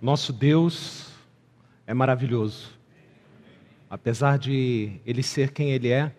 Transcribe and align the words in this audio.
Nosso 0.00 0.32
Deus 0.32 1.12
é 1.86 1.92
maravilhoso. 1.92 2.70
Apesar 3.90 4.38
de 4.38 4.92
Ele 5.04 5.22
ser 5.22 5.50
quem 5.52 5.72
Ele 5.72 5.88
é, 5.88 6.14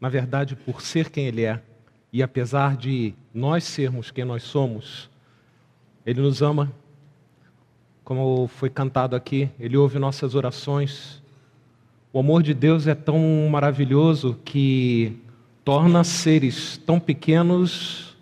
na 0.00 0.08
verdade, 0.08 0.56
por 0.56 0.82
ser 0.82 1.10
quem 1.10 1.26
Ele 1.26 1.44
é, 1.44 1.62
e 2.12 2.24
apesar 2.24 2.76
de 2.76 3.14
nós 3.32 3.62
sermos 3.62 4.10
quem 4.10 4.24
nós 4.24 4.42
somos, 4.42 5.08
Ele 6.04 6.20
nos 6.20 6.42
ama. 6.42 6.72
Como 8.02 8.48
foi 8.48 8.68
cantado 8.68 9.14
aqui, 9.14 9.48
Ele 9.60 9.76
ouve 9.76 9.96
nossas 10.00 10.34
orações. 10.34 11.22
O 12.12 12.18
amor 12.18 12.42
de 12.42 12.52
Deus 12.52 12.88
é 12.88 12.96
tão 12.96 13.48
maravilhoso 13.48 14.36
que 14.44 15.16
torna 15.64 16.02
seres 16.02 16.78
tão 16.78 16.98
pequenos 16.98 18.16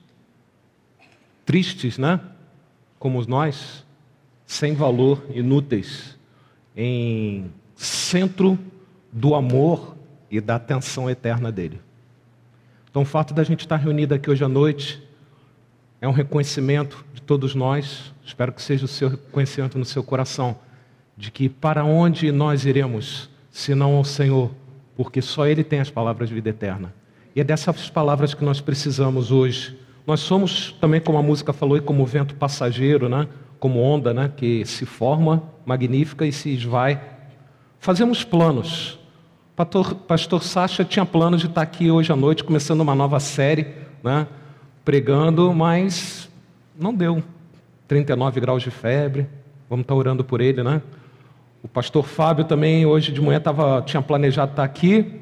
tristes, 1.47 1.97
né? 1.97 2.21
Como 2.99 3.25
nós, 3.27 3.87
sem 4.49 4.75
valor, 4.75 5.23
inúteis, 5.35 6.19
em 6.75 7.51
centro 7.77 8.59
do 9.12 9.34
amor 9.34 9.95
e 10.30 10.41
da 10.41 10.55
atenção 10.55 11.09
eterna 11.09 11.52
dele. 11.52 11.79
Então, 12.91 13.02
o 13.02 13.05
fato 13.05 13.34
da 13.34 13.45
gente 13.45 13.61
estar 13.61 13.77
reunido 13.77 14.15
aqui 14.15 14.30
hoje 14.30 14.43
à 14.43 14.48
noite 14.48 15.07
é 16.01 16.09
um 16.09 16.12
reconhecimento 16.12 17.05
de 17.12 17.21
todos 17.21 17.55
nós, 17.55 18.11
espero 18.24 18.51
que 18.51 18.62
seja 18.62 18.87
o 18.87 18.88
seu 18.88 19.11
reconhecimento 19.11 19.79
no 19.79 19.84
seu 19.84 20.02
coração, 20.02 20.57
de 21.15 21.30
que 21.30 21.51
para 21.51 21.85
onde 21.85 22.33
nós 22.33 22.65
iremos, 22.65 23.29
senão 23.51 23.96
ao 23.96 24.05
Senhor, 24.05 24.51
porque 24.96 25.21
só 25.21 25.46
Ele 25.46 25.62
tem 25.62 25.79
as 25.79 25.91
palavras 25.91 26.30
de 26.30 26.35
vida 26.35 26.49
eterna. 26.49 26.95
E 27.37 27.41
é 27.43 27.45
dessas 27.45 27.91
palavras 27.91 28.33
que 28.33 28.43
nós 28.43 28.62
precisamos 28.62 29.30
hoje. 29.30 29.79
Nós 30.07 30.21
somos 30.21 30.73
também, 30.80 31.02
como 31.02 31.19
a 31.19 31.23
música 31.23 31.52
falou, 31.52 31.77
e 31.77 31.83
como 31.83 32.07
vento 32.07 32.35
passageiro, 32.35 33.10
né? 33.10 33.29
Como 33.59 33.80
onda 33.80 34.15
né, 34.15 34.30
que 34.35 34.65
se 34.65 34.87
forma, 34.87 35.43
magnífica 35.65 36.27
e 36.27 36.33
se 36.33 36.51
esvai. 36.51 37.01
Fazemos 37.79 38.25
planos. 38.25 38.99
Pastor, 39.57 39.95
Pastor 39.95 40.43
Sacha 40.43 40.85
tinha 40.85 41.05
planos 41.05 41.41
de 41.41 41.46
estar 41.46 41.63
aqui 41.63 41.91
hoje 41.91 42.13
à 42.13 42.16
noite, 42.16 42.45
começando 42.45 42.80
uma 42.80 42.95
nova 42.95 43.19
série, 43.19 43.66
né, 44.02 44.27
pregando, 44.85 45.52
mas 45.52 46.30
não 46.79 46.95
deu. 46.95 47.23
39 47.88 48.41
graus 48.41 48.63
de 48.63 48.71
febre, 48.71 49.27
vamos 49.69 49.82
estar 49.82 49.95
orando 49.95 50.23
por 50.23 50.41
ele, 50.41 50.63
né? 50.63 50.82
O 51.63 51.66
pastor 51.66 52.04
Fábio 52.04 52.45
também, 52.45 52.87
hoje 52.87 53.10
de 53.10 53.21
manhã, 53.21 53.41
tava, 53.41 53.82
tinha 53.82 54.01
planejado 54.01 54.52
estar 54.52 54.63
aqui, 54.63 55.21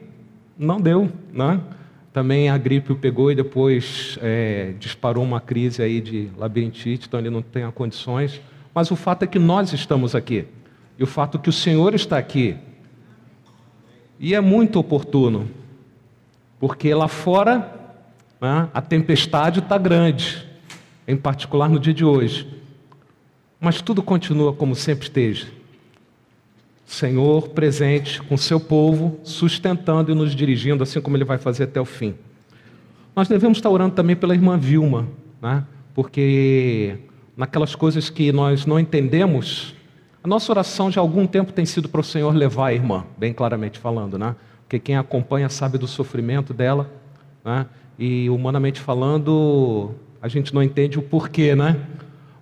não 0.58 0.80
deu, 0.80 1.10
né? 1.32 1.60
Também 2.16 2.48
a 2.48 2.56
gripe 2.56 2.92
o 2.92 2.96
pegou 2.96 3.30
e 3.30 3.34
depois 3.34 4.18
é, 4.22 4.72
disparou 4.78 5.22
uma 5.22 5.38
crise 5.38 5.82
aí 5.82 6.00
de 6.00 6.30
labirintite, 6.38 7.06
então 7.06 7.20
ele 7.20 7.28
não 7.28 7.42
tem 7.42 7.70
condições. 7.70 8.40
Mas 8.74 8.90
o 8.90 8.96
fato 8.96 9.24
é 9.24 9.26
que 9.26 9.38
nós 9.38 9.70
estamos 9.74 10.14
aqui. 10.14 10.46
E 10.98 11.04
o 11.04 11.06
fato 11.06 11.36
é 11.36 11.40
que 11.42 11.50
o 11.50 11.52
Senhor 11.52 11.94
está 11.94 12.16
aqui. 12.16 12.56
E 14.18 14.34
é 14.34 14.40
muito 14.40 14.78
oportuno, 14.78 15.46
porque 16.58 16.94
lá 16.94 17.06
fora 17.06 17.70
né, 18.40 18.70
a 18.72 18.80
tempestade 18.80 19.58
está 19.58 19.76
grande, 19.76 20.42
em 21.06 21.18
particular 21.18 21.68
no 21.68 21.78
dia 21.78 21.92
de 21.92 22.02
hoje. 22.02 22.48
Mas 23.60 23.82
tudo 23.82 24.02
continua 24.02 24.54
como 24.54 24.74
sempre 24.74 25.04
esteja. 25.04 25.48
Senhor 26.86 27.48
presente 27.48 28.22
com 28.22 28.36
seu 28.36 28.60
povo, 28.60 29.18
sustentando 29.24 30.12
e 30.12 30.14
nos 30.14 30.34
dirigindo, 30.34 30.84
assim 30.84 31.00
como 31.00 31.16
ele 31.16 31.24
vai 31.24 31.36
fazer 31.36 31.64
até 31.64 31.80
o 31.80 31.84
fim. 31.84 32.14
Nós 33.14 33.26
devemos 33.26 33.58
estar 33.58 33.68
orando 33.68 33.94
também 33.94 34.14
pela 34.14 34.34
irmã 34.34 34.56
Vilma, 34.56 35.08
né? 35.42 35.64
porque 35.92 36.96
naquelas 37.36 37.74
coisas 37.74 38.08
que 38.08 38.30
nós 38.30 38.66
não 38.66 38.78
entendemos, 38.78 39.74
a 40.22 40.28
nossa 40.28 40.52
oração 40.52 40.90
já 40.90 41.00
há 41.00 41.02
algum 41.02 41.26
tempo 41.26 41.52
tem 41.52 41.66
sido 41.66 41.88
para 41.88 42.00
o 42.00 42.04
Senhor 42.04 42.32
levar 42.32 42.68
a 42.68 42.72
irmã, 42.72 43.04
bem 43.18 43.32
claramente 43.32 43.80
falando, 43.80 44.16
né? 44.16 44.36
porque 44.62 44.78
quem 44.78 44.96
acompanha 44.96 45.48
sabe 45.48 45.78
do 45.78 45.88
sofrimento 45.88 46.54
dela, 46.54 46.88
né? 47.44 47.66
e 47.98 48.30
humanamente 48.30 48.80
falando, 48.80 49.90
a 50.22 50.28
gente 50.28 50.54
não 50.54 50.62
entende 50.62 50.98
o 50.98 51.02
porquê, 51.02 51.56
né? 51.56 51.76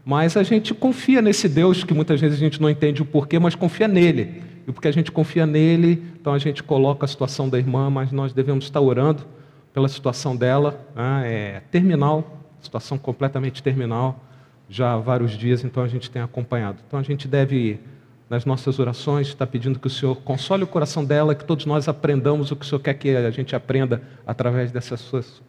Mas 0.04 0.37
a 0.37 0.42
gente 0.42 0.75
confia 0.75 1.22
nesse 1.22 1.48
Deus 1.48 1.82
que 1.82 1.94
muitas 1.94 2.20
vezes 2.20 2.37
a 2.37 2.41
gente 2.41 2.60
não 2.60 2.69
entende 2.69 3.00
o 3.00 3.06
porquê, 3.06 3.38
mas 3.38 3.54
confia 3.54 3.88
nele. 3.88 4.42
E 4.66 4.72
porque 4.72 4.88
a 4.88 4.92
gente 4.92 5.10
confia 5.10 5.47
nele, 5.47 6.03
então 6.20 6.32
a 6.32 6.38
gente 6.38 6.62
coloca 6.62 7.04
a 7.04 7.09
situação 7.09 7.48
da 7.48 7.59
irmã, 7.59 7.88
mas 7.88 8.12
nós 8.12 8.32
devemos 8.32 8.65
estar 8.65 8.81
orando 8.81 9.25
pela 9.72 9.88
situação 9.88 10.37
dela. 10.37 10.87
Né? 10.94 11.22
É 11.25 11.62
terminal, 11.70 12.42
situação 12.60 12.98
completamente 12.98 13.62
terminal, 13.62 14.22
já 14.69 14.92
há 14.92 14.98
vários 14.98 15.32
dias, 15.32 15.65
então 15.65 15.82
a 15.82 15.88
gente 15.88 16.10
tem 16.10 16.21
acompanhado. 16.21 16.78
Então 16.86 16.98
a 16.98 17.03
gente 17.03 17.26
deve, 17.26 17.81
nas 18.28 18.44
nossas 18.44 18.78
orações, 18.78 19.28
estar 19.28 19.47
pedindo 19.47 19.78
que 19.78 19.86
o 19.86 19.91
Senhor 19.91 20.16
console 20.16 20.65
o 20.65 20.66
coração 20.66 21.04
dela, 21.04 21.34
que 21.34 21.44
todos 21.44 21.65
nós 21.65 21.88
aprendamos 21.88 22.50
o 22.50 22.56
que 22.56 22.65
o 22.65 22.69
Senhor 22.69 22.81
quer 22.81 22.94
que 22.94 23.10
a 23.10 23.31
gente 23.31 23.56
aprenda 23.56 24.03
através 24.26 24.71
dessa, 24.71 24.97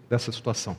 dessa 0.09 0.31
situação. 0.31 0.77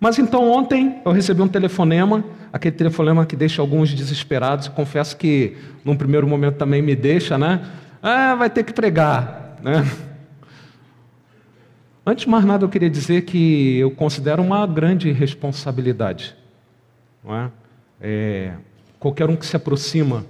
Mas 0.00 0.18
então 0.18 0.48
ontem 0.48 1.00
eu 1.04 1.10
recebi 1.10 1.42
um 1.42 1.48
telefonema, 1.48 2.24
aquele 2.52 2.76
telefonema 2.76 3.26
que 3.26 3.34
deixa 3.34 3.60
alguns 3.60 3.92
desesperados, 3.92 4.68
confesso 4.68 5.16
que 5.16 5.56
num 5.84 5.96
primeiro 5.96 6.26
momento 6.26 6.56
também 6.56 6.80
me 6.80 6.94
deixa, 6.94 7.36
né? 7.36 7.68
Ah, 8.00 8.36
vai 8.36 8.48
ter 8.48 8.62
que 8.62 8.72
pregar, 8.72 9.56
né? 9.60 9.84
Antes 12.06 12.24
de 12.24 12.30
mais 12.30 12.44
nada, 12.44 12.64
eu 12.64 12.68
queria 12.68 12.88
dizer 12.88 13.22
que 13.22 13.78
eu 13.78 13.90
considero 13.90 14.42
uma 14.42 14.66
grande 14.66 15.10
responsabilidade. 15.10 16.34
Não 17.22 17.34
é? 17.34 17.50
É, 18.00 18.52
qualquer 19.00 19.28
um 19.28 19.34
que 19.34 19.44
se 19.44 19.56
aproxima 19.56 20.24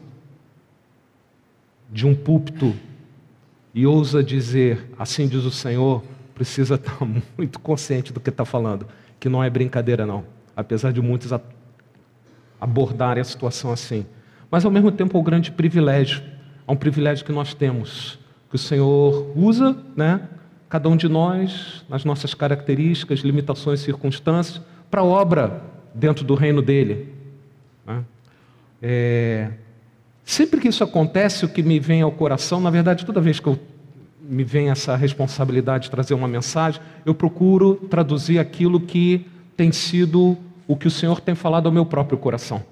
de 1.91 2.06
um 2.06 2.15
púlpito 2.15 2.75
e 3.75 3.87
ousa 3.87 4.25
dizer, 4.25 4.91
assim 4.99 5.29
diz 5.29 5.45
o 5.45 5.50
Senhor, 5.50 6.03
precisa 6.35 6.77
estar 6.77 6.99
muito 7.37 7.61
consciente 7.61 8.15
do 8.15 8.19
que 8.19 8.31
está 8.31 8.47
falando 8.47 8.87
que 9.19 9.29
não 9.29 9.43
é 9.43 9.51
brincadeira, 9.51 10.06
não. 10.06 10.25
Apesar 10.56 10.93
de 10.93 11.01
muitos 11.01 11.33
abordarem 12.61 13.21
a 13.21 13.25
situação 13.25 13.73
assim. 13.73 14.05
Mas, 14.51 14.65
ao 14.65 14.71
mesmo 14.71 14.91
tempo, 14.91 15.17
é 15.17 15.21
um 15.21 15.25
grande 15.25 15.51
privilégio. 15.51 16.23
É 16.67 16.73
um 16.73 16.77
privilégio 16.77 17.25
que 17.25 17.33
nós 17.33 17.55
temos, 17.55 18.19
que 18.51 18.56
o 18.56 18.59
Senhor 18.59 19.33
usa, 19.37 19.77
né? 19.97 20.21
Cada 20.69 20.89
um 20.89 20.97
de 20.97 21.09
nós, 21.09 21.84
nas 21.89 22.05
nossas 22.05 22.34
características, 22.34 23.21
limitações 23.21 23.81
circunstâncias, 23.81 24.61
para 24.91 25.01
a 25.01 25.05
obra 25.05 25.62
dentro 25.95 26.25
do 26.25 26.35
reino 26.35 26.61
dele. 26.61 27.15
Né? 27.87 28.05
É... 28.83 29.50
Sempre 30.25 30.61
que 30.61 30.69
isso 30.69 30.85
acontece, 30.85 31.47
o 31.47 31.49
que 31.49 31.62
me 31.62 31.81
vem 31.81 32.03
ao 32.03 32.12
coração, 32.12 32.61
na 32.61 32.69
verdade, 32.69 33.06
toda 33.06 33.19
vez 33.19 33.41
que 33.41 33.47
eu 33.47 33.59
me 34.28 34.44
vem 34.44 34.69
essa 34.69 34.94
responsabilidade 34.94 35.84
de 35.84 35.91
trazer 35.91 36.12
uma 36.12 36.28
mensagem, 36.28 36.81
eu 37.06 37.15
procuro 37.15 37.77
traduzir 37.89 38.39
aquilo 38.39 38.78
que 38.78 39.27
tem 39.56 39.72
sido 39.72 40.37
o 40.66 40.77
que 40.77 40.87
o 40.87 40.91
Senhor 40.91 41.19
tem 41.19 41.34
falado 41.34 41.65
ao 41.65 41.72
meu 41.72 41.87
próprio 41.87 42.19
coração. 42.19 42.62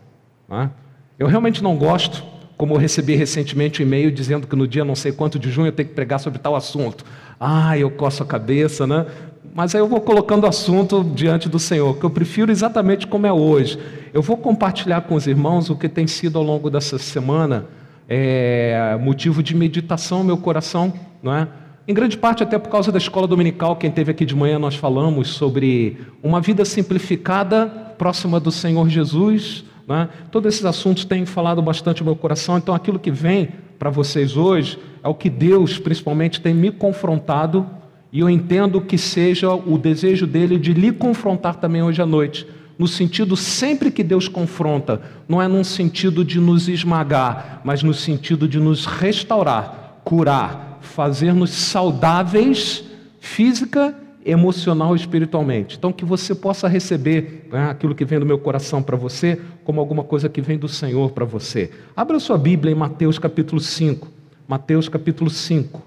Né? 0.47 0.71
Eu 1.19 1.27
realmente 1.27 1.63
não 1.63 1.75
gosto, 1.77 2.23
como 2.59 2.75
eu 2.75 2.79
recebi 2.79 3.15
recentemente 3.15 3.83
um 3.83 3.87
e-mail 3.87 4.13
dizendo 4.13 4.47
que 4.47 4.55
no 4.55 4.69
dia 4.69 4.85
não 4.85 4.95
sei 4.95 5.13
quanto 5.13 5.39
de 5.39 5.51
junho 5.51 5.69
eu 5.69 5.73
tenho 5.73 5.89
que 5.89 5.95
pregar 5.95 6.21
sobre 6.21 6.39
tal 6.39 6.55
assunto. 6.55 7.07
Ah, 7.41 7.77
eu 7.79 7.91
coço 7.91 8.23
a 8.23 8.27
cabeça, 8.27 8.87
né? 8.87 9.07
Mas 9.55 9.75
aí 9.75 9.81
eu 9.81 9.89
vou 9.89 10.03
colocando 10.03 10.45
o 10.45 10.47
assunto 10.47 11.03
diante 11.03 11.49
do 11.49 11.59
Senhor, 11.59 11.97
que 11.97 12.05
eu 12.05 12.11
prefiro 12.11 12.53
exatamente 12.53 13.07
como 13.07 13.27
é 13.27 13.33
hoje. 13.33 13.79
Eu 14.13 14.21
vou 14.21 14.37
compartilhar 14.37 15.01
com 15.03 15.15
os 15.15 15.27
irmãos 15.27 15.71
o 15.71 15.77
que 15.77 15.89
tem 15.89 16.07
sido 16.07 16.37
ao 16.37 16.45
longo 16.45 16.69
dessa 16.69 16.99
semana 16.99 17.67
é, 18.09 18.97
motivo 19.01 19.43
de 19.43 19.55
meditação 19.55 20.23
meu 20.23 20.37
coração, 20.37 20.93
não 21.23 21.35
é? 21.35 21.49
Em 21.89 21.95
grande 21.95 22.17
parte 22.19 22.43
até 22.43 22.59
por 22.59 22.69
causa 22.69 22.91
da 22.91 22.99
escola 22.99 23.29
dominical, 23.29 23.77
quem 23.77 23.91
teve 23.91 24.11
aqui 24.11 24.25
de 24.25 24.35
manhã 24.35 24.59
nós 24.59 24.75
falamos 24.75 25.29
sobre 25.29 25.99
uma 26.21 26.41
vida 26.41 26.65
simplificada, 26.65 27.67
próxima 27.97 28.41
do 28.41 28.51
Senhor 28.51 28.89
Jesus. 28.89 29.65
É? 29.89 30.09
Todos 30.33 30.53
esses 30.53 30.65
assuntos 30.65 31.05
têm 31.05 31.25
falado 31.25 31.63
bastante 31.63 32.03
meu 32.03 32.17
coração, 32.17 32.59
então 32.59 32.75
aquilo 32.75 32.99
que 32.99 33.13
vem 33.13 33.51
para 33.79 33.89
vocês 33.89 34.37
hoje 34.37 34.77
é 35.05 35.07
o 35.07 35.15
que 35.15 35.31
Deus, 35.31 35.79
principalmente, 35.79 36.41
tem 36.41 36.53
me 36.53 36.73
confrontado 36.73 37.65
e 38.13 38.19
eu 38.19 38.29
entendo 38.29 38.81
que 38.81 38.99
seja 38.99 39.53
o 39.53 39.79
desejo 39.79 40.27
dele 40.27 40.59
de 40.59 40.73
lhe 40.73 40.91
confrontar 40.91 41.57
também 41.57 41.85
hoje 41.85 42.03
à 42.03 42.07
noite 42.07 42.47
no 42.79 42.87
sentido 42.87 43.37
sempre 43.37 43.91
que 43.91 44.03
Deus 44.03 44.29
confronta, 44.29 45.01
não 45.29 45.41
é 45.41 45.49
num 45.49 45.65
sentido 45.65 46.25
de 46.25 46.39
nos 46.39 46.69
esmagar, 46.69 47.61
mas 47.65 47.83
no 47.83 47.95
sentido 47.95 48.47
de 48.47 48.59
nos 48.59 48.85
restaurar, 48.85 50.01
curar, 50.05 50.79
fazer-nos 50.83 51.51
saudáveis 51.51 52.85
física, 53.19 53.95
emocional 54.25 54.95
e 54.95 54.99
espiritualmente. 54.99 55.77
Então, 55.77 55.93
que 55.93 56.05
você 56.05 56.35
possa 56.35 56.69
receber 56.69 57.49
né, 57.51 57.71
aquilo 57.71 57.95
que 57.95 58.05
vem 58.05 58.19
do 58.19 58.27
meu 58.27 58.39
coração 58.39 58.83
para 58.83 58.97
você, 58.97 59.41
como 59.65 59.81
alguma 59.81 60.03
coisa 60.03 60.29
que 60.29 60.41
vem 60.41 60.59
do 60.59 60.69
Senhor 60.69 61.13
para 61.13 61.25
você. 61.25 61.71
Abra 61.97 62.19
sua 62.19 62.37
Bíblia 62.37 62.73
em 62.73 62.77
Mateus 62.77 63.19
capítulo 63.19 63.61
5. 63.61 64.09
Mateus 64.49 64.89
capítulo 64.89 65.31
5. 65.31 65.86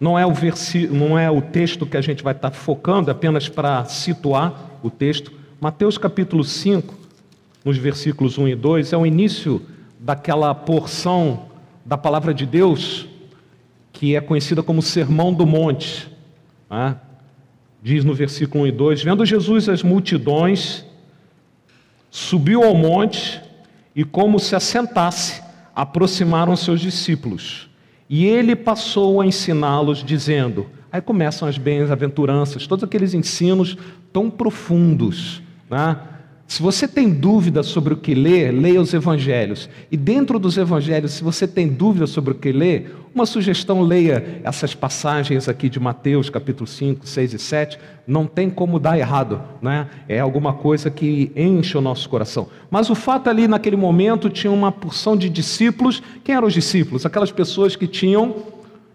Não 0.00 0.18
é, 0.18 0.24
o 0.24 0.32
versi... 0.32 0.88
não 0.88 1.18
é 1.18 1.30
o 1.30 1.42
texto 1.42 1.84
que 1.84 1.96
a 1.96 2.00
gente 2.00 2.24
vai 2.24 2.32
estar 2.32 2.50
focando, 2.50 3.10
apenas 3.10 3.48
para 3.48 3.84
situar 3.84 4.78
o 4.82 4.90
texto. 4.90 5.30
Mateus 5.60 5.98
capítulo 5.98 6.42
5, 6.42 6.94
nos 7.62 7.76
versículos 7.76 8.38
1 8.38 8.48
e 8.48 8.54
2, 8.56 8.92
é 8.94 8.96
o 8.96 9.04
início 9.04 9.60
daquela 9.98 10.54
porção 10.54 11.50
da 11.84 11.98
palavra 11.98 12.32
de 12.32 12.46
Deus 12.46 13.06
que 13.92 14.16
é 14.16 14.20
conhecida 14.20 14.62
como 14.62 14.80
Sermão 14.80 15.32
do 15.32 15.46
Monte. 15.46 16.10
Né? 16.70 16.96
Diz 17.82 18.04
no 18.04 18.14
versículo 18.14 18.64
1 18.64 18.66
e 18.68 18.72
2: 18.72 19.02
Vendo 19.02 19.26
Jesus 19.26 19.68
as 19.68 19.82
multidões, 19.82 20.84
subiu 22.10 22.64
ao 22.64 22.74
monte 22.74 23.40
e, 23.94 24.04
como 24.04 24.38
se 24.38 24.56
assentasse, 24.56 25.42
aproximaram 25.74 26.56
seus 26.56 26.80
discípulos. 26.80 27.69
E 28.12 28.26
ele 28.26 28.56
passou 28.56 29.20
a 29.20 29.26
ensiná-los, 29.26 30.02
dizendo: 30.02 30.66
Aí 30.90 31.00
começam 31.00 31.46
as 31.46 31.56
bem-aventuranças, 31.56 32.66
todos 32.66 32.82
aqueles 32.82 33.14
ensinos 33.14 33.78
tão 34.12 34.28
profundos. 34.28 35.40
Né? 35.70 35.96
Se 36.50 36.60
você 36.60 36.88
tem 36.88 37.08
dúvida 37.08 37.62
sobre 37.62 37.94
o 37.94 37.96
que 37.96 38.12
ler, 38.12 38.50
leia 38.50 38.80
os 38.80 38.92
evangelhos. 38.92 39.70
E 39.88 39.96
dentro 39.96 40.36
dos 40.36 40.58
evangelhos, 40.58 41.12
se 41.12 41.22
você 41.22 41.46
tem 41.46 41.68
dúvida 41.68 42.08
sobre 42.08 42.32
o 42.32 42.34
que 42.34 42.50
ler, 42.50 42.92
uma 43.14 43.24
sugestão, 43.24 43.80
leia 43.82 44.40
essas 44.42 44.74
passagens 44.74 45.48
aqui 45.48 45.68
de 45.68 45.78
Mateus, 45.78 46.28
capítulo 46.28 46.66
5, 46.66 47.06
6 47.06 47.34
e 47.34 47.38
7. 47.38 47.78
Não 48.04 48.26
tem 48.26 48.50
como 48.50 48.80
dar 48.80 48.98
errado, 48.98 49.40
né? 49.62 49.88
É 50.08 50.18
alguma 50.18 50.52
coisa 50.52 50.90
que 50.90 51.30
enche 51.36 51.78
o 51.78 51.80
nosso 51.80 52.08
coração. 52.08 52.48
Mas 52.68 52.90
o 52.90 52.96
fato 52.96 53.30
ali, 53.30 53.46
naquele 53.46 53.76
momento, 53.76 54.28
tinha 54.28 54.52
uma 54.52 54.72
porção 54.72 55.16
de 55.16 55.30
discípulos. 55.30 56.02
Quem 56.24 56.34
eram 56.34 56.48
os 56.48 56.52
discípulos? 56.52 57.06
Aquelas 57.06 57.30
pessoas 57.30 57.76
que 57.76 57.86
tinham 57.86 58.34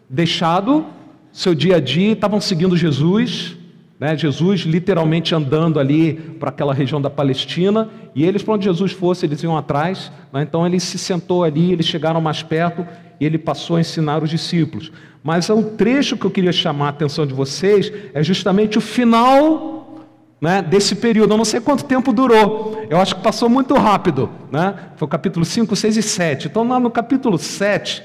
deixado 0.10 0.86
seu 1.32 1.56
dia 1.56 1.78
a 1.78 1.80
dia, 1.80 2.12
estavam 2.12 2.42
seguindo 2.42 2.76
Jesus, 2.76 3.56
né? 4.00 4.18
Jesus 4.18 4.62
literalmente 4.62 5.34
andando 5.34 5.80
ali 5.80 6.14
para 6.14 6.50
aquela 6.50 6.74
região 6.74 7.02
da 7.02 7.10
Palestina, 7.10 7.90
e 8.14 8.26
eles, 8.26 8.44
para 8.44 8.56
onde 8.56 8.66
Jesus 8.66 8.92
fosse, 8.92 9.26
eles 9.26 9.42
iam 9.44 9.58
atrás. 9.58 10.12
Né? 10.34 10.42
Então 10.42 10.66
ele 10.66 10.80
se 10.80 10.98
sentou 10.98 11.44
ali, 11.44 11.72
eles 11.72 11.86
chegaram 11.86 12.20
mais 12.20 12.44
perto 12.44 12.86
e 13.20 13.26
ele 13.26 13.38
passou 13.38 13.78
a 13.78 13.80
ensinar 13.80 14.22
os 14.22 14.30
discípulos. 14.30 14.92
Mas 15.24 15.50
o 15.50 15.64
trecho 15.64 16.18
que 16.18 16.26
eu 16.26 16.32
queria 16.32 16.52
chamar 16.52 16.88
a 16.88 16.90
atenção 16.90 17.26
de 17.26 17.34
vocês 17.34 17.92
é 18.14 18.22
justamente 18.22 18.78
o 18.78 18.82
final 18.82 20.06
né, 20.40 20.62
desse 20.62 20.96
período. 20.96 21.34
Eu 21.34 21.38
não 21.38 21.46
sei 21.46 21.60
quanto 21.60 21.86
tempo 21.86 22.12
durou, 22.12 22.86
eu 22.90 23.00
acho 23.00 23.16
que 23.16 23.22
passou 23.22 23.50
muito 23.50 23.74
rápido. 23.76 24.30
Né? 24.52 24.76
Foi 24.98 25.06
o 25.06 25.10
capítulo 25.10 25.46
5, 25.46 25.76
6 25.76 25.98
e 25.98 26.04
7. 26.04 26.48
Então, 26.48 26.68
lá 26.68 26.80
no 26.80 26.92
capítulo 26.92 27.38
7, 27.38 28.04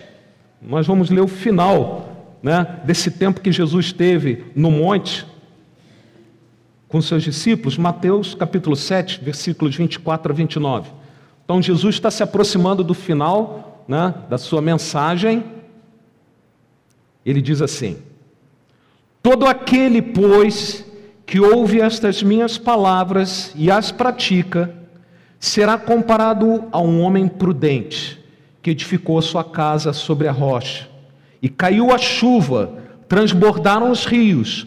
nós 0.63 0.87
vamos 0.87 1.11
ler 1.11 1.21
o 1.21 1.29
final 1.29 2.37
né, 2.43 2.79
desse 2.85 3.11
tempo 3.11 3.41
que 3.41 3.53
Jesus 3.53 3.93
teve 3.93 4.45
no 4.55 4.71
monte 4.71 5.27
com 6.91 7.01
seus 7.01 7.23
discípulos, 7.23 7.79
Mateus 7.79 8.35
capítulo 8.35 8.75
7, 8.75 9.23
versículos 9.23 9.77
24 9.77 10.33
a 10.33 10.35
29. 10.35 10.91
Então 11.45 11.63
Jesus 11.63 11.95
está 11.95 12.11
se 12.11 12.23
aproximando 12.23 12.83
do 12.83 12.95
final 12.95 13.85
né, 13.87 14.13
da 14.29 14.37
sua 14.37 14.61
mensagem. 14.61 15.45
Ele 17.25 17.41
diz 17.41 17.63
assim: 17.63 17.99
Todo 19.23 19.47
aquele, 19.47 20.03
pois, 20.03 20.85
que 21.25 21.39
ouve 21.39 21.81
estas 21.81 22.25
minhas 22.25 22.59
palavras 22.59 23.53
e 23.55 23.71
as 23.71 23.93
pratica, 23.93 24.75
será 25.39 25.79
comparado 25.79 26.65
a 26.73 26.81
um 26.81 27.01
homem 27.03 27.29
prudente 27.29 28.19
que 28.61 28.71
edificou 28.71 29.23
sua 29.23 29.45
casa 29.45 29.93
sobre 29.93 30.27
a 30.27 30.33
rocha. 30.33 30.89
E 31.41 31.49
caiu 31.49 31.93
a 31.93 31.99
chuva, 31.99 32.79
transbordaram 33.09 33.93
os 33.93 34.05
rios, 34.05 34.67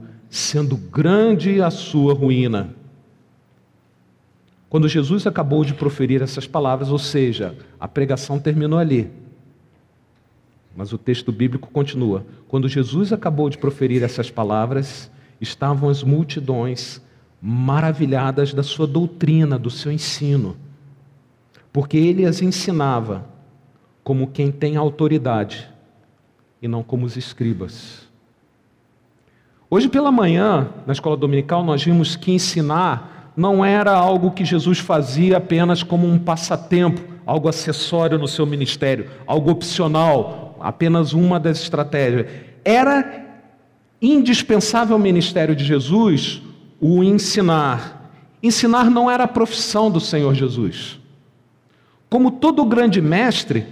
sendo 0.31 0.77
grande 0.77 1.61
a 1.61 1.69
sua 1.69 2.13
ruína. 2.13 2.73
Quando 4.69 4.87
Jesus 4.87 5.27
acabou 5.27 5.65
de 5.65 5.73
proferir 5.73 6.21
essas 6.21 6.47
palavras, 6.47 6.89
ou 6.89 6.97
seja, 6.97 7.53
a 7.77 7.85
pregação 7.85 8.39
terminou 8.39 8.79
ali. 8.79 9.11
Mas 10.73 10.93
o 10.93 10.97
texto 10.97 11.33
bíblico 11.33 11.69
continua. 11.69 12.25
Quando 12.47 12.69
Jesus 12.69 13.11
acabou 13.11 13.49
de 13.49 13.57
proferir 13.57 14.01
essas 14.03 14.31
palavras, 14.31 15.11
estavam 15.41 15.89
as 15.89 16.01
multidões 16.01 17.01
maravilhadas 17.41 18.53
da 18.53 18.63
sua 18.63 18.87
doutrina, 18.87 19.59
do 19.59 19.69
seu 19.69 19.91
ensino, 19.91 20.55
porque 21.73 21.97
ele 21.97 22.25
as 22.25 22.41
ensinava 22.41 23.25
como 24.01 24.27
quem 24.27 24.49
tem 24.49 24.77
autoridade 24.77 25.69
e 26.61 26.69
não 26.69 26.81
como 26.83 27.05
os 27.05 27.17
escribas. 27.17 28.10
Hoje 29.73 29.87
pela 29.87 30.11
manhã, 30.11 30.67
na 30.85 30.91
escola 30.91 31.15
dominical, 31.15 31.63
nós 31.63 31.81
vimos 31.81 32.17
que 32.17 32.33
ensinar 32.33 33.31
não 33.37 33.63
era 33.63 33.93
algo 33.93 34.31
que 34.31 34.43
Jesus 34.43 34.79
fazia 34.79 35.37
apenas 35.37 35.81
como 35.81 36.05
um 36.05 36.19
passatempo, 36.19 36.99
algo 37.25 37.47
acessório 37.47 38.19
no 38.19 38.27
seu 38.27 38.45
ministério, 38.45 39.09
algo 39.25 39.49
opcional, 39.49 40.57
apenas 40.59 41.13
uma 41.13 41.39
das 41.39 41.61
estratégias. 41.61 42.27
Era 42.65 43.39
indispensável 44.01 44.93
ao 44.93 44.99
ministério 44.99 45.55
de 45.55 45.63
Jesus 45.63 46.41
o 46.77 47.01
ensinar. 47.01 48.11
Ensinar 48.43 48.91
não 48.91 49.09
era 49.09 49.23
a 49.23 49.27
profissão 49.27 49.89
do 49.89 50.01
Senhor 50.01 50.35
Jesus. 50.35 50.99
Como 52.09 52.29
todo 52.29 52.65
grande 52.65 53.01
mestre, 53.01 53.65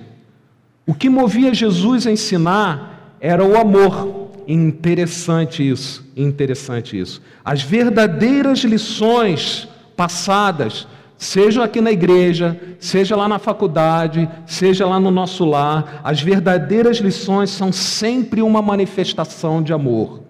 o 0.88 0.94
que 0.94 1.10
movia 1.10 1.54
Jesus 1.54 2.08
a 2.08 2.12
ensinar 2.12 3.18
era 3.20 3.44
o 3.44 3.58
amor. 3.58 4.19
Interessante 4.52 5.70
isso, 5.70 6.04
interessante 6.18 7.00
isso. 7.00 7.22
As 7.46 7.62
verdadeiras 7.62 8.58
lições 8.62 9.68
passadas, 9.96 10.88
seja 11.20 11.64
aqui 11.64 11.80
na 11.80 11.92
igreja, 11.92 12.60
seja 12.80 13.16
lá 13.16 13.28
na 13.28 13.38
faculdade, 13.38 14.28
seja 14.48 14.88
lá 14.88 15.00
no 15.00 15.12
nosso 15.12 15.46
lar, 15.46 16.02
as 16.04 16.20
verdadeiras 16.20 16.98
lições 16.98 17.52
são 17.52 17.72
sempre 17.72 18.42
uma 18.42 18.60
manifestação 18.60 19.62
de 19.62 19.72
amor. 19.72 20.24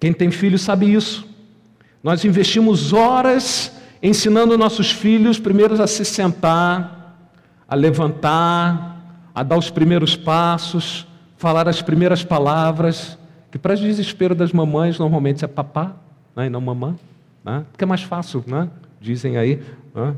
Quem 0.00 0.12
tem 0.12 0.32
filho 0.32 0.58
sabe 0.58 0.92
isso. 0.92 1.24
Nós 2.02 2.24
investimos 2.24 2.92
horas 2.92 3.70
ensinando 4.02 4.58
nossos 4.58 4.90
filhos, 4.90 5.38
primeiros 5.38 5.78
a 5.78 5.86
se 5.86 6.04
sentar, 6.04 7.16
a 7.68 7.76
levantar, 7.76 9.20
a 9.32 9.44
dar 9.44 9.56
os 9.56 9.70
primeiros 9.70 10.16
passos, 10.16 11.06
falar 11.36 11.68
as 11.68 11.82
primeiras 11.82 12.24
palavras, 12.24 13.18
que 13.50 13.58
para 13.58 13.74
desespero 13.74 14.34
das 14.34 14.52
mamães 14.52 14.98
normalmente 14.98 15.44
é 15.44 15.48
papá 15.48 15.96
né, 16.34 16.46
e 16.46 16.50
não 16.50 16.60
mamã, 16.60 16.96
né, 17.44 17.64
porque 17.70 17.84
é 17.84 17.86
mais 17.86 18.02
fácil, 18.02 18.44
né, 18.46 18.68
dizem 19.00 19.36
aí. 19.36 19.62
Né, 19.94 20.14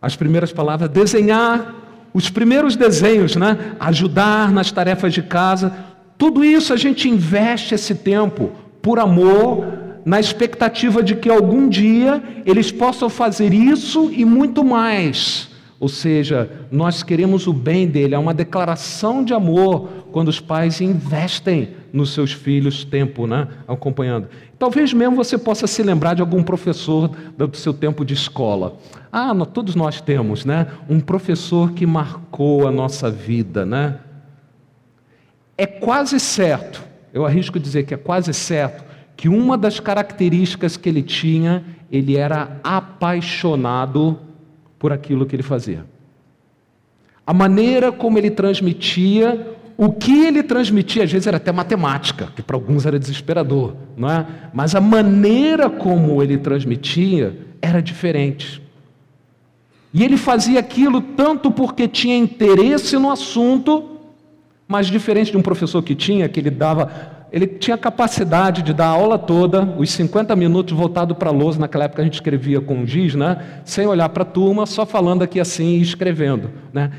as 0.00 0.16
primeiras 0.16 0.52
palavras, 0.52 0.88
desenhar 0.88 1.74
os 2.12 2.28
primeiros 2.28 2.76
desenhos, 2.76 3.36
né, 3.36 3.76
ajudar 3.78 4.50
nas 4.50 4.72
tarefas 4.72 5.14
de 5.14 5.22
casa, 5.22 5.72
tudo 6.18 6.44
isso 6.44 6.72
a 6.72 6.76
gente 6.76 7.08
investe 7.08 7.74
esse 7.74 7.94
tempo 7.94 8.50
por 8.82 8.98
amor, 8.98 9.64
na 10.04 10.18
expectativa 10.18 11.02
de 11.02 11.14
que 11.14 11.30
algum 11.30 11.68
dia 11.68 12.22
eles 12.44 12.72
possam 12.72 13.08
fazer 13.08 13.54
isso 13.54 14.10
e 14.12 14.24
muito 14.24 14.64
mais. 14.64 15.48
Ou 15.82 15.88
seja, 15.88 16.48
nós 16.70 17.02
queremos 17.02 17.48
o 17.48 17.52
bem 17.52 17.88
dele, 17.88 18.14
é 18.14 18.18
uma 18.18 18.32
declaração 18.32 19.24
de 19.24 19.34
amor 19.34 19.88
quando 20.12 20.28
os 20.28 20.38
pais 20.38 20.80
investem 20.80 21.70
nos 21.92 22.14
seus 22.14 22.32
filhos 22.32 22.84
tempo, 22.84 23.26
né, 23.26 23.48
acompanhando. 23.66 24.28
Talvez 24.60 24.92
mesmo 24.92 25.16
você 25.16 25.36
possa 25.36 25.66
se 25.66 25.82
lembrar 25.82 26.14
de 26.14 26.20
algum 26.20 26.40
professor 26.40 27.10
do 27.36 27.56
seu 27.56 27.74
tempo 27.74 28.04
de 28.04 28.14
escola. 28.14 28.76
Ah, 29.10 29.34
todos 29.44 29.74
nós 29.74 30.00
temos, 30.00 30.44
né, 30.44 30.68
um 30.88 31.00
professor 31.00 31.72
que 31.72 31.84
marcou 31.84 32.68
a 32.68 32.70
nossa 32.70 33.10
vida, 33.10 33.66
né? 33.66 33.98
É 35.58 35.66
quase 35.66 36.20
certo, 36.20 36.80
eu 37.12 37.26
arrisco 37.26 37.58
dizer 37.58 37.86
que 37.86 37.92
é 37.92 37.96
quase 37.96 38.32
certo 38.32 38.84
que 39.16 39.28
uma 39.28 39.58
das 39.58 39.80
características 39.80 40.76
que 40.76 40.88
ele 40.88 41.02
tinha, 41.02 41.64
ele 41.90 42.16
era 42.16 42.60
apaixonado 42.62 44.30
por 44.82 44.92
aquilo 44.92 45.24
que 45.24 45.36
ele 45.36 45.44
fazia. 45.44 45.84
A 47.24 47.32
maneira 47.32 47.92
como 47.92 48.18
ele 48.18 48.32
transmitia, 48.32 49.54
o 49.76 49.92
que 49.92 50.26
ele 50.26 50.42
transmitia, 50.42 51.04
às 51.04 51.12
vezes 51.12 51.28
era 51.28 51.36
até 51.36 51.52
matemática, 51.52 52.32
que 52.34 52.42
para 52.42 52.56
alguns 52.56 52.84
era 52.84 52.98
desesperador, 52.98 53.76
não 53.96 54.10
é? 54.10 54.26
Mas 54.52 54.74
a 54.74 54.80
maneira 54.80 55.70
como 55.70 56.20
ele 56.20 56.36
transmitia 56.36 57.38
era 57.62 57.80
diferente. 57.80 58.60
E 59.94 60.02
ele 60.02 60.16
fazia 60.16 60.58
aquilo 60.58 61.00
tanto 61.00 61.52
porque 61.52 61.86
tinha 61.86 62.18
interesse 62.18 62.98
no 62.98 63.08
assunto, 63.08 64.00
mas 64.66 64.88
diferente 64.88 65.30
de 65.30 65.36
um 65.36 65.42
professor 65.42 65.80
que 65.80 65.94
tinha, 65.94 66.28
que 66.28 66.40
ele 66.40 66.50
dava, 66.50 67.21
ele 67.32 67.46
tinha 67.46 67.78
capacidade 67.78 68.60
de 68.62 68.74
dar 68.74 68.88
a 68.88 68.90
aula 68.90 69.18
toda, 69.18 69.64
os 69.78 69.90
50 69.90 70.36
minutos 70.36 70.76
voltado 70.76 71.14
para 71.14 71.30
a 71.30 71.32
lousa, 71.32 71.58
naquela 71.58 71.84
época 71.84 72.02
a 72.02 72.04
gente 72.04 72.14
escrevia 72.14 72.60
com 72.60 72.84
giz, 72.84 73.14
né? 73.14 73.62
sem 73.64 73.86
olhar 73.86 74.10
para 74.10 74.22
a 74.22 74.26
turma, 74.26 74.66
só 74.66 74.84
falando 74.84 75.22
aqui 75.22 75.40
assim 75.40 75.78
e 75.78 75.80
escrevendo. 75.80 76.50
Né? 76.74 76.92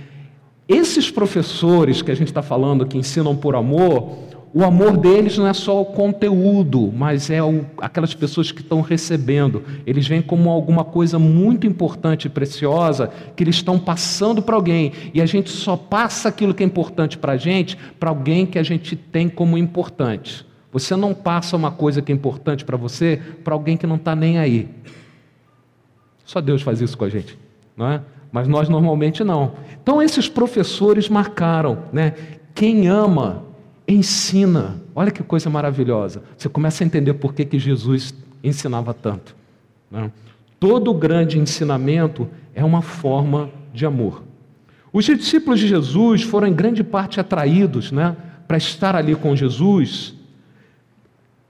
Esses 0.68 1.12
professores 1.12 2.02
que 2.02 2.10
a 2.10 2.16
gente 2.16 2.30
está 2.30 2.42
falando, 2.42 2.84
que 2.88 2.98
ensinam 2.98 3.36
por 3.36 3.56
amor, 3.56 4.18
o 4.56 4.64
amor 4.64 4.98
deles 4.98 5.36
não 5.36 5.48
é 5.48 5.54
só 5.54 5.82
o 5.82 5.86
conteúdo, 5.86 6.94
mas 6.96 7.32
é 7.32 7.42
o, 7.42 7.66
aquelas 7.80 8.14
pessoas 8.14 8.52
que 8.52 8.62
estão 8.62 8.82
recebendo. 8.82 9.64
Eles 9.84 10.08
vêm 10.08 10.22
como 10.22 10.48
alguma 10.52 10.84
coisa 10.84 11.18
muito 11.18 11.66
importante 11.66 12.26
e 12.26 12.30
preciosa 12.30 13.12
que 13.36 13.44
eles 13.44 13.56
estão 13.56 13.80
passando 13.80 14.44
para 14.44 14.56
alguém. 14.56 14.92
E 15.12 15.20
a 15.20 15.26
gente 15.26 15.50
só 15.50 15.76
passa 15.76 16.30
aquilo 16.30 16.54
que 16.54 16.62
é 16.62 16.66
importante 16.66 17.18
para 17.18 17.34
a 17.34 17.38
gente 17.38 17.76
para 18.00 18.12
alguém 18.12 18.46
que 18.46 18.60
a 18.60 18.64
gente 18.64 18.96
tem 18.96 19.28
como 19.28 19.58
importante. 19.58 20.46
Você 20.72 20.96
não 20.96 21.16
passa 21.16 21.58
uma 21.58 21.72
coisa 21.72 22.00
que 22.00 22.12
é 22.12 22.16
importante 22.16 22.64
para 22.64 22.78
você 22.78 23.20
para 23.44 23.56
alguém 23.56 23.76
que 23.76 23.88
não 23.88 23.96
está 23.96 24.16
nem 24.16 24.38
aí. 24.38 24.70
Só 26.24 26.40
Deus 26.40 26.62
faz 26.62 26.80
isso 26.80 26.96
com 26.96 27.06
a 27.06 27.10
gente, 27.10 27.40
não 27.76 27.88
é? 27.90 28.02
Mas 28.32 28.48
nós 28.48 28.70
normalmente 28.70 29.24
não. 29.24 29.54
Então 29.82 30.00
esses 30.00 30.30
professores 30.30 31.10
marcaram, 31.10 31.86
né? 31.92 32.14
Quem 32.54 32.88
ama 32.88 33.52
ensina. 33.88 34.82
Olha 34.96 35.12
que 35.12 35.24
coisa 35.24 35.50
maravilhosa. 35.50 36.24
Você 36.38 36.48
começa 36.50 36.84
a 36.84 36.86
entender 36.86 37.14
por 37.14 37.34
que, 37.34 37.46
que 37.46 37.60
Jesus 37.60 38.14
ensinava 38.44 38.94
tanto. 38.94 39.36
Né? 39.90 40.12
Todo 40.60 40.94
grande 40.94 41.38
ensinamento 41.38 42.30
é 42.54 42.64
uma 42.64 42.82
forma 42.82 43.50
de 43.74 43.86
amor. 43.86 44.24
Os 44.92 45.06
discípulos 45.06 45.60
de 45.60 45.68
Jesus 45.68 46.22
foram 46.22 46.48
em 46.48 46.54
grande 46.54 46.84
parte 46.84 47.20
atraídos 47.20 47.92
né, 47.92 48.16
para 48.48 48.58
estar 48.58 48.96
ali 48.96 49.16
com 49.16 49.36
Jesus, 49.36 50.14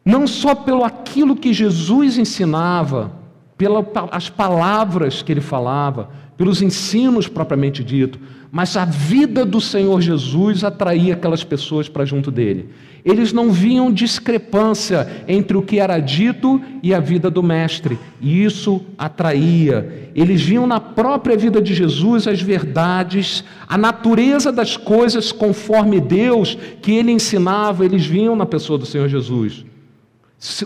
não 0.05 0.25
só 0.25 0.55
pelo 0.55 0.83
aquilo 0.83 1.35
que 1.35 1.51
Jesus 1.51 2.17
ensinava, 2.17 3.11
pelas 3.57 4.29
palavras 4.29 5.21
que 5.21 5.31
ele 5.31 5.41
falava, 5.41 6.09
pelos 6.37 6.61
ensinos 6.61 7.27
propriamente 7.27 7.83
dito, 7.83 8.19
mas 8.55 8.77
a 8.77 8.85
vida 8.85 9.43
do 9.43 9.59
Senhor 9.59 9.99
Jesus 9.99 10.63
atraía 10.63 11.15
aquelas 11.15 11.43
pessoas 11.43 11.89
para 11.89 12.05
junto 12.05 12.29
dele. 12.29 12.69
Eles 13.03 13.33
não 13.33 13.51
viam 13.51 13.91
discrepância 13.91 15.25
entre 15.27 15.57
o 15.57 15.63
que 15.63 15.79
era 15.79 15.97
dito 15.97 16.61
e 16.83 16.93
a 16.93 16.99
vida 16.99 17.31
do 17.31 17.41
Mestre, 17.41 17.97
e 18.21 18.43
isso 18.43 18.79
atraía. 18.95 20.11
Eles 20.13 20.39
viam 20.43 20.67
na 20.67 20.79
própria 20.79 21.35
vida 21.35 21.59
de 21.59 21.73
Jesus 21.73 22.27
as 22.27 22.43
verdades, 22.43 23.43
a 23.67 23.75
natureza 23.75 24.51
das 24.51 24.77
coisas 24.77 25.31
conforme 25.31 25.99
Deus 25.99 26.55
que 26.79 26.91
ele 26.91 27.11
ensinava, 27.11 27.83
eles 27.83 28.05
viam 28.05 28.35
na 28.35 28.45
pessoa 28.45 28.77
do 28.77 28.85
Senhor 28.85 29.09
Jesus. 29.09 29.65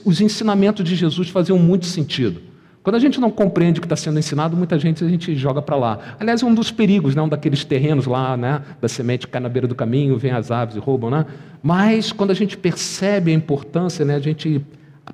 Os 0.04 0.20
ensinamentos 0.20 0.84
de 0.84 0.94
Jesus 0.94 1.30
faziam 1.30 1.58
muito 1.58 1.86
sentido. 1.86 2.42
Quando 2.88 2.96
a 2.96 3.00
gente 3.00 3.20
não 3.20 3.30
compreende 3.30 3.80
o 3.80 3.82
que 3.82 3.86
está 3.86 3.98
sendo 3.98 4.18
ensinado, 4.18 4.56
muita 4.56 4.80
gente 4.80 5.04
a 5.04 5.10
gente 5.10 5.36
joga 5.36 5.62
para 5.62 5.76
lá. 5.76 6.00
Aliás, 6.18 6.42
é 6.42 6.46
um 6.46 6.54
dos 6.54 6.72
perigos, 6.72 7.18
um 7.18 7.28
daqueles 7.28 7.66
terrenos 7.66 8.06
lá, 8.06 8.38
né? 8.38 8.62
da 8.80 8.88
semente 8.88 9.28
que 9.28 9.34
cai 9.34 9.42
na 9.42 9.50
beira 9.50 9.68
do 9.68 9.76
caminho, 9.76 10.18
vem 10.18 10.32
as 10.32 10.52
aves 10.52 10.78
e 10.78 10.80
roubam. 10.80 11.10
Né? 11.10 11.26
Mas 11.62 12.14
quando 12.14 12.32
a 12.32 12.34
gente 12.34 12.58
percebe 12.58 13.32
a 13.32 13.34
importância, 13.34 14.06
né? 14.06 14.16
a 14.16 14.20
gente 14.20 14.66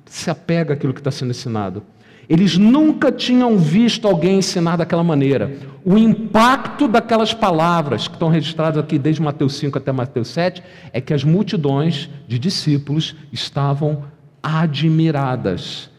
se 0.06 0.30
apega 0.30 0.74
àquilo 0.74 0.94
que 0.94 1.00
está 1.00 1.10
sendo 1.10 1.32
ensinado. 1.32 1.82
Eles 2.28 2.56
nunca 2.56 3.10
tinham 3.10 3.58
visto 3.58 4.06
alguém 4.06 4.38
ensinar 4.38 4.76
daquela 4.76 5.02
maneira. 5.02 5.52
O 5.84 5.98
impacto 5.98 6.86
daquelas 6.86 7.34
palavras 7.34 8.06
que 8.06 8.14
estão 8.14 8.28
registradas 8.28 8.78
aqui 8.78 9.00
desde 9.00 9.20
Mateus 9.20 9.56
5 9.56 9.76
até 9.76 9.90
Mateus 9.90 10.28
7 10.28 10.62
é 10.92 11.00
que 11.00 11.12
as 11.12 11.24
multidões 11.24 12.08
de 12.28 12.38
discípulos 12.38 13.16
estavam 13.32 14.04
admiradas 14.40 15.92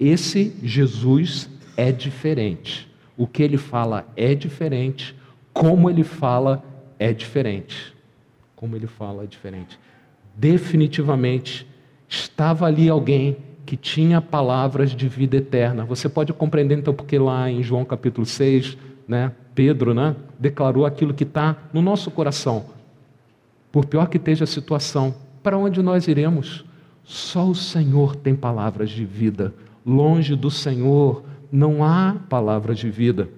esse 0.00 0.56
Jesus 0.62 1.50
é 1.76 1.92
diferente. 1.92 2.90
O 3.18 3.26
que 3.26 3.42
ele 3.42 3.58
fala 3.58 4.10
é 4.16 4.34
diferente. 4.34 5.14
Como 5.52 5.90
ele 5.90 6.02
fala 6.02 6.64
é 6.98 7.12
diferente. 7.12 7.94
Como 8.56 8.74
ele 8.74 8.86
fala 8.86 9.24
é 9.24 9.26
diferente. 9.26 9.78
Definitivamente 10.34 11.66
estava 12.08 12.64
ali 12.64 12.88
alguém 12.88 13.36
que 13.66 13.76
tinha 13.76 14.22
palavras 14.22 14.92
de 14.92 15.06
vida 15.06 15.36
eterna. 15.36 15.84
Você 15.84 16.08
pode 16.08 16.32
compreender 16.32 16.78
então 16.78 16.94
porque 16.94 17.18
lá 17.18 17.50
em 17.50 17.62
João 17.62 17.84
capítulo 17.84 18.26
6, 18.26 18.78
né, 19.06 19.32
Pedro 19.54 19.92
né, 19.92 20.16
declarou 20.38 20.86
aquilo 20.86 21.12
que 21.12 21.24
está 21.24 21.56
no 21.74 21.82
nosso 21.82 22.10
coração. 22.10 22.64
Por 23.70 23.84
pior 23.84 24.08
que 24.08 24.16
esteja 24.16 24.44
a 24.44 24.46
situação, 24.46 25.14
para 25.42 25.58
onde 25.58 25.82
nós 25.82 26.08
iremos? 26.08 26.64
Só 27.04 27.46
o 27.46 27.54
Senhor 27.54 28.16
tem 28.16 28.34
palavras 28.34 28.90
de 28.90 29.04
vida 29.04 29.54
longe 29.84 30.34
do 30.36 30.50
Senhor 30.50 31.24
não 31.50 31.82
há 31.82 32.16
palavra 32.28 32.74
de 32.74 32.90
vida. 32.90 33.28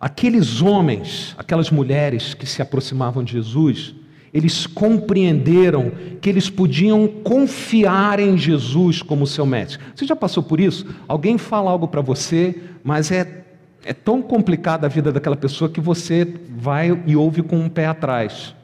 Aqueles 0.00 0.62
homens, 0.62 1.34
aquelas 1.36 1.70
mulheres 1.70 2.32
que 2.32 2.46
se 2.46 2.62
aproximavam 2.62 3.22
de 3.22 3.32
Jesus, 3.32 3.94
eles 4.32 4.66
compreenderam 4.66 5.92
que 6.20 6.30
eles 6.30 6.48
podiam 6.48 7.06
confiar 7.06 8.18
em 8.18 8.38
Jesus 8.38 9.02
como 9.02 9.26
seu 9.26 9.44
mestre. 9.44 9.78
Você 9.94 10.06
já 10.06 10.16
passou 10.16 10.42
por 10.42 10.58
isso? 10.58 10.86
Alguém 11.06 11.36
fala 11.36 11.70
algo 11.70 11.86
para 11.88 12.00
você, 12.00 12.58
mas 12.82 13.10
é, 13.10 13.44
é 13.84 13.92
tão 13.92 14.22
complicada 14.22 14.86
a 14.86 14.90
vida 14.90 15.12
daquela 15.12 15.36
pessoa 15.36 15.68
que 15.68 15.80
você 15.80 16.26
vai 16.48 17.02
e 17.06 17.14
ouve 17.14 17.42
com 17.42 17.58
um 17.58 17.68
pé 17.68 17.86
atrás. 17.86 18.54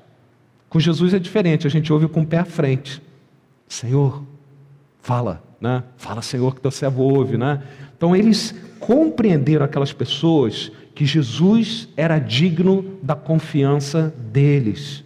Com 0.71 0.81
Jesus 0.81 1.13
é 1.13 1.19
diferente, 1.19 1.67
a 1.67 1.71
gente 1.71 1.93
ouve 1.93 2.09
com 2.09 2.21
o 2.21 2.23
um 2.23 2.27
pé 2.27 2.39
à 2.39 2.45
frente. 2.45 3.03
Senhor, 3.69 4.23
fala 5.03 5.46
né? 5.61 5.83
Fala, 5.97 6.23
Senhor, 6.23 6.55
que 6.55 6.61
teu 6.61 6.71
servo 6.71 7.03
ouve, 7.03 7.37
né? 7.37 7.63
Então 7.97 8.15
eles 8.15 8.55
compreenderam 8.79 9.65
aquelas 9.65 9.93
pessoas 9.93 10.71
que 10.95 11.05
Jesus 11.05 11.89
era 11.97 12.19
digno 12.19 12.99
da 13.03 13.15
confiança 13.15 14.15
deles. 14.33 15.05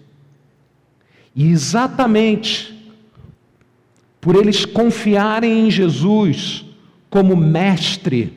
E 1.34 1.50
exatamente 1.50 2.76
por 4.20 4.36
eles 4.36 4.64
confiarem 4.64 5.66
em 5.66 5.70
Jesus 5.70 6.64
como 7.08 7.34
mestre, 7.34 8.36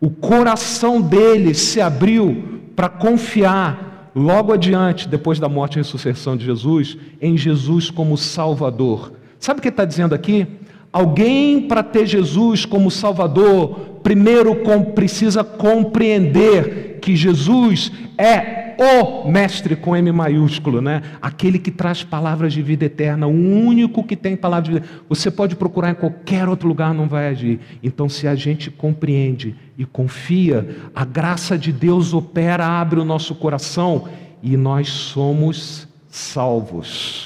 o 0.00 0.10
coração 0.10 1.00
deles 1.00 1.58
se 1.58 1.80
abriu 1.80 2.60
para 2.74 2.88
confiar 2.88 4.10
logo 4.14 4.52
adiante, 4.52 5.08
depois 5.08 5.38
da 5.38 5.48
morte 5.48 5.74
e 5.74 5.78
ressurreição 5.78 6.36
de 6.36 6.44
Jesus, 6.44 6.96
em 7.20 7.36
Jesus 7.36 7.90
como 7.90 8.16
Salvador. 8.16 9.12
Sabe 9.38 9.60
o 9.60 9.62
que 9.62 9.68
está 9.68 9.84
dizendo 9.84 10.14
aqui? 10.14 10.46
Alguém 10.92 11.62
para 11.62 11.82
ter 11.82 12.06
Jesus 12.06 12.66
como 12.66 12.90
Salvador, 12.90 14.00
primeiro 14.02 14.56
precisa 14.94 15.42
compreender 15.42 16.98
que 17.00 17.16
Jesus 17.16 17.90
é 18.18 18.62
o 18.78 19.30
Mestre 19.30 19.76
com 19.76 19.96
M 19.96 20.10
maiúsculo, 20.12 20.80
né? 20.80 21.02
Aquele 21.20 21.58
que 21.58 21.70
traz 21.70 22.02
palavras 22.02 22.52
de 22.52 22.62
vida 22.62 22.84
eterna, 22.84 23.26
o 23.26 23.30
único 23.30 24.02
que 24.02 24.16
tem 24.16 24.36
palavras 24.36 24.68
de 24.68 24.80
vida. 24.80 24.86
Você 25.08 25.30
pode 25.30 25.56
procurar 25.56 25.90
em 25.90 25.94
qualquer 25.94 26.48
outro 26.48 26.68
lugar, 26.68 26.92
não 26.92 27.08
vai 27.08 27.28
agir. 27.28 27.60
Então, 27.82 28.08
se 28.08 28.26
a 28.26 28.34
gente 28.34 28.70
compreende 28.70 29.54
e 29.78 29.84
confia, 29.84 30.76
a 30.94 31.04
graça 31.04 31.56
de 31.56 31.72
Deus 31.72 32.12
opera, 32.12 32.66
abre 32.66 33.00
o 33.00 33.04
nosso 33.04 33.34
coração 33.34 34.08
e 34.42 34.56
nós 34.56 34.88
somos 34.88 35.88
salvos. 36.08 37.21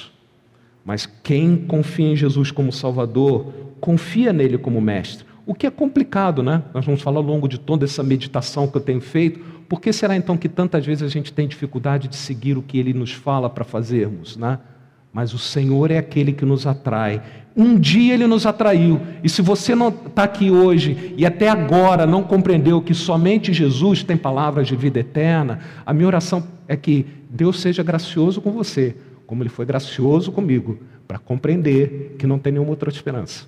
Mas 0.86 1.04
quem 1.04 1.56
confia 1.56 2.12
em 2.12 2.14
Jesus 2.14 2.52
como 2.52 2.70
Salvador, 2.70 3.52
confia 3.80 4.32
nele 4.32 4.56
como 4.56 4.80
mestre. 4.80 5.26
O 5.44 5.52
que 5.52 5.66
é 5.66 5.70
complicado, 5.70 6.44
né? 6.44 6.62
Nós 6.72 6.86
vamos 6.86 7.02
falar 7.02 7.16
ao 7.16 7.24
longo 7.24 7.48
de 7.48 7.58
toda 7.58 7.84
essa 7.84 8.04
meditação 8.04 8.68
que 8.68 8.76
eu 8.76 8.80
tenho 8.80 9.00
feito. 9.00 9.40
Por 9.68 9.80
que 9.80 9.92
será 9.92 10.14
então 10.14 10.36
que 10.36 10.48
tantas 10.48 10.86
vezes 10.86 11.02
a 11.02 11.08
gente 11.08 11.32
tem 11.32 11.48
dificuldade 11.48 12.06
de 12.06 12.14
seguir 12.14 12.56
o 12.56 12.62
que 12.62 12.78
ele 12.78 12.94
nos 12.94 13.10
fala 13.10 13.50
para 13.50 13.64
fazermos, 13.64 14.36
né? 14.36 14.60
Mas 15.12 15.34
o 15.34 15.38
Senhor 15.38 15.90
é 15.90 15.98
aquele 15.98 16.32
que 16.32 16.44
nos 16.44 16.68
atrai. 16.68 17.20
Um 17.56 17.76
dia 17.76 18.14
ele 18.14 18.28
nos 18.28 18.46
atraiu. 18.46 19.00
E 19.24 19.28
se 19.28 19.42
você 19.42 19.74
não 19.74 19.88
está 19.88 20.22
aqui 20.22 20.52
hoje 20.52 21.14
e 21.16 21.26
até 21.26 21.48
agora 21.48 22.06
não 22.06 22.22
compreendeu 22.22 22.80
que 22.80 22.94
somente 22.94 23.52
Jesus 23.52 24.04
tem 24.04 24.16
palavras 24.16 24.68
de 24.68 24.76
vida 24.76 25.00
eterna, 25.00 25.58
a 25.84 25.92
minha 25.92 26.06
oração 26.06 26.46
é 26.68 26.76
que 26.76 27.06
Deus 27.28 27.60
seja 27.60 27.82
gracioso 27.82 28.40
com 28.40 28.52
você 28.52 28.94
como 29.26 29.42
ele 29.42 29.50
foi 29.50 29.66
gracioso 29.66 30.30
comigo, 30.30 30.78
para 31.06 31.18
compreender 31.18 32.16
que 32.18 32.26
não 32.26 32.38
tem 32.38 32.52
nenhuma 32.52 32.71
outra 32.71 32.90
esperança. 32.90 33.47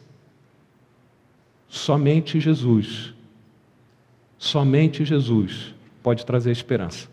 Somente 1.69 2.41
Jesus, 2.41 3.15
somente 4.39 5.05
Jesus 5.05 5.75
pode 6.03 6.25
trazer 6.25 6.51
esperança. 6.51 7.09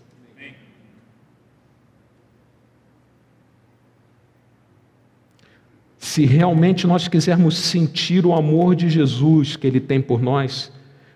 Se 5.98 6.24
realmente 6.26 6.88
nós 6.88 7.10
quisermos 7.10 7.58
sentir 7.58 8.26
o 8.26 8.34
amor 8.34 8.76
de 8.76 8.90
Jesus 8.90 9.58
que 9.58 9.68
Ele 9.68 9.82
tem 9.82 10.02
por 10.02 10.22
nós, 10.22 10.72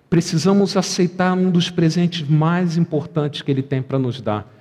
precisamos 0.09 0.75
aceitar 0.75 1.37
um 1.37 1.49
dos 1.49 1.69
presentes 1.69 2.27
mais 2.27 2.75
importantes 2.75 3.41
que 3.41 3.49
Ele 3.49 3.61
tem 3.61 3.81
para 3.81 3.97
nos 3.97 4.19
dar. 4.19 4.58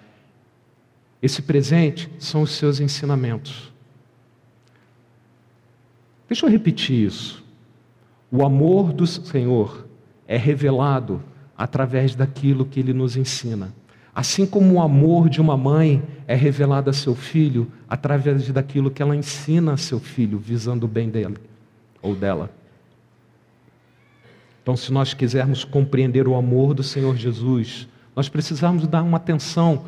Esse 1.21 1.43
presente 1.43 2.11
são 2.19 2.43
os 2.43 2.53
seus 2.53 2.81
ensinamentos. 2.81 3.73
Deixa 6.29 6.47
eu 6.47 6.51
repetir 6.51 7.07
isso. 7.07 7.45
O 8.31 8.45
amor 8.45 8.93
do 8.93 9.07
Senhor 9.07 9.87
é 10.27 10.37
revelado 10.37 11.23
através 11.57 12.15
daquilo 12.15 12.67
que 12.67 12.79
Ele 12.79 12.93
nos 12.93 13.17
ensina. 13.17 13.75
Assim 14.15 14.45
como 14.47 14.75
o 14.75 14.83
amor 14.83 15.29
de 15.29 15.41
uma 15.41 15.57
mãe 15.57 16.03
é 16.27 16.35
revelado 16.35 16.91
a 16.91 16.93
seu 16.93 17.15
filho 17.15 17.71
através 17.89 18.49
daquilo 18.51 18.91
que 18.91 19.01
ela 19.01 19.17
ensina 19.17 19.73
a 19.73 19.77
seu 19.77 19.99
filho, 19.99 20.39
visando 20.39 20.87
o 20.87 20.89
bem 20.89 21.09
dele 21.09 21.37
ou 22.03 22.15
dela. 22.15 22.51
Então, 24.63 24.77
se 24.77 24.93
nós 24.93 25.15
quisermos 25.15 25.65
compreender 25.65 26.29
o 26.29 26.35
amor 26.35 26.75
do 26.75 26.83
Senhor 26.83 27.17
Jesus, 27.17 27.89
nós 28.15 28.29
precisamos 28.29 28.87
dar 28.87 29.03
uma 29.03 29.17
atenção 29.17 29.85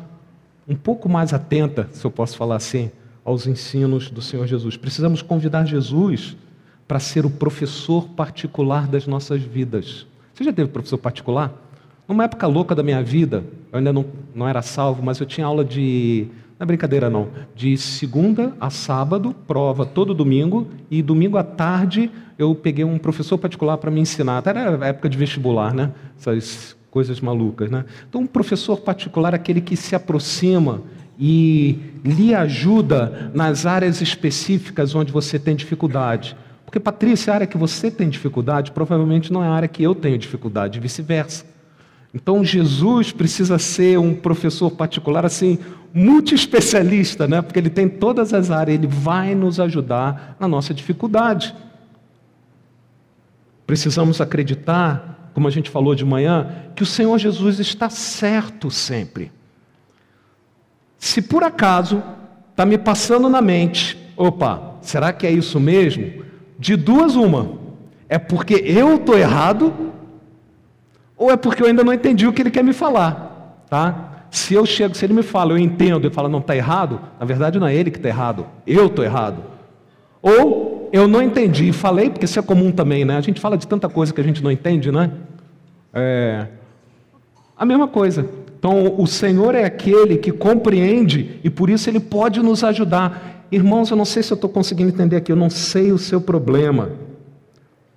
um 0.67 0.75
pouco 0.75 1.09
mais 1.09 1.33
atenta, 1.33 1.89
se 1.91 2.05
eu 2.05 2.11
posso 2.11 2.37
falar 2.37 2.55
assim, 2.55 2.91
aos 3.23 3.47
ensinos 3.47 4.09
do 4.09 4.21
Senhor 4.21 4.47
Jesus. 4.47 4.77
Precisamos 4.77 5.21
convidar 5.21 5.65
Jesus 5.65 6.35
para 6.87 6.99
ser 6.99 7.25
o 7.25 7.29
professor 7.29 8.09
particular 8.09 8.87
das 8.87 9.07
nossas 9.07 9.41
vidas. 9.41 10.05
Você 10.33 10.43
já 10.43 10.53
teve 10.53 10.69
professor 10.69 10.97
particular? 10.97 11.53
Numa 12.07 12.25
época 12.25 12.47
louca 12.47 12.75
da 12.75 12.83
minha 12.83 13.01
vida, 13.01 13.43
eu 13.71 13.77
ainda 13.77 13.93
não, 13.93 14.05
não 14.35 14.47
era 14.47 14.61
salvo, 14.61 15.01
mas 15.01 15.19
eu 15.19 15.25
tinha 15.25 15.45
aula 15.45 15.63
de. 15.63 16.27
Não 16.59 16.65
é 16.65 16.67
brincadeira, 16.67 17.09
não. 17.09 17.29
De 17.55 17.77
segunda 17.77 18.53
a 18.59 18.69
sábado, 18.69 19.33
prova 19.47 19.85
todo 19.85 20.13
domingo, 20.13 20.67
e 20.89 21.01
domingo 21.01 21.37
à 21.37 21.43
tarde 21.43 22.11
eu 22.37 22.53
peguei 22.53 22.83
um 22.83 22.97
professor 22.97 23.37
particular 23.37 23.77
para 23.77 23.89
me 23.89 24.01
ensinar. 24.01 24.39
Até 24.39 24.49
era 24.49 24.87
época 24.87 25.07
de 25.07 25.17
vestibular, 25.17 25.73
né? 25.73 25.91
Essas 26.17 26.75
coisas 26.91 27.19
malucas, 27.21 27.71
né? 27.71 27.85
Então, 28.07 28.21
um 28.21 28.27
professor 28.27 28.81
particular 28.81 29.33
aquele 29.33 29.61
que 29.61 29.75
se 29.75 29.95
aproxima 29.95 30.83
e 31.17 31.79
lhe 32.03 32.35
ajuda 32.35 33.31
nas 33.33 33.65
áreas 33.65 34.01
específicas 34.01 34.93
onde 34.93 35.11
você 35.11 35.39
tem 35.39 35.55
dificuldade. 35.55 36.35
Porque, 36.65 36.79
Patrícia, 36.79 37.31
a 37.31 37.35
área 37.35 37.47
que 37.47 37.57
você 37.57 37.89
tem 37.89 38.09
dificuldade 38.09 38.71
provavelmente 38.71 39.31
não 39.31 39.43
é 39.43 39.47
a 39.47 39.51
área 39.51 39.67
que 39.67 39.81
eu 39.81 39.95
tenho 39.95 40.17
dificuldade, 40.17 40.79
vice-versa. 40.79 41.45
Então 42.13 42.43
Jesus 42.43 43.11
precisa 43.11 43.57
ser 43.57 43.97
um 43.97 44.13
professor 44.13 44.69
particular 44.71 45.25
assim, 45.25 45.57
multi-especialista, 45.93 47.27
né? 47.27 47.41
Porque 47.41 47.57
ele 47.57 47.69
tem 47.69 47.87
todas 47.87 48.33
as 48.33 48.51
áreas, 48.51 48.77
ele 48.77 48.87
vai 48.87 49.33
nos 49.33 49.59
ajudar 49.59 50.35
na 50.39 50.47
nossa 50.47 50.73
dificuldade. 50.73 51.55
Precisamos 53.65 54.19
acreditar, 54.19 55.20
como 55.33 55.47
a 55.47 55.51
gente 55.51 55.69
falou 55.69 55.95
de 55.95 56.05
manhã, 56.05 56.47
que 56.75 56.83
o 56.83 56.85
Senhor 56.85 57.17
Jesus 57.17 57.59
está 57.59 57.89
certo 57.89 58.69
sempre. 58.69 59.31
Se 60.97 61.21
por 61.21 61.43
acaso 61.43 62.03
está 62.51 62.65
me 62.65 62.77
passando 62.77 63.29
na 63.29 63.41
mente, 63.41 63.97
opa, 64.15 64.75
será 64.81 65.11
que 65.11 65.25
é 65.25 65.31
isso 65.31 65.59
mesmo? 65.59 66.23
De 66.59 66.75
duas, 66.75 67.15
uma. 67.15 67.59
É 68.07 68.19
porque 68.19 68.55
eu 68.55 68.95
estou 68.95 69.17
errado 69.17 69.73
ou 71.17 71.31
é 71.31 71.37
porque 71.37 71.61
eu 71.61 71.67
ainda 71.67 71.83
não 71.83 71.93
entendi 71.93 72.27
o 72.27 72.33
que 72.33 72.41
ele 72.41 72.51
quer 72.51 72.63
me 72.63 72.73
falar, 72.73 73.63
tá? 73.69 74.25
Se 74.31 74.53
eu 74.53 74.65
chego, 74.65 74.95
se 74.95 75.05
ele 75.05 75.13
me 75.13 75.21
fala, 75.21 75.51
eu 75.51 75.57
entendo, 75.57 76.07
e 76.07 76.09
fala, 76.09 76.27
não 76.27 76.39
está 76.39 76.55
errado, 76.55 76.99
na 77.19 77.25
verdade 77.25 77.59
não 77.59 77.67
é 77.67 77.75
ele 77.75 77.91
que 77.91 77.97
está 77.97 78.09
errado, 78.09 78.47
eu 78.65 78.87
estou 78.87 79.05
errado. 79.05 79.43
Ou 80.21 80.80
eu 80.91 81.07
não 81.07 81.21
entendi 81.21 81.69
e 81.69 81.73
falei, 81.73 82.09
porque 82.09 82.25
isso 82.25 82.39
é 82.39 82.41
comum 82.41 82.71
também, 82.71 83.05
né? 83.05 83.17
A 83.17 83.21
gente 83.21 83.39
fala 83.39 83.57
de 83.57 83.67
tanta 83.67 83.87
coisa 83.87 84.13
que 84.13 84.19
a 84.19 84.23
gente 84.23 84.43
não 84.43 84.51
entende, 84.51 84.91
né? 84.91 85.11
É... 85.93 86.47
A 87.57 87.65
mesma 87.65 87.87
coisa. 87.87 88.25
Então, 88.57 88.95
o 88.97 89.07
Senhor 89.07 89.55
é 89.55 89.63
aquele 89.63 90.17
que 90.17 90.31
compreende 90.31 91.39
e 91.43 91.49
por 91.49 91.69
isso 91.69 91.89
ele 91.89 91.99
pode 91.99 92.41
nos 92.41 92.63
ajudar. 92.63 93.47
Irmãos, 93.51 93.89
eu 93.89 93.97
não 93.97 94.05
sei 94.05 94.21
se 94.21 94.31
eu 94.31 94.35
estou 94.35 94.49
conseguindo 94.49 94.89
entender 94.89 95.15
aqui, 95.15 95.31
eu 95.31 95.35
não 95.35 95.49
sei 95.49 95.91
o 95.91 95.97
seu 95.97 96.21
problema. 96.21 96.89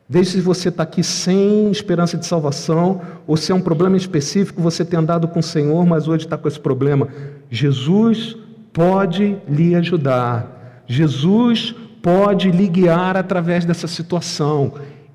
Desde 0.08 0.40
você 0.40 0.68
está 0.68 0.82
aqui 0.82 1.02
sem 1.02 1.70
esperança 1.70 2.16
de 2.16 2.26
salvação, 2.26 3.00
ou 3.26 3.36
se 3.36 3.52
é 3.52 3.54
um 3.54 3.60
problema 3.60 3.96
específico, 3.96 4.60
você 4.60 4.84
tem 4.84 4.98
andado 4.98 5.28
com 5.28 5.40
o 5.40 5.42
Senhor, 5.42 5.84
mas 5.86 6.08
hoje 6.08 6.24
está 6.24 6.36
com 6.36 6.46
esse 6.46 6.60
problema. 6.60 7.08
Jesus 7.50 8.36
pode 8.72 9.36
lhe 9.48 9.74
ajudar. 9.74 10.82
Jesus 10.86 11.74
pode 12.04 12.50
lhe 12.50 12.68
guiar 12.68 13.16
através 13.16 13.64
dessa 13.64 13.88
situação. 13.88 14.74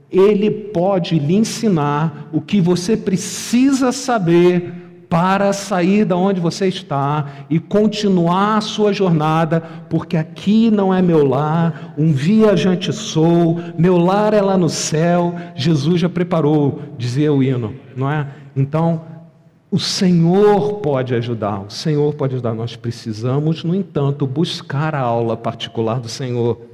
Ele 0.10 0.50
pode 0.50 1.20
lhe 1.20 1.36
ensinar 1.36 2.28
o 2.34 2.42
que 2.42 2.60
você 2.60 2.98
precisa 2.98 3.92
saber 3.92 4.74
para 5.08 5.54
sair 5.54 6.04
da 6.04 6.16
onde 6.16 6.42
você 6.42 6.68
está 6.68 7.46
e 7.48 7.60
continuar 7.60 8.58
a 8.58 8.62
sua 8.62 8.92
jornada, 8.92 9.62
porque 9.88 10.18
aqui 10.18 10.72
não 10.72 10.92
é 10.92 11.00
meu 11.00 11.24
lar, 11.28 11.94
um 11.96 12.12
viajante 12.12 12.92
sou, 12.92 13.60
meu 13.78 13.98
lar 13.98 14.34
é 14.34 14.42
lá 14.42 14.58
no 14.58 14.70
céu, 14.70 15.36
Jesus 15.56 16.02
já 16.02 16.10
preparou, 16.10 16.82
dizia 16.98 17.32
o 17.32 17.44
hino, 17.44 17.76
não 17.96 18.10
é? 18.12 18.28
Então, 18.56 19.02
o 19.72 19.78
Senhor 19.78 20.80
pode 20.80 21.14
ajudar, 21.14 21.62
o 21.62 21.70
Senhor 21.70 22.16
pode 22.16 22.34
ajudar. 22.34 22.56
Nós 22.56 22.76
precisamos, 22.76 23.64
no 23.64 23.76
entanto, 23.76 24.26
buscar 24.26 24.96
a 24.96 25.00
aula 25.00 25.38
particular 25.38 26.00
do 26.00 26.10
Senhor. 26.10 26.69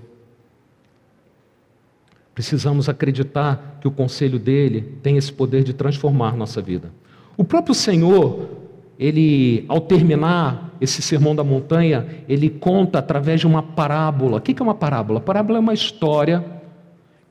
Precisamos 2.36 2.89
acreditar 2.89 3.78
que 3.80 3.88
o 3.88 3.91
conselho 3.91 4.38
dele 4.38 4.82
tem 5.02 5.15
esse 5.15 5.32
poder 5.32 5.63
de 5.63 5.71
transformar 5.71 6.36
nossa 6.36 6.62
vida. 6.62 6.91
O 7.38 7.45
próprio 7.45 7.74
Senhor, 7.74 8.50
ele, 9.00 9.63
ao 9.69 9.80
terminar 9.80 10.76
esse 10.82 11.02
sermão 11.02 11.34
da 11.34 11.45
montanha, 11.45 12.06
ele 12.28 12.50
conta 12.50 13.00
através 13.00 13.39
de 13.39 13.48
uma 13.48 13.63
parábola. 13.63 14.38
O 14.38 14.41
que 14.41 14.54
é 14.60 14.62
uma 14.62 14.76
parábola? 14.76 15.19
A 15.19 15.21
parábola 15.21 15.60
é 15.60 15.62
uma 15.62 15.74
história 15.74 16.43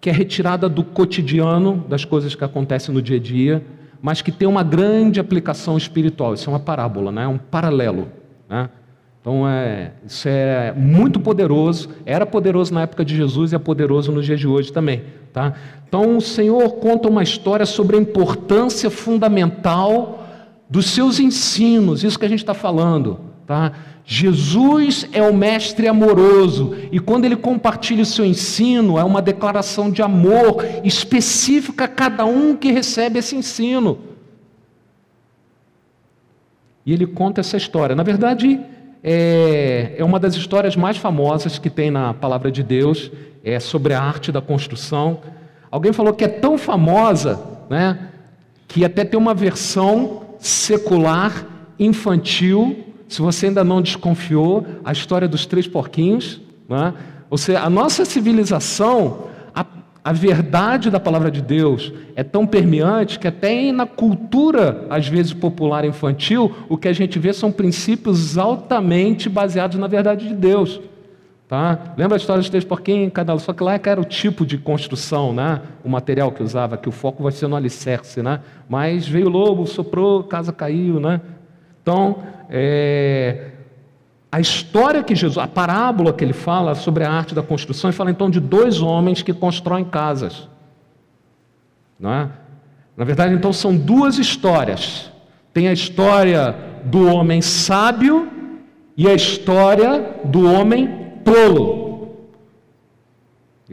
que 0.00 0.08
é 0.08 0.12
retirada 0.12 0.70
do 0.70 0.82
cotidiano, 0.82 1.84
das 1.86 2.06
coisas 2.06 2.34
que 2.34 2.42
acontecem 2.42 2.94
no 2.94 3.02
dia 3.02 3.16
a 3.16 3.20
dia, 3.20 3.64
mas 4.00 4.22
que 4.22 4.32
tem 4.32 4.48
uma 4.48 4.62
grande 4.62 5.20
aplicação 5.20 5.76
espiritual. 5.76 6.32
Isso 6.32 6.48
é 6.48 6.52
uma 6.52 6.60
parábola, 6.60 7.12
né? 7.12 7.24
é 7.24 7.28
um 7.28 7.38
paralelo. 7.38 8.08
Né? 8.48 8.70
Então, 9.24 9.48
é, 9.48 9.92
isso 10.06 10.28
é 10.28 10.70
muito 10.76 11.18
poderoso, 11.18 11.88
era 12.04 12.26
poderoso 12.26 12.74
na 12.74 12.82
época 12.82 13.02
de 13.02 13.16
Jesus 13.16 13.52
e 13.52 13.54
é 13.56 13.58
poderoso 13.58 14.12
nos 14.12 14.26
dias 14.26 14.38
de 14.38 14.46
hoje 14.46 14.70
também. 14.70 15.02
Tá? 15.32 15.54
Então, 15.88 16.18
o 16.18 16.20
Senhor 16.20 16.74
conta 16.74 17.08
uma 17.08 17.22
história 17.22 17.64
sobre 17.64 17.96
a 17.96 17.98
importância 17.98 18.90
fundamental 18.90 20.22
dos 20.68 20.90
seus 20.90 21.18
ensinos, 21.18 22.04
isso 22.04 22.18
que 22.18 22.26
a 22.26 22.28
gente 22.28 22.40
está 22.40 22.52
falando. 22.52 23.18
Tá? 23.46 23.72
Jesus 24.04 25.08
é 25.10 25.22
o 25.22 25.34
mestre 25.34 25.88
amoroso, 25.88 26.76
e 26.92 27.00
quando 27.00 27.24
ele 27.24 27.36
compartilha 27.36 28.02
o 28.02 28.06
seu 28.06 28.26
ensino, 28.26 28.98
é 28.98 29.04
uma 29.04 29.22
declaração 29.22 29.90
de 29.90 30.02
amor 30.02 30.62
específica 30.84 31.84
a 31.84 31.88
cada 31.88 32.26
um 32.26 32.54
que 32.54 32.70
recebe 32.70 33.20
esse 33.20 33.34
ensino. 33.34 34.00
E 36.84 36.92
ele 36.92 37.06
conta 37.06 37.40
essa 37.40 37.56
história. 37.56 37.96
Na 37.96 38.02
verdade, 38.02 38.60
é, 39.06 39.96
é 39.98 40.02
uma 40.02 40.18
das 40.18 40.34
histórias 40.34 40.74
mais 40.74 40.96
famosas 40.96 41.58
que 41.58 41.68
tem 41.68 41.90
na 41.90 42.14
palavra 42.14 42.50
de 42.50 42.62
Deus, 42.62 43.12
é 43.44 43.60
sobre 43.60 43.92
a 43.92 44.00
arte 44.00 44.32
da 44.32 44.40
construção. 44.40 45.20
Alguém 45.70 45.92
falou 45.92 46.14
que 46.14 46.24
é 46.24 46.28
tão 46.28 46.56
famosa, 46.56 47.38
né, 47.68 48.08
que 48.66 48.82
até 48.82 49.04
tem 49.04 49.20
uma 49.20 49.34
versão 49.34 50.22
secular, 50.38 51.46
infantil. 51.78 52.84
Se 53.06 53.20
você 53.20 53.46
ainda 53.46 53.62
não 53.62 53.82
desconfiou, 53.82 54.66
a 54.82 54.92
história 54.92 55.28
dos 55.28 55.44
três 55.44 55.68
porquinhos. 55.68 56.40
Né? 56.66 56.94
Ou 57.28 57.36
seja, 57.36 57.60
a 57.60 57.68
nossa 57.68 58.06
civilização 58.06 59.24
a 60.04 60.12
verdade 60.12 60.90
da 60.90 61.00
palavra 61.00 61.30
de 61.30 61.40
Deus 61.40 61.90
é 62.14 62.22
tão 62.22 62.46
permeante 62.46 63.18
que 63.18 63.26
até 63.26 63.72
na 63.72 63.86
cultura, 63.86 64.84
às 64.90 65.08
vezes 65.08 65.32
popular 65.32 65.82
infantil, 65.86 66.54
o 66.68 66.76
que 66.76 66.88
a 66.88 66.92
gente 66.92 67.18
vê 67.18 67.32
são 67.32 67.50
princípios 67.50 68.36
altamente 68.36 69.30
baseados 69.30 69.78
na 69.78 69.86
verdade 69.86 70.28
de 70.28 70.34
Deus. 70.34 70.78
Tá? 71.48 71.94
Lembra 71.96 72.16
a 72.16 72.18
história 72.18 72.40
dos 72.40 72.50
três 72.50 72.64
porquinhos? 72.64 73.12
Cada... 73.14 73.38
Só 73.38 73.54
que 73.54 73.62
lá 73.62 73.74
é 73.74 73.80
era 73.82 74.00
o 74.00 74.04
tipo 74.04 74.44
de 74.44 74.58
construção, 74.58 75.32
né? 75.32 75.62
o 75.82 75.88
material 75.88 76.30
que 76.32 76.42
usava, 76.42 76.76
que 76.76 76.88
o 76.88 76.92
foco 76.92 77.22
vai 77.22 77.32
ser 77.32 77.46
no 77.48 77.56
alicerce. 77.56 78.22
Né? 78.22 78.40
Mas 78.68 79.08
veio 79.08 79.26
o 79.26 79.30
lobo, 79.30 79.66
soprou, 79.66 80.24
casa 80.24 80.52
caiu. 80.52 81.00
Né? 81.00 81.18
Então, 81.80 82.18
é... 82.50 83.52
A 84.34 84.40
história 84.40 85.00
que 85.00 85.14
Jesus, 85.14 85.38
a 85.38 85.46
parábola 85.46 86.12
que 86.12 86.24
ele 86.24 86.32
fala 86.32 86.74
sobre 86.74 87.04
a 87.04 87.08
arte 87.12 87.36
da 87.36 87.40
construção, 87.40 87.88
ele 87.88 87.96
fala 87.96 88.10
então 88.10 88.28
de 88.28 88.40
dois 88.40 88.82
homens 88.82 89.22
que 89.22 89.32
constroem 89.32 89.84
casas. 89.84 90.48
Não 92.00 92.12
é? 92.12 92.28
Na 92.96 93.04
verdade, 93.04 93.32
então 93.32 93.52
são 93.52 93.76
duas 93.76 94.18
histórias. 94.18 95.08
Tem 95.52 95.68
a 95.68 95.72
história 95.72 96.52
do 96.84 97.06
homem 97.06 97.40
sábio 97.40 98.28
e 98.96 99.06
a 99.06 99.14
história 99.14 100.16
do 100.24 100.52
homem 100.52 101.12
tolo. 101.24 102.08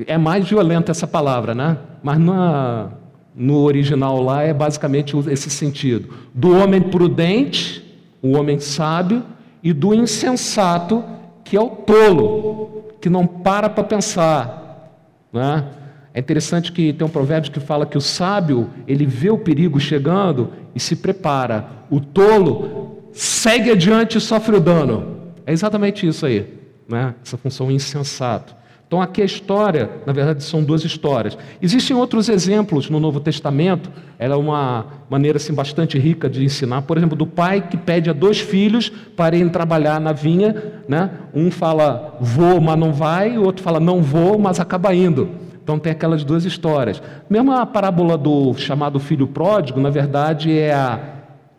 É 0.05 0.19
mais 0.19 0.47
violenta 0.47 0.91
essa 0.91 1.07
palavra, 1.07 1.55
né? 1.55 1.79
Mas 2.03 2.19
não, 2.19 2.91
no 3.35 3.63
original 3.63 4.21
lá 4.21 4.43
é 4.43 4.53
basicamente 4.53 5.17
esse 5.27 5.49
sentido: 5.49 6.13
do 6.35 6.55
homem 6.55 6.81
prudente, 6.81 7.83
o 8.21 8.37
homem 8.37 8.59
sábio, 8.59 9.23
e 9.63 9.73
do 9.73 9.93
insensato, 9.93 11.03
que 11.43 11.55
é 11.55 11.61
o 11.61 11.69
tolo, 11.69 12.85
que 12.99 13.09
não 13.09 13.25
para 13.25 13.69
para 13.69 13.83
pensar. 13.83 14.89
Né? 15.31 15.65
É 16.13 16.19
interessante 16.19 16.71
que 16.71 16.91
tem 16.91 17.05
um 17.05 17.09
provérbio 17.09 17.51
que 17.51 17.59
fala 17.59 17.85
que 17.85 17.97
o 17.97 18.01
sábio, 18.01 18.69
ele 18.87 19.05
vê 19.05 19.29
o 19.29 19.37
perigo 19.37 19.79
chegando 19.79 20.51
e 20.75 20.79
se 20.79 20.95
prepara. 20.95 21.67
O 21.89 21.99
tolo 21.99 23.09
segue 23.13 23.71
adiante 23.71 24.17
e 24.17 24.21
sofre 24.21 24.55
o 24.55 24.59
dano. 24.59 25.33
É 25.45 25.51
exatamente 25.51 26.05
isso 26.07 26.25
aí, 26.25 26.47
né? 26.87 27.15
essa 27.23 27.37
função 27.37 27.71
insensato. 27.71 28.60
Então, 28.91 29.01
aqui 29.01 29.21
a 29.21 29.25
história, 29.25 29.89
na 30.05 30.11
verdade, 30.11 30.43
são 30.43 30.61
duas 30.61 30.83
histórias. 30.83 31.37
Existem 31.61 31.95
outros 31.95 32.27
exemplos 32.27 32.89
no 32.89 32.99
Novo 32.99 33.21
Testamento, 33.21 33.89
ela 34.19 34.35
é 34.35 34.37
uma 34.37 34.85
maneira 35.09 35.37
assim, 35.37 35.53
bastante 35.53 35.97
rica 35.97 36.29
de 36.29 36.43
ensinar. 36.43 36.81
Por 36.81 36.97
exemplo, 36.97 37.15
do 37.15 37.25
pai 37.25 37.61
que 37.61 37.77
pede 37.77 38.09
a 38.09 38.13
dois 38.13 38.41
filhos 38.41 38.89
para 38.89 39.33
irem 39.33 39.47
trabalhar 39.47 40.01
na 40.01 40.11
vinha. 40.11 40.81
Né? 40.89 41.09
Um 41.33 41.49
fala 41.49 42.17
vou, 42.19 42.59
mas 42.59 42.77
não 42.77 42.91
vai, 42.91 43.37
o 43.37 43.45
outro 43.45 43.63
fala 43.63 43.79
não 43.79 44.01
vou, 44.01 44.37
mas 44.37 44.59
acaba 44.59 44.93
indo. 44.93 45.29
Então, 45.63 45.79
tem 45.79 45.93
aquelas 45.93 46.25
duas 46.25 46.43
histórias. 46.43 47.01
Mesmo 47.29 47.53
a 47.53 47.65
parábola 47.65 48.17
do 48.17 48.53
chamado 48.55 48.99
filho 48.99 49.25
pródigo, 49.25 49.79
na 49.79 49.89
verdade, 49.89 50.51
é 50.51 50.73
a 50.73 50.99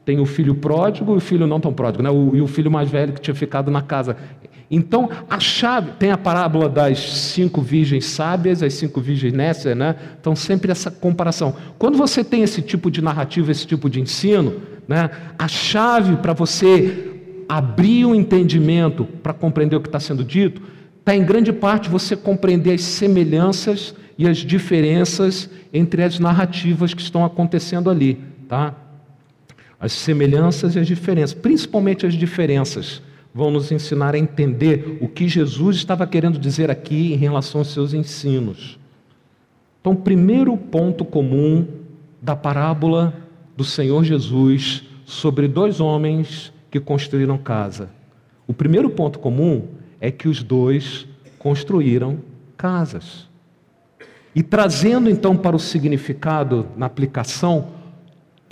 tem 0.04 0.18
o 0.18 0.26
filho 0.26 0.54
pródigo 0.54 1.14
e 1.14 1.16
o 1.16 1.20
filho 1.20 1.46
não 1.46 1.60
tão 1.60 1.72
pródigo, 1.72 2.02
né? 2.02 2.10
o, 2.10 2.34
e 2.34 2.40
o 2.40 2.46
filho 2.46 2.70
mais 2.70 2.90
velho 2.90 3.12
que 3.12 3.20
tinha 3.20 3.34
ficado 3.34 3.70
na 3.70 3.82
casa. 3.82 4.16
Então, 4.74 5.10
a 5.28 5.38
chave, 5.38 5.92
tem 5.98 6.10
a 6.10 6.16
parábola 6.16 6.68
das 6.68 6.98
cinco 6.98 7.60
virgens 7.60 8.06
sábias, 8.06 8.62
as 8.62 8.72
cinco 8.72 9.02
virgens 9.02 9.32
nécias, 9.32 9.76
né? 9.76 9.94
Então, 10.18 10.34
sempre 10.34 10.72
essa 10.72 10.90
comparação. 10.90 11.54
Quando 11.78 11.98
você 11.98 12.24
tem 12.24 12.42
esse 12.42 12.62
tipo 12.62 12.90
de 12.90 13.02
narrativa, 13.02 13.50
esse 13.50 13.66
tipo 13.66 13.90
de 13.90 14.00
ensino, 14.00 14.62
né? 14.88 15.10
a 15.38 15.46
chave 15.46 16.16
para 16.16 16.32
você 16.32 17.10
abrir 17.46 18.06
o 18.06 18.14
entendimento 18.14 19.04
para 19.04 19.34
compreender 19.34 19.76
o 19.76 19.80
que 19.80 19.88
está 19.88 20.00
sendo 20.00 20.24
dito, 20.24 20.62
está 20.98 21.14
em 21.14 21.22
grande 21.22 21.52
parte 21.52 21.90
você 21.90 22.16
compreender 22.16 22.72
as 22.72 22.82
semelhanças 22.82 23.94
e 24.16 24.26
as 24.26 24.38
diferenças 24.38 25.50
entre 25.70 26.02
as 26.02 26.18
narrativas 26.18 26.94
que 26.94 27.02
estão 27.02 27.24
acontecendo 27.24 27.90
ali, 27.90 28.18
tá? 28.48 28.74
As 29.82 29.90
semelhanças 29.90 30.76
e 30.76 30.78
as 30.78 30.86
diferenças, 30.86 31.34
principalmente 31.34 32.06
as 32.06 32.14
diferenças 32.14 33.02
vão 33.34 33.50
nos 33.50 33.72
ensinar 33.72 34.14
a 34.14 34.18
entender 34.18 34.98
o 35.00 35.08
que 35.08 35.28
Jesus 35.28 35.74
estava 35.74 36.06
querendo 36.06 36.38
dizer 36.38 36.70
aqui 36.70 37.12
em 37.12 37.16
relação 37.16 37.62
aos 37.62 37.72
seus 37.72 37.92
ensinos. 37.92 38.78
Então, 39.80 39.96
primeiro 39.96 40.56
ponto 40.56 41.04
comum 41.04 41.66
da 42.22 42.36
parábola 42.36 43.12
do 43.56 43.64
Senhor 43.64 44.04
Jesus 44.04 44.84
sobre 45.04 45.48
dois 45.48 45.80
homens 45.80 46.52
que 46.70 46.78
construíram 46.78 47.36
casa. 47.36 47.90
O 48.46 48.54
primeiro 48.54 48.88
ponto 48.88 49.18
comum 49.18 49.66
é 50.00 50.12
que 50.12 50.28
os 50.28 50.44
dois 50.44 51.08
construíram 51.40 52.20
casas. 52.56 53.28
E 54.32 54.44
trazendo 54.44 55.10
então 55.10 55.36
para 55.36 55.56
o 55.56 55.58
significado 55.58 56.68
na 56.76 56.86
aplicação, 56.86 57.81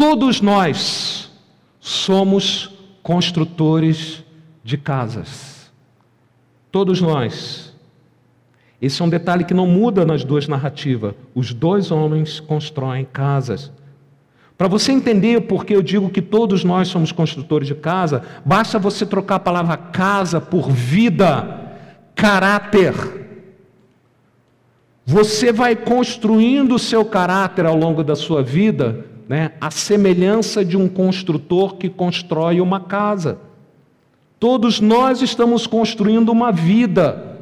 todos 0.00 0.40
nós 0.40 1.30
somos 1.78 2.70
construtores 3.02 4.24
de 4.64 4.78
casas. 4.78 5.70
Todos 6.72 7.02
nós. 7.02 7.76
Esse 8.80 9.02
é 9.02 9.04
um 9.04 9.10
detalhe 9.10 9.44
que 9.44 9.52
não 9.52 9.66
muda 9.66 10.06
nas 10.06 10.24
duas 10.24 10.48
narrativas. 10.48 11.12
Os 11.34 11.52
dois 11.52 11.90
homens 11.90 12.40
constroem 12.40 13.04
casas. 13.04 13.70
Para 14.56 14.68
você 14.68 14.90
entender 14.90 15.42
por 15.42 15.66
que 15.66 15.76
eu 15.76 15.82
digo 15.82 16.08
que 16.08 16.22
todos 16.22 16.64
nós 16.64 16.88
somos 16.88 17.12
construtores 17.12 17.68
de 17.68 17.74
casa, 17.74 18.22
basta 18.42 18.78
você 18.78 19.04
trocar 19.04 19.34
a 19.34 19.40
palavra 19.40 19.76
casa 19.76 20.40
por 20.40 20.70
vida, 20.70 21.76
caráter. 22.14 22.94
Você 25.04 25.52
vai 25.52 25.76
construindo 25.76 26.74
o 26.74 26.78
seu 26.78 27.04
caráter 27.04 27.66
ao 27.66 27.76
longo 27.76 28.02
da 28.02 28.16
sua 28.16 28.42
vida, 28.42 29.10
né, 29.30 29.52
a 29.60 29.70
semelhança 29.70 30.64
de 30.64 30.76
um 30.76 30.88
construtor 30.88 31.76
que 31.76 31.88
constrói 31.88 32.60
uma 32.60 32.80
casa. 32.80 33.38
Todos 34.40 34.80
nós 34.80 35.22
estamos 35.22 35.68
construindo 35.68 36.30
uma 36.30 36.50
vida. 36.50 37.38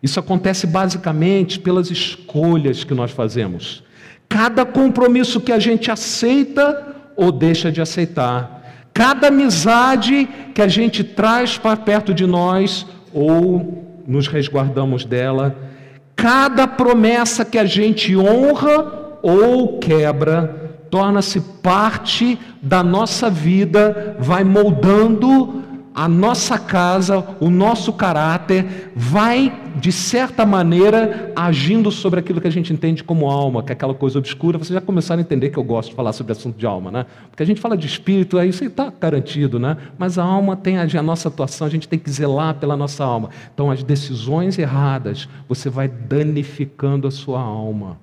Isso 0.00 0.20
acontece 0.20 0.68
basicamente 0.68 1.58
pelas 1.58 1.90
escolhas 1.90 2.84
que 2.84 2.94
nós 2.94 3.10
fazemos. 3.10 3.82
Cada 4.28 4.64
compromisso 4.64 5.40
que 5.40 5.50
a 5.50 5.58
gente 5.58 5.90
aceita 5.90 6.94
ou 7.16 7.32
deixa 7.32 7.72
de 7.72 7.80
aceitar. 7.80 8.86
Cada 8.94 9.26
amizade 9.26 10.28
que 10.54 10.62
a 10.62 10.68
gente 10.68 11.02
traz 11.02 11.58
para 11.58 11.76
perto 11.76 12.14
de 12.14 12.24
nós 12.24 12.86
ou 13.12 13.84
nos 14.06 14.28
resguardamos 14.28 15.04
dela. 15.04 15.56
Cada 16.14 16.68
promessa 16.68 17.44
que 17.44 17.58
a 17.58 17.64
gente 17.64 18.16
honra 18.16 19.07
ou 19.22 19.78
quebra 19.78 20.68
torna-se 20.90 21.40
parte 21.40 22.38
da 22.62 22.82
nossa 22.82 23.30
vida, 23.30 24.16
vai 24.18 24.44
moldando 24.44 25.64
a 25.94 26.06
nossa 26.06 26.56
casa, 26.56 27.26
o 27.40 27.50
nosso 27.50 27.92
caráter, 27.92 28.92
vai, 28.94 29.52
de 29.74 29.90
certa 29.90 30.46
maneira, 30.46 31.32
agindo 31.34 31.90
sobre 31.90 32.20
aquilo 32.20 32.40
que 32.40 32.46
a 32.46 32.52
gente 32.52 32.72
entende 32.72 33.02
como 33.02 33.28
alma, 33.28 33.64
que 33.64 33.72
é 33.72 33.74
aquela 33.74 33.94
coisa 33.94 34.16
obscura. 34.16 34.58
Vocês 34.58 34.74
já 34.74 34.80
começaram 34.80 35.18
a 35.18 35.22
entender 35.24 35.50
que 35.50 35.58
eu 35.58 35.64
gosto 35.64 35.88
de 35.88 35.96
falar 35.96 36.12
sobre 36.12 36.30
assunto 36.30 36.56
de 36.56 36.64
alma, 36.64 36.92
né? 36.92 37.06
Porque 37.28 37.42
a 37.42 37.46
gente 37.46 37.60
fala 37.60 37.76
de 37.76 37.88
espírito, 37.88 38.38
aí 38.38 38.48
isso 38.48 38.64
está 38.64 38.92
garantido, 39.00 39.58
né? 39.58 39.76
Mas 39.98 40.18
a 40.18 40.22
alma 40.22 40.54
tem 40.54 40.78
a, 40.78 40.82
a 40.82 41.02
nossa 41.02 41.28
atuação, 41.28 41.66
a 41.66 41.70
gente 41.70 41.88
tem 41.88 41.98
que 41.98 42.10
zelar 42.10 42.54
pela 42.54 42.76
nossa 42.76 43.04
alma. 43.04 43.30
Então, 43.52 43.68
as 43.68 43.82
decisões 43.82 44.56
erradas, 44.56 45.28
você 45.48 45.68
vai 45.68 45.88
danificando 45.88 47.08
a 47.08 47.10
sua 47.10 47.40
alma 47.40 47.98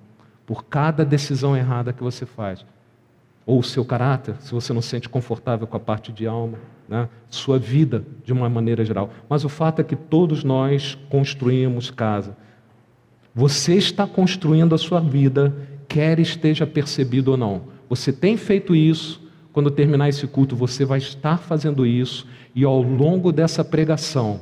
por 0.45 0.65
cada 0.65 1.03
decisão 1.03 1.55
errada 1.55 1.93
que 1.93 2.03
você 2.03 2.25
faz 2.25 2.65
ou 3.45 3.60
o 3.60 3.63
seu 3.63 3.86
caráter, 3.86 4.36
se 4.39 4.51
você 4.51 4.73
não 4.73 4.81
se 4.81 4.89
sente 4.89 5.08
confortável 5.08 5.67
com 5.67 5.77
a 5.77 5.79
parte 5.79 6.12
de 6.12 6.25
alma, 6.25 6.58
né? 6.89 7.08
sua 7.29 7.60
vida 7.60 8.03
de 8.23 8.34
uma 8.34 8.49
maneira 8.49 8.84
geral. 8.84 9.12
Mas 9.29 9.45
o 9.45 9.49
fato 9.49 9.81
é 9.81 9.84
que 9.84 9.95
todos 9.95 10.43
nós 10.43 10.97
construímos 11.10 11.91
casa. 11.91 12.36
Você 13.34 13.75
está 13.75 14.08
construindo 14.08 14.73
a 14.73 14.77
sua 14.77 14.99
vida, 14.99 15.55
quer 15.88 16.19
esteja 16.19 16.65
percebido 16.65 17.31
ou 17.31 17.38
não. 17.38 17.63
Você 17.88 18.12
tem 18.12 18.36
feito 18.36 18.75
isso, 18.75 19.21
quando 19.53 19.69
terminar 19.69 20.10
esse 20.10 20.25
culto, 20.25 20.55
você 20.55 20.84
vai 20.84 20.97
estar 20.97 21.38
fazendo 21.38 21.86
isso, 21.86 22.25
e 22.55 22.63
ao 22.63 22.81
longo 22.81 23.31
dessa 23.31 23.63
pregação, 23.63 24.39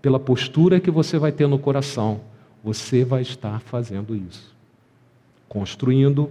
pela 0.00 0.18
postura 0.18 0.80
que 0.80 0.90
você 0.90 1.18
vai 1.18 1.32
ter 1.32 1.46
no 1.46 1.58
coração, 1.58 2.20
você 2.64 3.04
vai 3.04 3.22
estar 3.22 3.60
fazendo 3.60 4.16
isso. 4.16 4.57
Construindo 5.48 6.30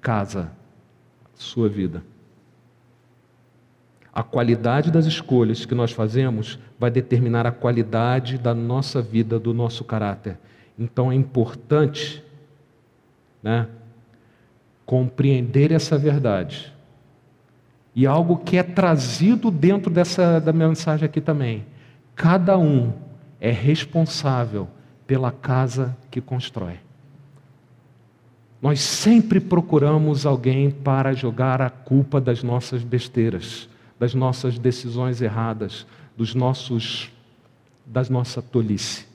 casa 0.00 0.52
sua 1.34 1.68
vida. 1.68 2.02
A 4.12 4.22
qualidade 4.22 4.90
das 4.90 5.06
escolhas 5.06 5.64
que 5.64 5.74
nós 5.74 5.92
fazemos 5.92 6.58
vai 6.78 6.90
determinar 6.90 7.46
a 7.46 7.52
qualidade 7.52 8.38
da 8.38 8.54
nossa 8.54 9.00
vida, 9.00 9.38
do 9.38 9.54
nosso 9.54 9.84
caráter. 9.84 10.38
Então 10.78 11.12
é 11.12 11.14
importante 11.14 12.22
né, 13.42 13.68
compreender 14.84 15.70
essa 15.72 15.96
verdade. 15.96 16.72
E 17.94 18.06
algo 18.06 18.38
que 18.38 18.56
é 18.56 18.62
trazido 18.62 19.50
dentro 19.50 19.90
dessa 19.90 20.40
da 20.40 20.52
mensagem 20.52 21.06
aqui 21.06 21.20
também. 21.20 21.66
Cada 22.14 22.58
um 22.58 22.92
é 23.40 23.50
responsável 23.50 24.68
pela 25.06 25.30
casa 25.30 25.96
que 26.10 26.20
constrói. 26.20 26.78
Nós 28.60 28.80
sempre 28.80 29.40
procuramos 29.40 30.26
alguém 30.26 30.70
para 30.70 31.14
jogar 31.14 31.62
a 31.62 31.70
culpa 31.70 32.20
das 32.20 32.42
nossas 32.42 32.82
besteiras, 32.82 33.68
das 33.98 34.14
nossas 34.14 34.58
decisões 34.58 35.22
erradas, 35.22 35.86
dos 36.16 36.34
nossos 36.34 37.10
das 37.86 38.08
nossa 38.08 38.40
tolice. 38.40 39.06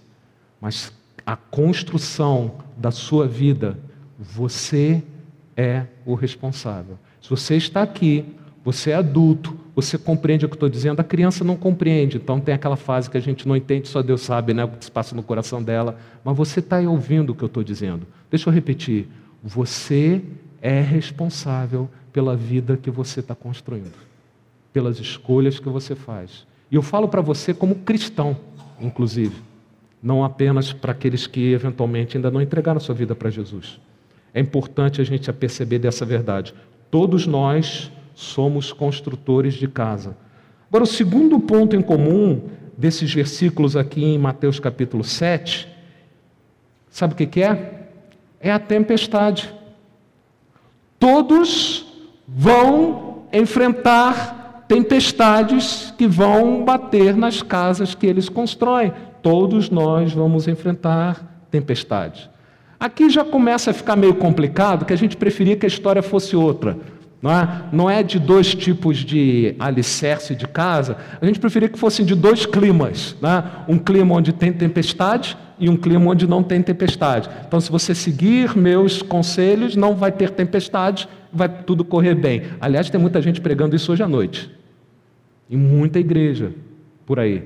Mas 0.59 0.91
a 1.25 1.35
construção 1.35 2.55
da 2.75 2.91
sua 2.91 3.27
vida, 3.27 3.79
você 4.19 5.01
é 5.55 5.85
o 6.05 6.13
responsável. 6.13 6.97
Se 7.21 7.29
você 7.29 7.55
está 7.55 7.81
aqui, 7.81 8.25
você 8.63 8.91
é 8.91 8.95
adulto, 8.95 9.57
você 9.75 9.97
compreende 9.97 10.45
o 10.45 10.49
que 10.49 10.55
estou 10.55 10.69
dizendo, 10.69 10.99
a 10.99 11.03
criança 11.03 11.43
não 11.43 11.55
compreende, 11.55 12.17
então 12.17 12.39
tem 12.39 12.53
aquela 12.53 12.75
fase 12.75 13.09
que 13.09 13.17
a 13.17 13.21
gente 13.21 13.47
não 13.47 13.55
entende, 13.55 13.87
só 13.87 14.01
Deus 14.01 14.21
sabe 14.21 14.53
né, 14.53 14.63
o 14.63 14.69
que 14.69 14.85
se 14.85 14.91
passa 14.91 15.15
no 15.15 15.21
coração 15.21 15.61
dela, 15.61 15.97
mas 16.23 16.35
você 16.35 16.59
está 16.59 16.79
ouvindo 16.79 17.31
o 17.31 17.35
que 17.35 17.43
eu 17.43 17.47
estou 17.47 17.63
dizendo. 17.63 18.07
Deixa 18.29 18.49
eu 18.49 18.53
repetir. 18.53 19.07
Você 19.47 20.23
é 20.59 20.81
responsável 20.81 21.87
pela 22.11 22.35
vida 22.35 22.75
que 22.75 22.89
você 22.89 23.19
está 23.19 23.35
construindo, 23.35 23.93
pelas 24.73 24.99
escolhas 24.99 25.59
que 25.59 25.69
você 25.69 25.93
faz. 25.93 26.47
E 26.71 26.75
eu 26.75 26.81
falo 26.81 27.07
para 27.07 27.21
você 27.21 27.53
como 27.53 27.75
cristão, 27.75 28.35
inclusive, 28.81 29.35
não 30.01 30.23
apenas 30.23 30.73
para 30.73 30.93
aqueles 30.93 31.27
que 31.27 31.51
eventualmente 31.51 32.17
ainda 32.17 32.31
não 32.31 32.41
entregaram 32.41 32.79
sua 32.79 32.95
vida 32.95 33.13
para 33.13 33.29
Jesus. 33.29 33.79
é 34.33 34.39
importante 34.39 34.99
a 34.99 35.03
gente 35.03 35.31
perceber 35.31 35.77
dessa 35.77 36.03
verdade. 36.03 36.51
Todos 36.89 37.27
nós 37.27 37.91
somos 38.15 38.73
construtores 38.73 39.53
de 39.53 39.67
casa. 39.67 40.17
Agora, 40.67 40.85
o 40.85 40.87
segundo 40.87 41.39
ponto 41.39 41.75
em 41.75 41.81
comum 41.83 42.49
desses 42.75 43.13
versículos 43.13 43.77
aqui 43.77 44.03
em 44.03 44.17
Mateus 44.17 44.59
capítulo 44.59 45.03
7, 45.03 45.67
sabe 46.89 47.13
o 47.13 47.15
que, 47.15 47.41
é? 47.43 47.74
É 48.39 48.51
a 48.51 48.59
tempestade. 48.59 49.53
Todos 50.99 51.85
vão 52.27 53.23
enfrentar 53.31 54.65
tempestades 54.67 55.93
que 55.97 56.07
vão 56.07 56.63
bater 56.63 57.15
nas 57.15 57.41
casas 57.41 57.93
que 57.93 58.07
eles 58.07 58.29
constroem. 58.29 58.93
Todos 59.21 59.69
nós 59.69 60.13
vamos 60.13 60.47
enfrentar 60.47 61.45
tempestades. 61.51 62.29
Aqui 62.79 63.09
já 63.09 63.23
começa 63.23 63.71
a 63.71 63.73
ficar 63.73 63.95
meio 63.95 64.15
complicado, 64.15 64.85
que 64.85 64.93
a 64.93 64.97
gente 64.97 65.15
preferia 65.15 65.55
que 65.55 65.65
a 65.65 65.67
história 65.67 66.03
fosse 66.03 66.35
outra. 66.35 66.77
Não 67.25 67.31
é? 67.31 67.61
não 67.71 67.89
é 67.89 68.03
de 68.03 68.19
dois 68.19 68.53
tipos 68.53 68.97
de 68.99 69.55
alicerce 69.57 70.35
de 70.35 70.47
casa, 70.47 70.95
a 71.19 71.25
gente 71.25 71.39
preferia 71.39 71.67
que 71.67 71.79
fossem 71.79 72.05
de 72.05 72.13
dois 72.13 72.45
climas. 72.45 73.15
Né? 73.19 73.43
Um 73.67 73.79
clima 73.79 74.13
onde 74.13 74.31
tem 74.31 74.53
tempestade 74.53 75.35
e 75.57 75.67
um 75.67 75.75
clima 75.75 76.11
onde 76.11 76.27
não 76.27 76.43
tem 76.43 76.61
tempestade. 76.61 77.27
Então, 77.47 77.59
se 77.59 77.71
você 77.71 77.95
seguir 77.95 78.55
meus 78.55 79.01
conselhos, 79.01 79.75
não 79.75 79.95
vai 79.95 80.11
ter 80.11 80.29
tempestade, 80.29 81.09
vai 81.33 81.49
tudo 81.49 81.83
correr 81.83 82.13
bem. 82.13 82.43
Aliás, 82.61 82.91
tem 82.91 83.01
muita 83.01 83.19
gente 83.23 83.41
pregando 83.41 83.75
isso 83.75 83.91
hoje 83.91 84.03
à 84.03 84.07
noite. 84.07 84.51
Em 85.49 85.57
muita 85.57 85.97
igreja 85.97 86.51
por 87.07 87.19
aí. 87.19 87.43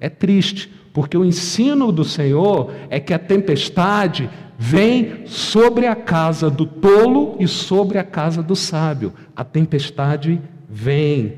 É 0.00 0.08
triste, 0.08 0.68
porque 0.98 1.16
o 1.16 1.24
ensino 1.24 1.92
do 1.92 2.02
Senhor 2.02 2.72
é 2.90 2.98
que 2.98 3.14
a 3.14 3.18
tempestade 3.20 4.28
vem 4.58 5.26
sobre 5.26 5.86
a 5.86 5.94
casa 5.94 6.50
do 6.50 6.66
tolo 6.66 7.36
e 7.38 7.46
sobre 7.46 7.98
a 7.98 8.02
casa 8.02 8.42
do 8.42 8.56
sábio. 8.56 9.12
A 9.36 9.44
tempestade 9.44 10.40
vem. 10.68 11.34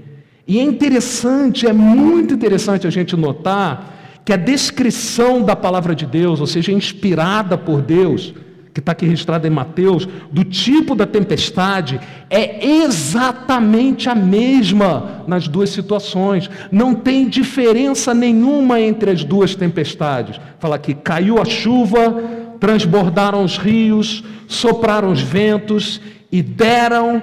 E 0.48 0.58
é 0.58 0.62
interessante, 0.62 1.66
é 1.66 1.74
muito 1.74 2.32
interessante 2.32 2.86
a 2.86 2.90
gente 2.90 3.14
notar 3.14 4.22
que 4.24 4.32
a 4.32 4.36
descrição 4.36 5.42
da 5.42 5.54
palavra 5.54 5.94
de 5.94 6.06
Deus, 6.06 6.40
ou 6.40 6.46
seja, 6.46 6.72
inspirada 6.72 7.58
por 7.58 7.82
Deus, 7.82 8.32
que 8.72 8.80
está 8.80 8.92
aqui 8.92 9.04
registrada 9.04 9.46
em 9.46 9.50
Mateus, 9.50 10.06
do 10.30 10.44
tipo 10.44 10.94
da 10.94 11.06
tempestade, 11.06 12.00
é 12.28 12.64
exatamente 12.66 14.08
a 14.08 14.14
mesma 14.14 15.24
nas 15.26 15.48
duas 15.48 15.70
situações. 15.70 16.48
Não 16.70 16.94
tem 16.94 17.28
diferença 17.28 18.14
nenhuma 18.14 18.80
entre 18.80 19.10
as 19.10 19.24
duas 19.24 19.54
tempestades. 19.54 20.40
Fala 20.58 20.78
que 20.78 20.94
caiu 20.94 21.40
a 21.40 21.44
chuva, 21.44 22.22
transbordaram 22.60 23.42
os 23.44 23.56
rios, 23.56 24.22
sopraram 24.46 25.10
os 25.10 25.20
ventos 25.20 26.00
e 26.30 26.40
deram 26.42 27.20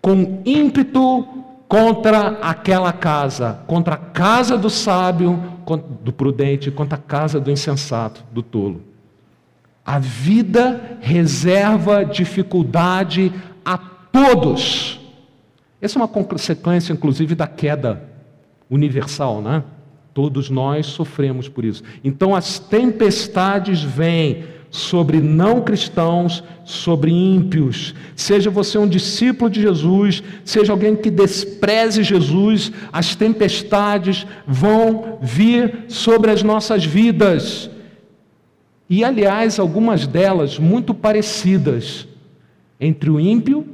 com 0.00 0.42
ímpeto 0.44 1.26
contra 1.68 2.38
aquela 2.40 2.92
casa, 2.92 3.58
contra 3.66 3.94
a 3.94 3.98
casa 3.98 4.56
do 4.56 4.70
sábio, 4.70 5.42
do 6.02 6.12
prudente, 6.12 6.70
contra 6.70 6.96
a 6.96 7.00
casa 7.00 7.40
do 7.40 7.50
insensato, 7.50 8.24
do 8.30 8.40
tolo. 8.40 8.85
A 9.86 10.00
vida 10.00 10.98
reserva 11.00 12.04
dificuldade 12.04 13.32
a 13.64 13.78
todos. 13.78 14.98
Essa 15.80 15.96
é 15.96 16.02
uma 16.02 16.08
consequência, 16.08 16.92
inclusive, 16.92 17.36
da 17.36 17.46
queda 17.46 18.02
universal, 18.68 19.40
né? 19.40 19.62
Todos 20.12 20.50
nós 20.50 20.86
sofremos 20.86 21.48
por 21.48 21.64
isso. 21.64 21.84
Então, 22.02 22.34
as 22.34 22.58
tempestades 22.58 23.80
vêm 23.80 24.44
sobre 24.70 25.20
não 25.20 25.60
cristãos, 25.60 26.42
sobre 26.64 27.12
ímpios. 27.12 27.94
Seja 28.16 28.50
você 28.50 28.78
um 28.78 28.88
discípulo 28.88 29.48
de 29.48 29.62
Jesus, 29.62 30.22
seja 30.44 30.72
alguém 30.72 30.96
que 30.96 31.10
despreze 31.10 32.02
Jesus, 32.02 32.72
as 32.92 33.14
tempestades 33.14 34.26
vão 34.46 35.18
vir 35.22 35.84
sobre 35.88 36.30
as 36.30 36.42
nossas 36.42 36.84
vidas. 36.84 37.70
E, 38.88 39.04
aliás, 39.04 39.58
algumas 39.58 40.06
delas 40.06 40.58
muito 40.58 40.94
parecidas 40.94 42.06
entre 42.80 43.10
o 43.10 43.18
ímpio 43.18 43.66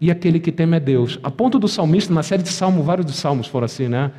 e 0.00 0.10
aquele 0.10 0.38
que 0.38 0.52
teme 0.52 0.76
a 0.76 0.78
Deus. 0.78 1.18
A 1.22 1.30
ponto 1.30 1.58
do 1.58 1.66
salmista, 1.66 2.12
na 2.12 2.22
série 2.22 2.42
de 2.42 2.50
salmos, 2.50 2.84
vários 2.84 3.06
dos 3.06 3.16
salmos 3.16 3.46
foram 3.46 3.64
assim, 3.64 3.88
né? 3.88 4.12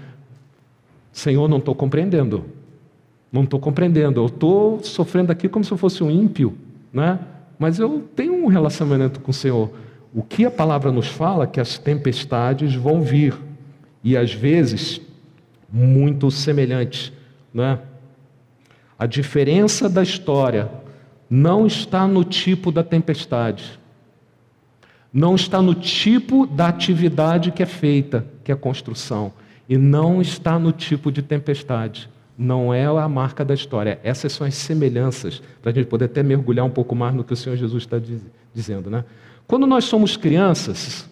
Senhor, 1.11 1.47
não 1.47 1.57
estou 1.57 1.75
compreendendo. 1.75 2.45
Não 3.31 3.43
estou 3.43 3.59
compreendendo. 3.59 4.19
Eu 4.19 4.25
estou 4.25 4.83
sofrendo 4.83 5.31
aqui 5.31 5.47
como 5.47 5.63
se 5.63 5.71
eu 5.71 5.77
fosse 5.77 6.03
um 6.03 6.09
ímpio, 6.09 6.57
né? 6.91 7.19
Mas 7.59 7.79
eu 7.79 8.03
tenho 8.15 8.33
um 8.33 8.47
relacionamento 8.47 9.19
com 9.19 9.31
o 9.31 9.33
Senhor. 9.33 9.71
O 10.13 10.23
que 10.23 10.45
a 10.45 10.51
palavra 10.51 10.91
nos 10.91 11.07
fala 11.07 11.43
é 11.43 11.47
que 11.47 11.59
as 11.59 11.77
tempestades 11.77 12.73
vão 12.73 13.01
vir. 13.01 13.35
E 14.03 14.17
às 14.17 14.33
vezes, 14.33 14.99
muito 15.71 16.31
semelhantes, 16.31 17.13
né? 17.53 17.79
A 18.97 19.05
diferença 19.05 19.89
da 19.89 20.01
história 20.01 20.69
não 21.29 21.67
está 21.67 22.07
no 22.07 22.23
tipo 22.23 22.71
da 22.71 22.83
tempestade, 22.83 23.79
não 25.11 25.35
está 25.35 25.61
no 25.61 25.73
tipo 25.73 26.45
da 26.45 26.67
atividade 26.67 27.51
que 27.51 27.63
é 27.63 27.65
feita, 27.65 28.25
que 28.43 28.51
é 28.51 28.55
a 28.55 28.57
construção, 28.57 29.33
e 29.67 29.77
não 29.77 30.21
está 30.21 30.59
no 30.59 30.71
tipo 30.71 31.11
de 31.11 31.21
tempestade. 31.21 32.09
Não 32.37 32.73
é 32.73 32.85
a 32.85 33.07
marca 33.07 33.45
da 33.45 33.53
história. 33.53 33.97
Essas 34.03 34.33
são 34.33 34.45
as 34.45 34.55
semelhanças, 34.55 35.41
para 35.61 35.71
a 35.71 35.73
gente 35.73 35.87
poder 35.87 36.05
até 36.05 36.21
mergulhar 36.21 36.65
um 36.65 36.69
pouco 36.69 36.93
mais 36.93 37.15
no 37.15 37.23
que 37.23 37.31
o 37.31 37.35
Senhor 37.35 37.55
Jesus 37.55 37.83
está 37.83 37.97
dizendo. 38.53 38.89
Né? 38.89 39.05
Quando 39.47 39.65
nós 39.65 39.85
somos 39.85 40.17
crianças, 40.17 41.09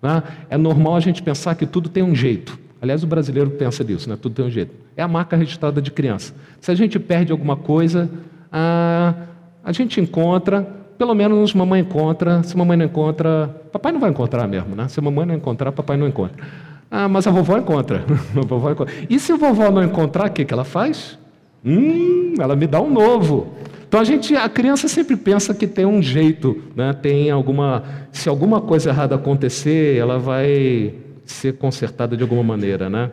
né, 0.00 0.22
é 0.48 0.56
normal 0.56 0.96
a 0.96 1.00
gente 1.00 1.22
pensar 1.22 1.54
que 1.54 1.66
tudo 1.66 1.90
tem 1.90 2.02
um 2.02 2.14
jeito. 2.14 2.58
Aliás, 2.82 3.04
o 3.04 3.06
brasileiro 3.06 3.48
pensa 3.50 3.84
nisso, 3.84 4.10
né? 4.10 4.18
tudo 4.20 4.34
tem 4.34 4.44
um 4.44 4.50
jeito. 4.50 4.74
É 4.96 5.02
a 5.04 5.06
marca 5.06 5.36
registrada 5.36 5.80
de 5.80 5.92
criança. 5.92 6.34
Se 6.60 6.68
a 6.68 6.74
gente 6.74 6.98
perde 6.98 7.30
alguma 7.30 7.54
coisa, 7.54 8.10
a, 8.50 9.14
a 9.62 9.70
gente 9.70 10.00
encontra, 10.00 10.62
pelo 10.98 11.14
menos 11.14 11.54
mamãe 11.54 11.80
encontra. 11.80 12.42
Se 12.42 12.56
mamãe 12.56 12.76
não 12.76 12.84
encontra, 12.84 13.46
papai 13.70 13.92
não 13.92 14.00
vai 14.00 14.10
encontrar 14.10 14.48
mesmo, 14.48 14.74
né? 14.74 14.88
Se 14.88 15.00
mamãe 15.00 15.24
não 15.24 15.36
encontrar, 15.36 15.70
papai 15.70 15.96
não 15.96 16.08
encontra. 16.08 16.44
Ah, 16.90 17.08
mas 17.08 17.24
a 17.24 17.30
vovó 17.30 17.56
encontra. 17.56 18.04
a 18.36 18.40
vovó 18.44 18.72
encontra. 18.72 18.92
E 19.08 19.16
se 19.20 19.30
a 19.30 19.36
vovó 19.36 19.70
não 19.70 19.84
encontrar, 19.84 20.28
o 20.28 20.32
que, 20.32 20.44
que 20.44 20.52
ela 20.52 20.64
faz? 20.64 21.16
Hum, 21.64 22.34
ela 22.40 22.56
me 22.56 22.66
dá 22.66 22.80
um 22.80 22.90
novo. 22.90 23.54
Então 23.86 24.00
a 24.00 24.04
gente, 24.04 24.34
a 24.34 24.48
criança 24.48 24.88
sempre 24.88 25.16
pensa 25.16 25.54
que 25.54 25.68
tem 25.68 25.86
um 25.86 26.02
jeito, 26.02 26.60
né? 26.74 26.92
Tem 26.92 27.30
alguma, 27.30 27.84
se 28.10 28.28
alguma 28.28 28.60
coisa 28.60 28.90
errada 28.90 29.14
acontecer, 29.14 29.96
ela 29.96 30.18
vai 30.18 30.94
ser 31.32 31.58
consertada 31.58 32.16
de 32.16 32.22
alguma 32.22 32.42
maneira, 32.42 32.88
né? 32.88 33.10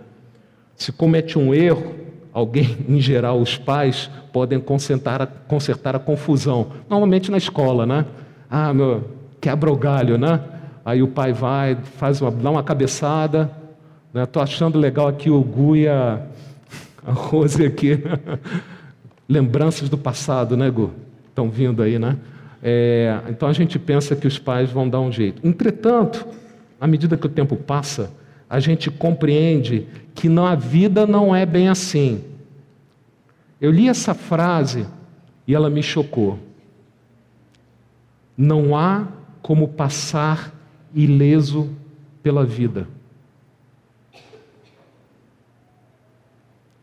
Se 0.76 0.92
comete 0.92 1.38
um 1.38 1.54
erro, 1.54 1.96
alguém, 2.34 2.78
em 2.88 3.00
geral, 3.02 3.40
os 3.40 3.58
pais, 3.58 4.10
podem 4.32 4.60
consertar 4.60 5.22
a, 5.22 5.28
consertar 5.28 5.96
a 5.96 6.00
confusão. 6.00 6.68
Normalmente 6.90 7.32
na 7.32 7.38
escola, 7.38 7.86
né? 7.86 8.06
Ah, 8.50 8.74
meu, 8.74 9.10
quebra 9.42 9.72
o 9.72 9.76
galho, 9.76 10.18
né? 10.18 10.40
Aí 10.86 11.04
o 11.04 11.08
pai 11.08 11.34
vai, 11.34 11.78
faz 11.98 12.22
uma, 12.22 12.32
dá 12.32 12.50
uma 12.50 12.64
cabeçada. 12.64 13.52
Né? 14.14 14.28
achando 14.36 14.80
legal 14.80 15.08
aqui 15.08 15.30
o 15.30 15.40
Gu 15.42 15.76
e 15.76 15.88
a, 15.88 16.22
a 17.06 17.12
Rose 17.12 17.66
aqui. 17.66 18.02
Lembranças 19.28 19.90
do 19.90 19.98
passado, 19.98 20.58
né, 20.58 20.70
Gu? 20.70 20.92
Estão 21.28 21.50
vindo 21.50 21.84
aí, 21.84 22.00
né? 22.00 22.18
É, 22.62 23.20
então 23.30 23.48
a 23.48 23.54
gente 23.54 23.80
pensa 23.80 24.16
que 24.16 24.28
os 24.28 24.38
pais 24.38 24.72
vão 24.72 24.90
dar 24.90 25.00
um 25.00 25.12
jeito. 25.12 25.46
Entretanto, 25.48 26.26
à 26.80 26.88
medida 26.88 27.18
que 27.18 27.26
o 27.26 27.30
tempo 27.30 27.56
passa, 27.56 28.12
a 28.50 28.60
gente 28.60 28.90
compreende 28.90 29.88
que 30.16 30.28
na 30.30 30.56
vida 30.56 31.06
não 31.06 31.36
é 31.36 31.46
bem 31.46 31.70
assim. 31.70 32.24
Eu 33.60 33.72
li 33.72 33.90
essa 33.90 34.14
frase 34.14 34.88
e 35.46 35.54
ela 35.54 35.70
me 35.70 35.84
chocou. 35.84 36.40
Não 38.38 38.76
há 38.76 39.08
como 39.42 39.68
passar 39.68 40.54
ileso 40.94 41.70
pela 42.24 42.46
vida. 42.46 42.88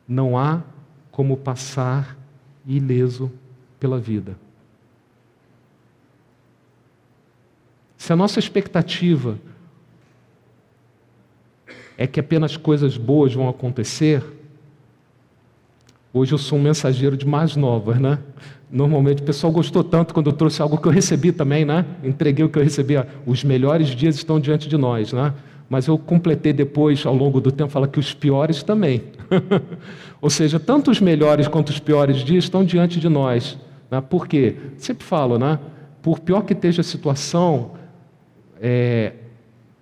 Não 0.07 0.39
há 0.39 0.63
como 1.11 1.37
passar 1.37 2.17
ileso 2.67 3.33
pela 3.81 3.99
vida. 3.99 4.37
Se 7.97 8.13
a 8.13 8.17
nossa 8.17 8.39
expectativa 8.39 9.39
é 11.99 12.07
que 12.07 12.21
apenas 12.21 12.57
coisas 12.57 12.97
boas 12.97 13.33
vão 13.35 13.49
acontecer. 13.49 14.23
Hoje 16.13 16.33
eu 16.33 16.39
sou 16.39 16.59
um 16.59 16.63
mensageiro 16.63 17.17
de 17.17 17.27
mais 17.27 17.57
novas, 17.57 17.99
né? 17.99 18.19
Normalmente 18.71 19.23
o 19.23 19.25
pessoal 19.25 19.53
gostou 19.53 19.85
tanto 19.85 20.13
quando 20.13 20.29
eu 20.29 20.33
trouxe 20.33 20.61
algo 20.61 20.77
que 20.79 20.89
eu 20.89 20.93
recebi 20.93 21.33
também, 21.33 21.65
né? 21.65 21.85
Entreguei 22.03 22.45
o 22.45 22.49
que 22.49 22.59
eu 22.59 22.63
recebi. 22.63 22.95
Os 23.25 23.45
melhores 23.45 23.89
dias 23.89 24.17
estão 24.17 24.41
diante 24.41 24.69
de 24.69 24.77
nós, 24.77 25.13
né? 25.13 25.33
Mas 25.69 25.87
eu 25.87 25.99
completei 25.99 26.53
depois, 26.53 27.05
ao 27.05 27.15
longo 27.15 27.41
do 27.41 27.51
tempo, 27.51 27.71
falar 27.71 27.89
que 27.89 27.99
os 27.99 28.15
piores 28.15 28.63
também. 28.63 29.03
Ou 30.21 30.31
seja, 30.31 30.61
tanto 30.61 30.91
os 30.91 31.01
melhores 31.01 31.49
quanto 31.49 31.71
os 31.71 31.79
piores 31.79 32.19
dias 32.19 32.45
estão 32.45 32.65
diante 32.65 33.01
de 33.01 33.09
nós. 33.09 33.59
Né? 33.91 34.01
Por 34.01 34.29
quê? 34.29 34.57
Sempre 34.79 35.05
falo, 35.05 35.39
né? 35.39 35.59
Por 36.03 36.21
pior 36.21 36.43
que 36.43 36.53
esteja 36.53 36.83
a 36.83 36.85
situação, 36.85 37.73
é, 38.61 39.13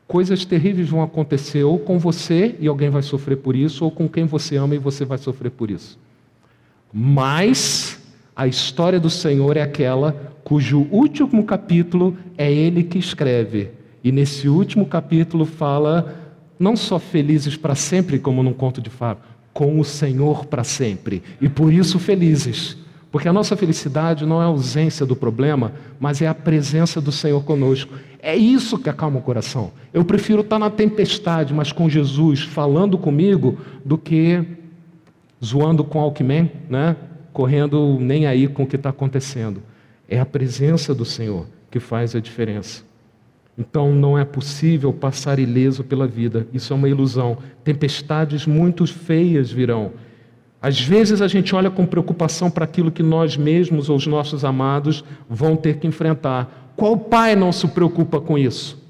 coisas 0.06 0.44
terríveis 0.44 0.88
vão 0.88 1.02
acontecer 1.02 1.64
ou 1.64 1.78
com 1.78 1.98
você 1.98 2.54
e 2.60 2.66
alguém 2.66 2.90
vai 2.90 3.02
sofrer 3.02 3.36
por 3.36 3.56
isso, 3.56 3.84
ou 3.84 3.90
com 3.90 4.08
quem 4.08 4.24
você 4.24 4.56
ama 4.56 4.74
e 4.74 4.78
você 4.78 5.04
vai 5.04 5.18
sofrer 5.18 5.50
por 5.50 5.70
isso. 5.70 5.98
Mas 6.92 8.00
a 8.36 8.46
história 8.46 9.00
do 9.00 9.10
Senhor 9.10 9.56
é 9.56 9.62
aquela 9.62 10.34
cujo 10.44 10.86
último 10.90 11.44
capítulo 11.44 12.16
é 12.36 12.52
ele 12.52 12.82
que 12.82 12.98
escreve. 12.98 13.70
E 14.02 14.12
nesse 14.12 14.48
último 14.48 14.86
capítulo 14.86 15.46
fala 15.46 16.20
não 16.58 16.76
só 16.76 16.98
felizes 16.98 17.56
para 17.56 17.74
sempre, 17.74 18.18
como 18.18 18.42
num 18.42 18.52
conto 18.52 18.80
de 18.80 18.90
fábula, 18.90 19.26
com 19.52 19.80
o 19.80 19.84
Senhor 19.84 20.46
para 20.46 20.62
sempre. 20.62 21.22
E 21.40 21.48
por 21.48 21.72
isso 21.72 21.98
felizes. 21.98 22.76
Porque 23.14 23.28
a 23.28 23.32
nossa 23.32 23.56
felicidade 23.56 24.26
não 24.26 24.42
é 24.42 24.44
a 24.44 24.48
ausência 24.48 25.06
do 25.06 25.14
problema, 25.14 25.70
mas 26.00 26.20
é 26.20 26.26
a 26.26 26.34
presença 26.34 27.00
do 27.00 27.12
Senhor 27.12 27.44
conosco. 27.44 27.94
É 28.18 28.34
isso 28.34 28.76
que 28.76 28.90
acalma 28.90 29.20
o 29.20 29.22
coração. 29.22 29.70
Eu 29.92 30.04
prefiro 30.04 30.40
estar 30.40 30.58
na 30.58 30.68
tempestade, 30.68 31.54
mas 31.54 31.70
com 31.70 31.88
Jesus 31.88 32.42
falando 32.42 32.98
comigo, 32.98 33.56
do 33.84 33.96
que 33.96 34.44
zoando 35.40 35.84
com 35.84 36.00
Alckmin, 36.00 36.50
né? 36.68 36.96
correndo 37.32 37.98
nem 38.00 38.26
aí 38.26 38.48
com 38.48 38.64
o 38.64 38.66
que 38.66 38.74
está 38.74 38.90
acontecendo. 38.90 39.62
É 40.08 40.18
a 40.18 40.26
presença 40.26 40.92
do 40.92 41.04
Senhor 41.04 41.46
que 41.70 41.78
faz 41.78 42.16
a 42.16 42.20
diferença. 42.20 42.82
Então 43.56 43.94
não 43.94 44.18
é 44.18 44.24
possível 44.24 44.92
passar 44.92 45.38
ileso 45.38 45.84
pela 45.84 46.08
vida, 46.08 46.48
isso 46.52 46.72
é 46.72 46.76
uma 46.76 46.88
ilusão. 46.88 47.38
Tempestades 47.62 48.44
muito 48.44 48.84
feias 48.88 49.52
virão. 49.52 49.92
Às 50.64 50.80
vezes 50.80 51.20
a 51.20 51.28
gente 51.28 51.54
olha 51.54 51.70
com 51.70 51.84
preocupação 51.84 52.50
para 52.50 52.64
aquilo 52.64 52.90
que 52.90 53.02
nós 53.02 53.36
mesmos 53.36 53.90
ou 53.90 53.96
os 53.96 54.06
nossos 54.06 54.46
amados 54.46 55.04
vão 55.28 55.56
ter 55.56 55.76
que 55.76 55.86
enfrentar. 55.86 56.72
Qual 56.74 56.96
pai 56.96 57.36
não 57.36 57.52
se 57.52 57.68
preocupa 57.68 58.18
com 58.18 58.38
isso? 58.38 58.82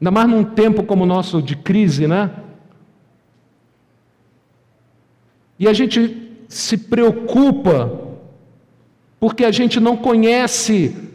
Ainda 0.00 0.10
mais 0.10 0.28
num 0.28 0.42
tempo 0.42 0.82
como 0.82 1.04
o 1.04 1.06
nosso 1.06 1.40
de 1.40 1.54
crise, 1.54 2.08
né? 2.08 2.32
E 5.56 5.68
a 5.68 5.72
gente 5.72 6.32
se 6.48 6.76
preocupa 6.76 7.92
porque 9.20 9.44
a 9.44 9.52
gente 9.52 9.78
não 9.78 9.96
conhece 9.96 11.13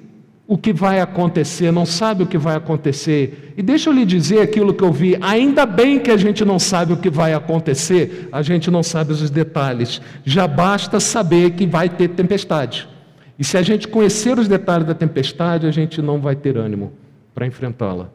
o 0.49 0.57
que 0.57 0.73
vai 0.73 0.99
acontecer, 0.99 1.71
não 1.71 1.85
sabe 1.85 2.23
o 2.23 2.25
que 2.25 2.35
vai 2.35 2.55
acontecer. 2.55 3.53
E 3.55 3.61
deixa 3.61 3.87
eu 3.87 3.93
lhe 3.93 4.03
dizer 4.03 4.41
aquilo 4.41 4.73
que 4.73 4.83
eu 4.83 4.91
vi: 4.91 5.15
ainda 5.21 5.63
bem 5.63 5.99
que 5.99 6.09
a 6.09 6.17
gente 6.17 6.43
não 6.43 6.57
sabe 6.57 6.91
o 6.91 6.97
que 6.97 7.07
vai 7.07 7.35
acontecer, 7.35 8.27
a 8.31 8.41
gente 8.41 8.71
não 8.71 8.81
sabe 8.81 9.13
os 9.13 9.29
detalhes. 9.29 10.01
Já 10.25 10.47
basta 10.47 10.99
saber 10.99 11.51
que 11.51 11.67
vai 11.67 11.87
ter 11.87 12.07
tempestade. 12.07 12.89
E 13.37 13.43
se 13.43 13.59
a 13.59 13.61
gente 13.61 13.87
conhecer 13.87 14.39
os 14.39 14.47
detalhes 14.47 14.87
da 14.87 14.95
tempestade, 14.95 15.67
a 15.67 15.71
gente 15.71 16.01
não 16.01 16.19
vai 16.19 16.35
ter 16.35 16.57
ânimo 16.57 16.93
para 17.35 17.45
enfrentá-la. 17.45 18.09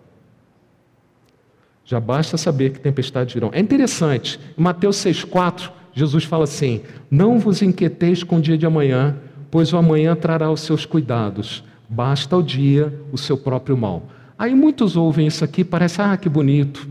Já 1.84 2.00
basta 2.00 2.36
saber 2.36 2.70
que 2.70 2.80
tempestades 2.80 3.32
virão. 3.32 3.50
É 3.52 3.60
interessante, 3.60 4.40
em 4.58 4.60
Mateus 4.60 4.96
6,4, 4.96 5.70
Jesus 5.92 6.24
fala 6.24 6.42
assim: 6.42 6.82
Não 7.08 7.38
vos 7.38 7.62
inquieteis 7.62 8.24
com 8.24 8.38
o 8.38 8.40
dia 8.40 8.58
de 8.58 8.66
amanhã, 8.66 9.18
pois 9.52 9.72
o 9.72 9.76
amanhã 9.76 10.16
trará 10.16 10.50
os 10.50 10.62
seus 10.62 10.84
cuidados 10.84 11.62
basta 11.88 12.34
ao 12.34 12.42
dia 12.42 12.92
o 13.12 13.18
seu 13.18 13.36
próprio 13.36 13.76
mal. 13.76 14.04
Aí 14.38 14.54
muitos 14.54 14.96
ouvem 14.96 15.26
isso 15.26 15.44
aqui, 15.44 15.62
parece, 15.62 16.00
ah, 16.02 16.16
que 16.16 16.28
bonito, 16.28 16.88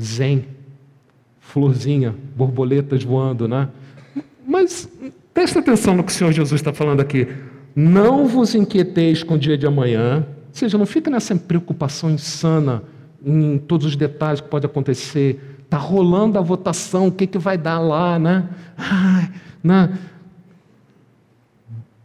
zen, 0.00 0.44
florzinha, 1.40 2.14
borboletas 2.36 3.04
voando, 3.04 3.46
né? 3.46 3.68
Mas 4.46 4.88
presta 5.32 5.60
atenção 5.60 5.94
no 5.94 6.02
que 6.02 6.10
o 6.10 6.14
Senhor 6.14 6.32
Jesus 6.32 6.60
está 6.60 6.72
falando 6.72 7.00
aqui. 7.00 7.28
Não 7.74 8.26
vos 8.26 8.54
inquieteis 8.54 9.22
com 9.22 9.34
o 9.34 9.38
dia 9.38 9.56
de 9.56 9.66
amanhã, 9.66 10.26
ou 10.48 10.54
seja, 10.54 10.76
não 10.76 10.86
fica 10.86 11.10
nessa 11.10 11.34
preocupação 11.36 12.10
insana 12.10 12.82
em 13.24 13.58
todos 13.58 13.86
os 13.86 13.96
detalhes 13.96 14.40
que 14.40 14.48
pode 14.48 14.66
acontecer. 14.66 15.58
Está 15.64 15.78
rolando 15.78 16.38
a 16.38 16.42
votação, 16.42 17.06
o 17.06 17.12
que, 17.12 17.26
que 17.26 17.38
vai 17.38 17.56
dar 17.56 17.78
lá, 17.78 18.18
né? 18.18 18.48
Ai, 18.76 19.30
né? 19.62 19.98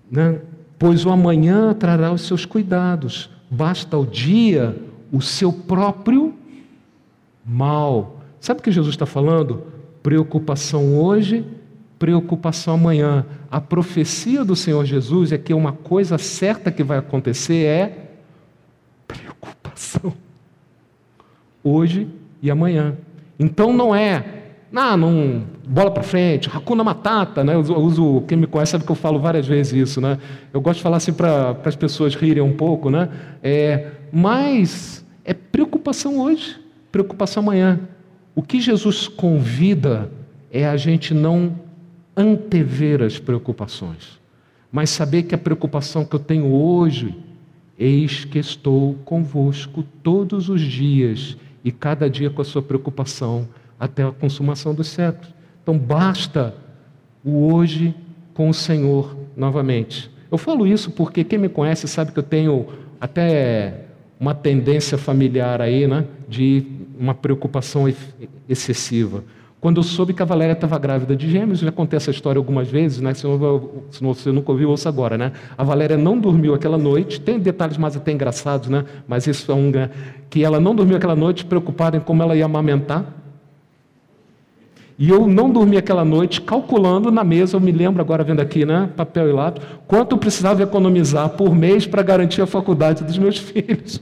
né? 0.10 0.40
Pois 0.78 1.06
o 1.06 1.10
amanhã 1.10 1.74
trará 1.74 2.12
os 2.12 2.22
seus 2.22 2.46
cuidados, 2.46 3.30
basta 3.50 3.96
ao 3.96 4.06
dia 4.06 4.76
o 5.12 5.22
seu 5.22 5.52
próprio 5.52 6.34
mal. 7.46 8.18
Sabe 8.40 8.60
o 8.60 8.63
que 8.63 8.72
Jesus 8.72 8.94
está 8.94 9.06
falando? 9.06 9.63
Preocupação 10.04 11.00
hoje, 11.00 11.46
preocupação 11.98 12.76
amanhã. 12.76 13.26
A 13.50 13.60
profecia 13.60 14.44
do 14.44 14.56
Senhor 14.56 14.86
Jesus 14.86 15.32
é 15.32 15.38
que 15.38 15.54
uma 15.54 15.72
coisa 15.72 16.18
certa 16.18 16.72
que 16.72 16.84
vai 16.84 16.98
acontecer 16.98 17.66
é 17.66 18.10
preocupação. 19.08 20.13
Hoje 21.63 22.08
e 22.42 22.52
amanhã. 22.52 22.96
Então 23.40 23.74
não 23.74 23.96
é 23.96 24.37
ah, 24.73 24.97
não, 24.97 25.43
bola 25.67 25.91
para 25.91 26.03
frente, 26.03 26.49
Hakuna 26.53 26.84
Matata, 26.84 27.43
né? 27.43 27.56
Eu 27.56 27.62
uso, 27.62 28.23
quem 28.27 28.38
me 28.38 28.47
conhece 28.47 28.73
sabe 28.73 28.84
que 28.84 28.91
eu 28.91 28.95
falo 28.95 29.19
várias 29.19 29.47
vezes 29.47 29.73
isso, 29.73 30.01
né? 30.01 30.17
Eu 30.53 30.60
gosto 30.60 30.77
de 30.77 30.84
falar 30.84 30.97
assim 30.97 31.13
para 31.13 31.58
as 31.63 31.75
pessoas 31.75 32.15
rirem 32.15 32.43
um 32.43 32.53
pouco, 32.53 32.89
né? 32.89 33.10
É, 33.41 33.91
mas 34.12 35.06
é 35.23 35.34
preocupação 35.34 36.19
hoje, 36.19 36.60
preocupação 36.91 37.43
amanhã. 37.43 37.80
O 38.36 38.41
que 38.41 38.60
Jesus 38.60 39.08
convida 39.08 40.12
é 40.51 40.67
a 40.67 40.75
gente 40.75 41.13
não 41.13 41.56
antever 42.15 43.01
as 43.03 43.19
preocupações, 43.19 44.19
mas 44.71 44.89
saber 44.89 45.23
que 45.23 45.36
a 45.36 45.38
preocupação 45.38 46.03
que 46.03 46.15
eu 46.15 46.19
tenho 46.19 46.51
hoje, 46.51 47.15
eis 47.80 48.25
que 48.25 48.38
estou 48.38 48.95
convosco 49.06 49.84
todos 50.03 50.49
os 50.49 50.62
dias 50.62 51.38
e 51.63 51.71
cada 51.71 52.10
dia 52.10 52.30
com 52.30 52.41
a 52.41 52.45
sua 52.45 52.62
preocupação 52.62 53.47
até 53.80 54.04
a 54.04 54.12
consumação 54.12 54.74
dos 54.74 54.88
séculos. 54.88 55.34
Então 55.62 55.78
basta 55.78 56.54
o 57.24 57.54
hoje 57.54 57.94
com 58.34 58.50
o 58.50 58.54
Senhor 58.54 59.16
novamente. 59.36 60.10
Eu 60.32 60.38
falo 60.38 60.68
isso 60.68 60.92
porque 60.92 61.24
quem 61.24 61.40
me 61.40 61.50
conhece 61.50 61.88
sabe 61.88 62.12
que 62.12 62.20
eu 62.20 62.24
tenho 62.24 62.68
até 63.00 63.86
uma 64.20 64.34
tendência 64.34 64.98
familiar 64.98 65.62
aí, 65.62 65.88
né, 65.88 66.06
de 66.28 66.66
uma 67.00 67.13
preocupação 67.13 67.86
excessiva. 68.50 69.24
Quando 69.60 69.78
eu 69.78 69.84
soube 69.84 70.13
que 70.13 70.22
a 70.22 70.26
Valéria 70.26 70.54
estava 70.54 70.78
grávida 70.78 71.16
de 71.16 71.30
gêmeos, 71.30 71.60
já 71.60 71.72
contei 71.72 71.98
essa 71.98 72.12
história 72.12 72.38
algumas 72.38 72.68
vezes, 72.68 73.02
né? 73.02 73.13
Se, 73.16 73.24
se 73.90 74.04
você 74.04 74.32
nunca 74.32 74.52
ouviu, 74.52 74.70
ouça 74.70 74.88
agora, 74.88 75.18
né? 75.18 75.32
A 75.58 75.63
Valéria 75.63 75.98
não 75.98 76.20
dormiu 76.20 76.54
aquela 76.54 76.78
noite, 76.78 77.20
tem 77.20 77.40
detalhes 77.40 77.76
mais 77.76 77.98
até 77.98 78.12
engraçados, 78.12 78.70
né? 78.70 78.86
Mas 79.08 79.26
isso 79.26 79.52
é 79.52 79.56
um. 79.56 79.72
Né? 79.72 79.90
Que 80.30 80.44
ela 80.44 80.60
não 80.60 80.76
dormiu 80.76 80.96
aquela 80.96 81.16
noite 81.16 81.44
preocupada 81.44 81.98
em 81.98 82.00
como 82.00 82.22
ela 82.22 82.36
ia 82.36 82.46
amamentar. 82.46 83.04
E 85.00 85.10
eu 85.10 85.28
não 85.28 85.50
dormi 85.50 85.78
aquela 85.78 86.04
noite 86.04 86.42
calculando 86.42 87.12
na 87.12 87.24
mesa, 87.24 87.56
eu 87.56 87.62
me 87.62 87.72
lembro 87.72 88.02
agora 88.02 88.24
vendo 88.24 88.40
aqui, 88.40 88.66
né, 88.66 88.90
papel 88.96 89.30
e 89.30 89.32
lápis, 89.32 89.64
quanto 89.86 90.16
eu 90.16 90.18
precisava 90.18 90.64
economizar 90.64 91.30
por 91.30 91.54
mês 91.54 91.86
para 91.86 92.02
garantir 92.02 92.42
a 92.42 92.48
faculdade 92.48 93.04
dos 93.04 93.18
meus 93.18 93.38
filhos. 93.40 94.02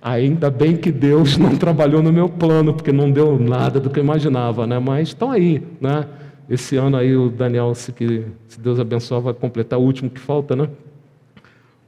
Ainda 0.00 0.50
bem 0.50 0.76
que 0.76 0.90
Deus 0.90 1.36
não 1.36 1.54
trabalhou 1.56 2.02
no 2.02 2.12
meu 2.12 2.28
plano, 2.28 2.72
porque 2.72 2.90
não 2.90 3.10
deu 3.10 3.38
nada 3.38 3.78
do 3.78 3.90
que 3.90 4.00
eu 4.00 4.04
imaginava, 4.04 4.66
né? 4.66 4.78
Mas 4.78 5.08
estão 5.08 5.30
aí, 5.30 5.62
né? 5.80 6.06
Esse 6.48 6.76
ano 6.76 6.96
aí 6.96 7.14
o 7.14 7.28
Daniel, 7.28 7.72
se, 7.74 7.92
que, 7.92 8.24
se 8.48 8.58
Deus 8.58 8.80
abençoar, 8.80 9.20
vai 9.20 9.32
completar 9.32 9.78
o 9.78 9.82
último 9.82 10.10
que 10.10 10.18
falta, 10.18 10.56
né? 10.56 10.68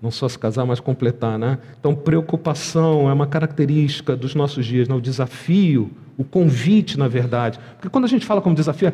Não 0.02 0.10
só 0.10 0.28
se 0.28 0.38
casar, 0.38 0.66
mas 0.66 0.80
completar, 0.80 1.38
né? 1.38 1.58
Então, 1.78 1.94
preocupação 1.94 3.08
é 3.08 3.12
uma 3.12 3.26
característica 3.26 4.14
dos 4.14 4.34
nossos 4.34 4.66
dias, 4.66 4.88
né? 4.88 4.94
o 4.94 5.00
desafio 5.00 5.90
o 6.16 6.24
convite, 6.24 6.98
na 6.98 7.08
verdade. 7.08 7.58
Porque 7.74 7.88
quando 7.88 8.04
a 8.04 8.08
gente 8.08 8.24
fala 8.24 8.40
como 8.40 8.54
desafio, 8.54 8.92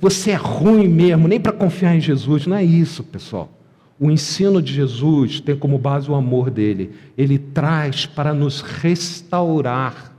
você 0.00 0.30
é 0.30 0.36
ruim 0.36 0.88
mesmo, 0.88 1.26
nem 1.26 1.40
para 1.40 1.52
confiar 1.52 1.96
em 1.96 2.00
Jesus. 2.00 2.46
Não 2.46 2.56
é 2.56 2.64
isso, 2.64 3.02
pessoal. 3.02 3.50
O 3.98 4.10
ensino 4.10 4.60
de 4.60 4.72
Jesus 4.72 5.40
tem 5.40 5.56
como 5.56 5.78
base 5.78 6.10
o 6.10 6.14
amor 6.14 6.50
dele. 6.50 6.92
Ele 7.16 7.38
traz 7.38 8.06
para 8.06 8.32
nos 8.32 8.60
restaurar. 8.60 10.12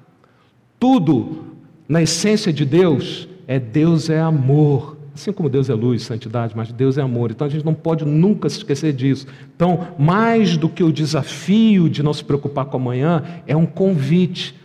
Tudo 0.80 1.44
na 1.88 2.02
essência 2.02 2.52
de 2.52 2.66
Deus 2.66 3.28
é 3.48 3.60
Deus 3.60 4.10
é 4.10 4.20
amor. 4.20 4.98
Assim 5.14 5.32
como 5.32 5.48
Deus 5.48 5.70
é 5.70 5.74
luz, 5.74 6.04
santidade, 6.04 6.56
mas 6.56 6.72
Deus 6.72 6.98
é 6.98 7.02
amor. 7.02 7.32
Então 7.32 7.46
a 7.46 7.50
gente 7.50 7.66
não 7.66 7.74
pode 7.74 8.04
nunca 8.04 8.50
se 8.50 8.58
esquecer 8.58 8.94
disso. 8.94 9.28
Então, 9.56 9.88
mais 9.98 10.58
do 10.58 10.68
que 10.68 10.84
o 10.84 10.92
desafio 10.92 11.88
de 11.88 12.02
não 12.02 12.14
se 12.14 12.24
preocupar 12.24 12.66
com 12.66 12.78
amanhã, 12.78 13.24
é 13.46 13.56
um 13.56 13.66
convite. 13.66 14.60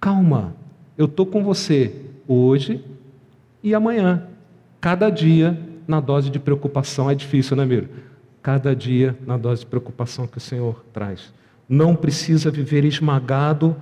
Calma, 0.00 0.54
eu 0.98 1.06
estou 1.06 1.24
com 1.24 1.42
você 1.44 1.94
hoje 2.26 2.84
e 3.62 3.74
amanhã. 3.74 4.24
Cada 4.80 5.08
dia 5.08 5.58
na 5.86 6.00
dose 6.00 6.30
de 6.30 6.38
preocupação. 6.38 7.08
É 7.08 7.14
difícil, 7.14 7.56
né, 7.56 7.64
Miro? 7.64 7.88
Cada 8.42 8.74
dia 8.74 9.16
na 9.26 9.36
dose 9.36 9.60
de 9.60 9.66
preocupação 9.66 10.26
que 10.26 10.38
o 10.38 10.40
Senhor 10.40 10.84
traz. 10.92 11.32
Não 11.68 11.94
precisa 11.94 12.50
viver 12.50 12.84
esmagado 12.84 13.76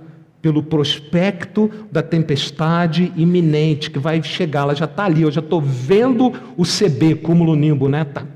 pelo 0.44 0.62
prospecto 0.62 1.70
da 1.90 2.02
tempestade 2.02 3.10
iminente 3.16 3.90
que 3.90 3.98
vai 3.98 4.22
chegar. 4.22 4.64
Ela 4.64 4.74
já 4.74 4.84
está 4.84 5.06
ali, 5.06 5.22
eu 5.22 5.30
já 5.30 5.40
estou 5.40 5.58
vendo 5.58 6.34
o 6.54 6.64
CB, 6.64 7.14
cúmulo 7.14 7.56
nimbo, 7.56 7.88
né? 7.88 8.04
Tá, 8.04 8.26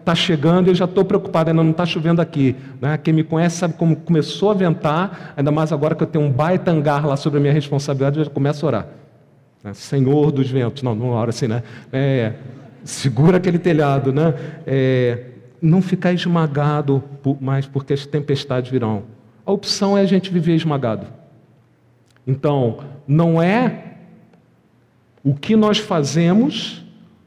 está 0.00 0.12
chegando 0.16 0.66
e 0.66 0.70
eu 0.70 0.74
já 0.74 0.86
estou 0.86 1.04
preocupado, 1.04 1.50
ainda 1.50 1.62
não 1.62 1.70
está 1.70 1.86
chovendo 1.86 2.20
aqui. 2.20 2.56
Né? 2.80 2.98
Quem 2.98 3.14
me 3.14 3.22
conhece 3.22 3.58
sabe 3.58 3.74
como 3.74 3.94
começou 3.94 4.50
a 4.50 4.54
ventar, 4.54 5.32
ainda 5.36 5.52
mais 5.52 5.72
agora 5.72 5.94
que 5.94 6.02
eu 6.02 6.08
tenho 6.08 6.24
um 6.24 6.32
baita 6.32 6.72
hangar 6.72 7.06
lá 7.06 7.16
sobre 7.16 7.38
a 7.38 7.40
minha 7.40 7.54
responsabilidade, 7.54 8.18
eu 8.18 8.24
já 8.24 8.30
começo 8.32 8.66
a 8.66 8.68
orar. 8.68 8.86
Né? 9.62 9.72
Senhor 9.74 10.32
dos 10.32 10.50
ventos, 10.50 10.82
não, 10.82 10.92
não 10.92 11.10
ora 11.10 11.30
assim, 11.30 11.46
né? 11.46 11.62
É, 11.92 12.32
segura 12.82 13.36
aquele 13.36 13.60
telhado, 13.60 14.12
né? 14.12 14.34
É, 14.66 15.18
não 15.62 15.80
ficar 15.80 16.12
esmagado 16.12 17.00
mais 17.40 17.64
porque 17.64 17.92
as 17.92 18.04
tempestades 18.06 18.72
virão. 18.72 19.04
A 19.50 19.52
opção 19.52 19.98
é 19.98 20.02
a 20.02 20.06
gente 20.06 20.30
viver 20.30 20.54
esmagado. 20.54 21.08
Então, 22.24 22.84
não 23.04 23.42
é 23.42 23.96
o 25.24 25.34
que 25.34 25.56
nós 25.56 25.78
fazemos, 25.78 26.84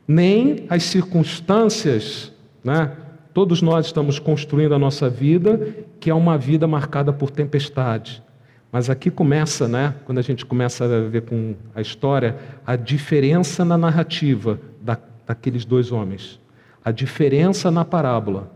nem 0.07 0.65
as 0.69 0.83
circunstâncias, 0.83 2.31
né? 2.63 2.93
Todos 3.33 3.61
nós 3.61 3.87
estamos 3.87 4.19
construindo 4.19 4.73
a 4.73 4.79
nossa 4.79 5.09
vida, 5.09 5.75
que 5.99 6.09
é 6.09 6.13
uma 6.13 6.37
vida 6.37 6.65
marcada 6.65 7.11
por 7.11 7.29
tempestade. 7.29 8.23
Mas 8.71 8.89
aqui 8.89 9.11
começa, 9.11 9.67
né, 9.67 9.93
quando 10.05 10.19
a 10.19 10.21
gente 10.21 10.45
começa 10.45 10.85
a 10.85 11.01
ver 11.01 11.23
com 11.23 11.55
a 11.75 11.81
história, 11.81 12.37
a 12.65 12.77
diferença 12.77 13.65
na 13.65 13.77
narrativa 13.77 14.61
da, 14.79 14.97
daqueles 15.27 15.65
dois 15.65 15.91
homens. 15.91 16.39
A 16.85 16.89
diferença 16.89 17.69
na 17.69 17.83
parábola 17.83 18.49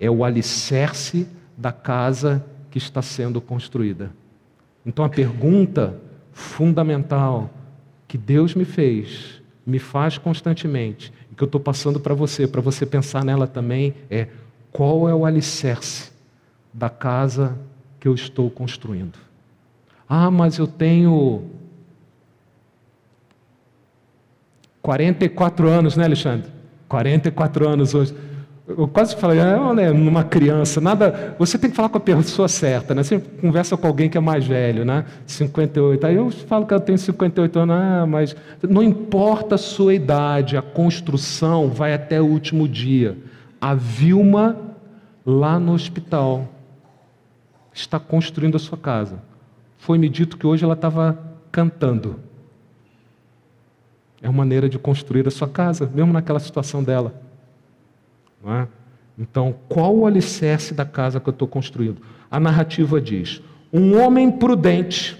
é 0.00 0.10
o 0.10 0.24
alicerce 0.24 1.28
da 1.56 1.70
casa 1.70 2.44
que 2.72 2.78
está 2.78 3.02
sendo 3.02 3.38
construída. 3.38 4.10
Então 4.84 5.04
a 5.04 5.08
pergunta 5.10 6.00
fundamental 6.32 7.50
que 8.08 8.16
Deus 8.16 8.54
me 8.54 8.64
fez, 8.64 9.42
me 9.64 9.78
faz 9.78 10.16
constantemente, 10.16 11.12
e 11.30 11.34
que 11.34 11.42
eu 11.42 11.46
estou 11.46 11.60
passando 11.60 12.00
para 12.00 12.14
você, 12.14 12.48
para 12.48 12.62
você 12.62 12.86
pensar 12.86 13.24
nela 13.24 13.46
também, 13.46 13.94
é 14.10 14.28
qual 14.72 15.06
é 15.06 15.14
o 15.14 15.26
alicerce 15.26 16.10
da 16.72 16.88
casa 16.88 17.58
que 18.00 18.08
eu 18.08 18.14
estou 18.14 18.50
construindo? 18.50 19.18
Ah, 20.08 20.30
mas 20.30 20.56
eu 20.56 20.66
tenho 20.66 21.44
44 24.80 25.68
anos, 25.68 25.94
né, 25.94 26.04
Alexandre? 26.04 26.50
44 26.88 27.68
anos 27.68 27.94
hoje. 27.94 28.14
Eu 28.66 28.86
quase 28.86 29.16
falei, 29.16 29.40
é 29.40 29.92
numa 29.92 30.22
criança, 30.22 30.80
nada. 30.80 31.34
Você 31.36 31.58
tem 31.58 31.68
que 31.68 31.74
falar 31.74 31.88
com 31.88 31.98
a 31.98 32.00
pessoa 32.00 32.46
certa, 32.46 32.94
né? 32.94 33.02
Você 33.02 33.18
conversa 33.18 33.76
com 33.76 33.86
alguém 33.88 34.08
que 34.08 34.16
é 34.16 34.20
mais 34.20 34.46
velho, 34.46 34.84
né? 34.84 35.04
58. 35.26 36.06
Aí 36.06 36.14
eu 36.14 36.30
falo 36.30 36.64
que 36.64 36.72
eu 36.72 36.78
tenho 36.78 36.96
58 36.96 37.58
anos, 37.58 37.76
ah, 37.76 38.06
mas 38.06 38.36
não 38.62 38.80
importa 38.82 39.56
a 39.56 39.58
sua 39.58 39.94
idade, 39.94 40.56
a 40.56 40.62
construção 40.62 41.70
vai 41.70 41.92
até 41.92 42.20
o 42.20 42.24
último 42.24 42.68
dia. 42.68 43.18
A 43.60 43.74
Vilma, 43.74 44.56
lá 45.26 45.58
no 45.58 45.72
hospital, 45.72 46.48
está 47.74 47.98
construindo 47.98 48.54
a 48.54 48.60
sua 48.60 48.78
casa. 48.78 49.18
Foi-me 49.76 50.08
dito 50.08 50.36
que 50.36 50.46
hoje 50.46 50.64
ela 50.64 50.74
estava 50.74 51.18
cantando. 51.50 52.20
É 54.22 54.28
uma 54.28 54.38
maneira 54.38 54.68
de 54.68 54.78
construir 54.78 55.26
a 55.26 55.32
sua 55.32 55.48
casa, 55.48 55.90
mesmo 55.92 56.12
naquela 56.12 56.38
situação 56.38 56.84
dela. 56.84 57.31
É? 58.44 58.66
Então, 59.18 59.54
qual 59.68 59.94
o 59.94 60.06
alicerce 60.06 60.74
da 60.74 60.84
casa 60.84 61.20
que 61.20 61.28
eu 61.28 61.32
estou 61.32 61.46
construindo? 61.46 62.02
A 62.30 62.40
narrativa 62.40 63.00
diz: 63.00 63.42
um 63.72 64.00
homem 64.00 64.30
prudente 64.30 65.18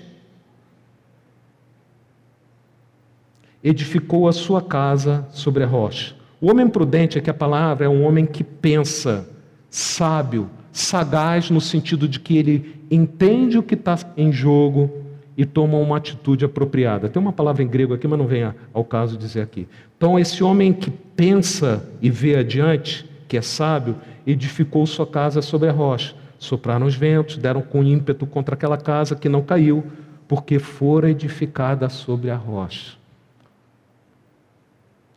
edificou 3.63 4.27
a 4.27 4.33
sua 4.33 4.61
casa 4.61 5.27
sobre 5.31 5.63
a 5.63 5.67
rocha. 5.67 6.17
O 6.41 6.51
homem 6.51 6.69
prudente, 6.69 7.19
aqui 7.19 7.31
a 7.31 7.35
palavra 7.35 7.87
é 7.87 7.89
um 7.89 8.05
homem 8.05 8.27
que 8.27 8.43
pensa, 8.43 9.29
sábio, 9.71 10.51
sagaz, 10.73 11.49
no 11.49 11.61
sentido 11.61 12.09
de 12.09 12.19
que 12.19 12.37
ele 12.37 12.83
entende 12.91 13.57
o 13.57 13.63
que 13.63 13.75
está 13.75 13.97
em 14.17 14.33
jogo, 14.33 14.91
e 15.37 15.47
tomam 15.47 15.81
uma 15.81 15.97
atitude 15.97 16.45
apropriada. 16.45 17.09
Tem 17.09 17.21
uma 17.21 17.33
palavra 17.33 17.63
em 17.63 17.69
grego 17.69 17.95
aqui, 17.95 18.07
mas 18.07 18.19
não 18.19 18.27
vem 18.27 18.53
ao 18.73 18.85
caso 18.85 19.17
dizer 19.17 19.41
aqui. 19.41 19.67
Então, 19.97 20.19
esse 20.19 20.45
homem 20.45 20.73
que 20.73 20.91
pensa 20.91 21.89
e 22.01 22.11
vê 22.11 22.37
adiante, 22.37 23.09
que 23.33 23.39
é 23.39 23.41
sábio, 23.41 23.97
edificou 24.27 24.85
sua 24.85 25.07
casa 25.07 25.41
sobre 25.41 25.67
a 25.67 25.73
rocha. 25.73 26.15
Sopraram 26.39 26.85
os 26.85 26.95
ventos, 26.95 27.39
deram 27.39 27.63
com 27.63 27.83
ímpeto 27.83 28.27
contra 28.27 28.55
aquela 28.55 28.77
casa 28.77 29.17
que 29.17 29.27
não 29.27 29.41
caiu, 29.41 29.87
porque 30.29 30.59
fora 30.59 31.09
edificada 31.09 31.89
sobre 31.89 32.29
a 32.29 32.37
rocha. 32.37 32.99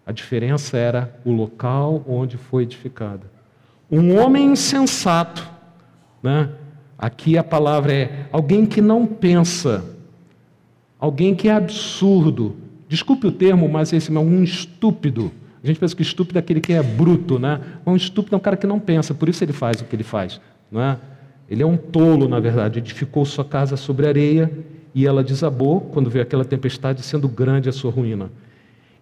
A 0.06 0.14
diferença 0.14 0.78
era 0.78 1.14
o 1.26 1.32
local 1.34 2.06
onde 2.08 2.38
foi 2.38 2.64
edificada. 2.64 3.30
Um 3.92 4.18
homem 4.18 4.46
insensato, 4.46 5.46
né? 6.24 6.52
aqui 6.98 7.38
a 7.38 7.44
palavra 7.44 7.94
é 7.94 8.28
alguém 8.32 8.66
que 8.66 8.80
não 8.80 9.06
pensa, 9.06 9.84
Alguém 10.98 11.36
que 11.36 11.50
é 11.50 11.52
absurdo. 11.52 12.56
Desculpe 12.88 13.28
o 13.28 13.32
termo, 13.34 13.68
mas 13.68 13.92
esse 13.92 14.16
é 14.16 14.18
um 14.18 14.42
estúpido. 14.42 15.34
A 15.66 15.68
gente 15.68 15.80
pensa 15.80 15.96
que 15.96 16.04
estúpido 16.04 16.38
é 16.38 16.42
aquele 16.42 16.62
que 16.62 16.74
é 16.74 16.84
bruto, 16.84 17.40
né? 17.40 17.60
Um 17.84 17.96
estúpido 17.96 18.36
é 18.36 18.38
um 18.38 18.40
cara 18.40 18.56
que 18.56 18.68
não 18.68 18.80
pensa, 18.80 19.16
por 19.16 19.28
isso 19.28 19.44
ele 19.44 19.52
faz 19.52 19.82
o 19.82 19.86
que 19.86 19.96
ele 19.96 20.04
faz, 20.04 20.40
não 20.72 20.80
é? 20.80 20.96
Ele 21.50 21.64
é 21.64 21.66
um 21.66 21.76
tolo, 21.76 22.30
na 22.30 22.40
verdade. 22.40 22.78
Edificou 22.78 23.26
sua 23.26 23.44
casa 23.44 23.76
sobre 23.76 24.08
areia 24.08 24.52
e 24.94 25.08
ela 25.08 25.24
desabou 25.24 25.82
quando 25.82 26.08
veio 26.08 26.22
aquela 26.22 26.46
tempestade, 26.46 27.02
sendo 27.02 27.28
grande 27.28 27.68
a 27.68 27.72
sua 27.72 27.90
ruína. 27.90 28.32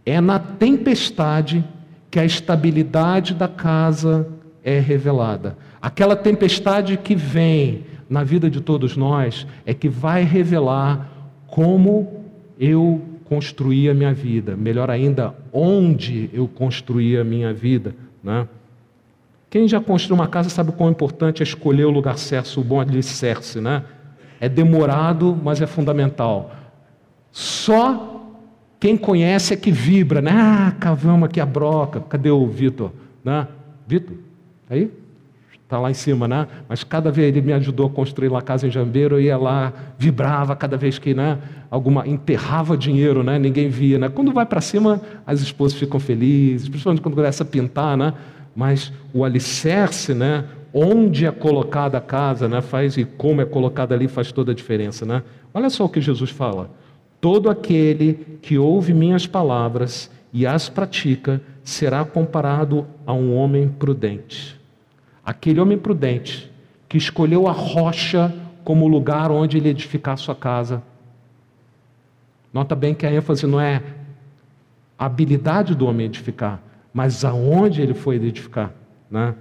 É 0.05 0.21
na 0.21 0.39
tempestade 0.39 1.65
que 2.09 2.17
a 2.17 2.23
estabilidade 2.23 3.33
da 3.33 3.49
casa 3.49 4.25
é 4.63 4.79
revelada. 4.79 5.57
Aquela 5.81 6.15
tempestade 6.15 6.95
que 6.95 7.13
vem 7.13 7.83
na 8.09 8.23
vida 8.23 8.49
de 8.49 8.61
todos 8.61 8.95
nós 8.95 9.45
é 9.65 9.73
que 9.73 9.89
vai 9.89 10.23
revelar 10.23 11.09
como 11.45 12.23
eu 12.57 13.01
construí 13.33 13.89
a 13.89 13.95
minha 13.95 14.13
vida, 14.13 14.55
melhor 14.55 14.91
ainda, 14.91 15.33
onde 15.51 16.29
eu 16.31 16.47
construí 16.47 17.17
a 17.17 17.23
minha 17.23 17.51
vida. 17.51 17.95
Né? 18.23 18.47
Quem 19.49 19.67
já 19.67 19.81
construiu 19.81 20.21
uma 20.21 20.27
casa 20.27 20.49
sabe 20.49 20.71
quão 20.71 20.91
importante 20.91 21.41
é 21.41 21.43
escolher 21.43 21.85
o 21.85 21.89
lugar 21.89 22.19
certo, 22.19 22.61
o 22.61 22.63
bom 22.63 22.79
alicerce. 22.79 23.59
Né? 23.59 23.83
É 24.39 24.47
demorado, 24.47 25.35
mas 25.43 25.61
é 25.61 25.65
fundamental. 25.65 26.51
Só 27.31 28.21
quem 28.79 28.95
conhece 28.95 29.55
é 29.55 29.57
que 29.57 29.71
vibra, 29.71 30.21
né? 30.21 30.31
Ah, 30.31 30.75
cavamos 30.79 31.27
aqui 31.27 31.39
a 31.39 31.45
broca. 31.45 32.01
Cadê 32.01 32.29
o 32.29 32.45
Vitor? 32.45 32.91
Né? 33.23 33.47
Vitor? 33.87 34.15
Tá 34.69 34.75
aí? 34.75 34.91
Está 35.73 35.79
lá 35.79 35.89
em 35.89 35.95
cima, 35.95 36.27
né? 36.27 36.47
Mas 36.69 36.83
cada 36.83 37.11
vez 37.11 37.29
ele 37.29 37.41
me 37.41 37.51
ajudou 37.53 37.87
a 37.87 37.89
construir 37.89 38.33
a 38.35 38.41
casa 38.41 38.67
em 38.67 38.71
Jambeiro, 38.71 39.15
eu 39.15 39.21
ia 39.21 39.37
lá, 39.37 39.73
vibrava 39.97 40.55
cada 40.55 40.77
vez 40.77 40.99
que, 40.99 41.13
né? 41.13 41.39
Alguma 41.69 42.07
enterrava 42.07 42.77
dinheiro, 42.77 43.23
né? 43.23 43.39
Ninguém 43.39 43.69
via, 43.69 43.97
né? 43.97 44.09
Quando 44.09 44.31
vai 44.31 44.45
para 44.45 44.61
cima, 44.61 45.01
as 45.25 45.41
esposas 45.41 45.77
ficam 45.77 45.99
felizes, 45.99 46.69
principalmente 46.69 47.01
quando 47.01 47.15
começa 47.15 47.43
a 47.43 47.45
pintar, 47.45 47.97
né? 47.97 48.13
Mas 48.55 48.93
o 49.11 49.25
alicerce, 49.25 50.13
né? 50.13 50.45
Onde 50.71 51.25
é 51.25 51.31
colocada 51.31 51.97
a 51.97 52.01
casa, 52.01 52.47
né? 52.47 52.61
Faz 52.61 52.95
e 52.95 53.03
como 53.03 53.41
é 53.41 53.45
colocada 53.45 53.95
ali 53.95 54.07
faz 54.07 54.31
toda 54.31 54.51
a 54.51 54.55
diferença, 54.55 55.05
né? 55.05 55.23
Olha 55.53 55.69
só 55.71 55.85
o 55.85 55.89
que 55.89 55.99
Jesus 55.99 56.29
fala: 56.29 56.69
todo 57.19 57.49
aquele 57.49 58.37
que 58.41 58.59
ouve 58.59 58.93
minhas 58.93 59.25
palavras 59.25 60.11
e 60.31 60.45
as 60.45 60.69
pratica 60.69 61.41
será 61.63 62.03
comparado 62.05 62.85
a 63.05 63.13
um 63.13 63.35
homem 63.35 63.67
prudente 63.67 64.62
Aquele 65.25 65.59
homem 65.59 65.77
prudente 65.77 66.51
que 66.89 66.97
escolheu 66.97 67.47
a 67.47 67.51
rocha 67.51 68.33
como 68.63 68.87
lugar 68.87 69.31
onde 69.31 69.57
ele 69.57 69.69
edificar 69.69 70.17
sua 70.17 70.35
casa. 70.35 70.83
Nota 72.51 72.75
bem 72.75 72.93
que 72.93 73.05
a 73.05 73.11
ênfase 73.11 73.47
não 73.47 73.59
é 73.59 73.81
a 74.97 75.05
habilidade 75.05 75.73
do 75.75 75.85
homem 75.85 76.05
edificar, 76.05 76.61
mas 76.93 77.25
aonde 77.25 77.81
ele 77.81 77.93
foi 77.93 78.17
edificar. 78.17 78.71
Né? 79.09 79.33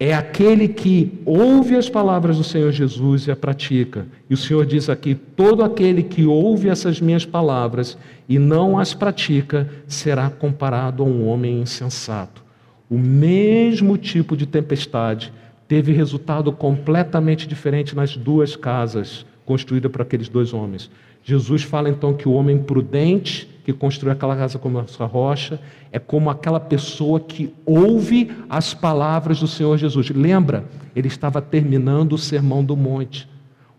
É 0.00 0.14
aquele 0.14 0.66
que 0.66 1.20
ouve 1.24 1.76
as 1.76 1.88
palavras 1.88 2.38
do 2.38 2.44
Senhor 2.44 2.72
Jesus 2.72 3.26
e 3.26 3.30
a 3.30 3.36
pratica. 3.36 4.06
E 4.28 4.34
o 4.34 4.36
Senhor 4.36 4.66
diz 4.66 4.88
aqui: 4.88 5.14
todo 5.14 5.62
aquele 5.62 6.02
que 6.02 6.24
ouve 6.24 6.68
essas 6.68 7.00
minhas 7.00 7.24
palavras 7.24 7.96
e 8.28 8.38
não 8.38 8.78
as 8.78 8.92
pratica 8.92 9.70
será 9.86 10.28
comparado 10.28 11.02
a 11.02 11.06
um 11.06 11.28
homem 11.28 11.60
insensato 11.60 12.45
o 12.88 12.96
mesmo 12.98 13.96
tipo 13.96 14.36
de 14.36 14.46
tempestade 14.46 15.32
teve 15.66 15.92
resultado 15.92 16.52
completamente 16.52 17.46
diferente 17.46 17.96
nas 17.96 18.16
duas 18.16 18.54
casas 18.54 19.26
construídas 19.44 19.90
para 19.90 20.02
aqueles 20.02 20.28
dois 20.28 20.52
homens. 20.52 20.90
Jesus 21.22 21.62
fala 21.62 21.88
então 21.88 22.14
que 22.14 22.28
o 22.28 22.32
homem 22.32 22.58
prudente 22.58 23.48
que 23.64 23.72
construiu 23.72 24.12
aquela 24.12 24.36
casa 24.36 24.60
como 24.60 24.78
a 24.78 24.86
sua 24.86 25.06
rocha 25.06 25.60
é 25.90 25.98
como 25.98 26.30
aquela 26.30 26.60
pessoa 26.60 27.18
que 27.18 27.52
ouve 27.64 28.30
as 28.48 28.72
palavras 28.72 29.40
do 29.40 29.48
Senhor 29.48 29.76
Jesus. 29.76 30.08
Lembra? 30.10 30.64
Ele 30.94 31.08
estava 31.08 31.42
terminando 31.42 32.12
o 32.12 32.18
sermão 32.18 32.64
do 32.64 32.76
monte. 32.76 33.28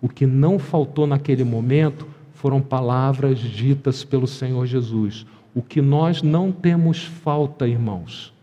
O 0.01 0.09
que 0.09 0.25
não 0.25 0.59
faltou 0.59 1.07
naquele 1.07 1.45
momento 1.45 2.05
foram 2.33 2.61
palavras 2.61 3.39
ditas 3.39 4.03
pelo 4.03 4.27
Senhor 4.27 4.65
Jesus. 4.65 5.25
O 5.55 5.61
que 5.61 5.81
nós 5.81 6.21
não 6.21 6.51
temos 6.51 7.05
falta, 7.05 7.65
irmãos, 7.65 8.33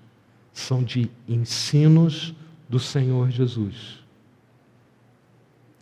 são 0.54 0.82
de 0.82 1.10
ensinos 1.28 2.32
do 2.68 2.78
Senhor 2.78 3.28
Jesus 3.30 4.02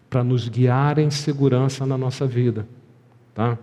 para 0.09 0.25
nos 0.25 0.47
guiar 0.47 0.99
em 0.99 1.11
segurança 1.11 1.87
na 1.87 1.97
nossa 1.97 2.27
vida, 2.27 2.69
tá? 3.35 3.57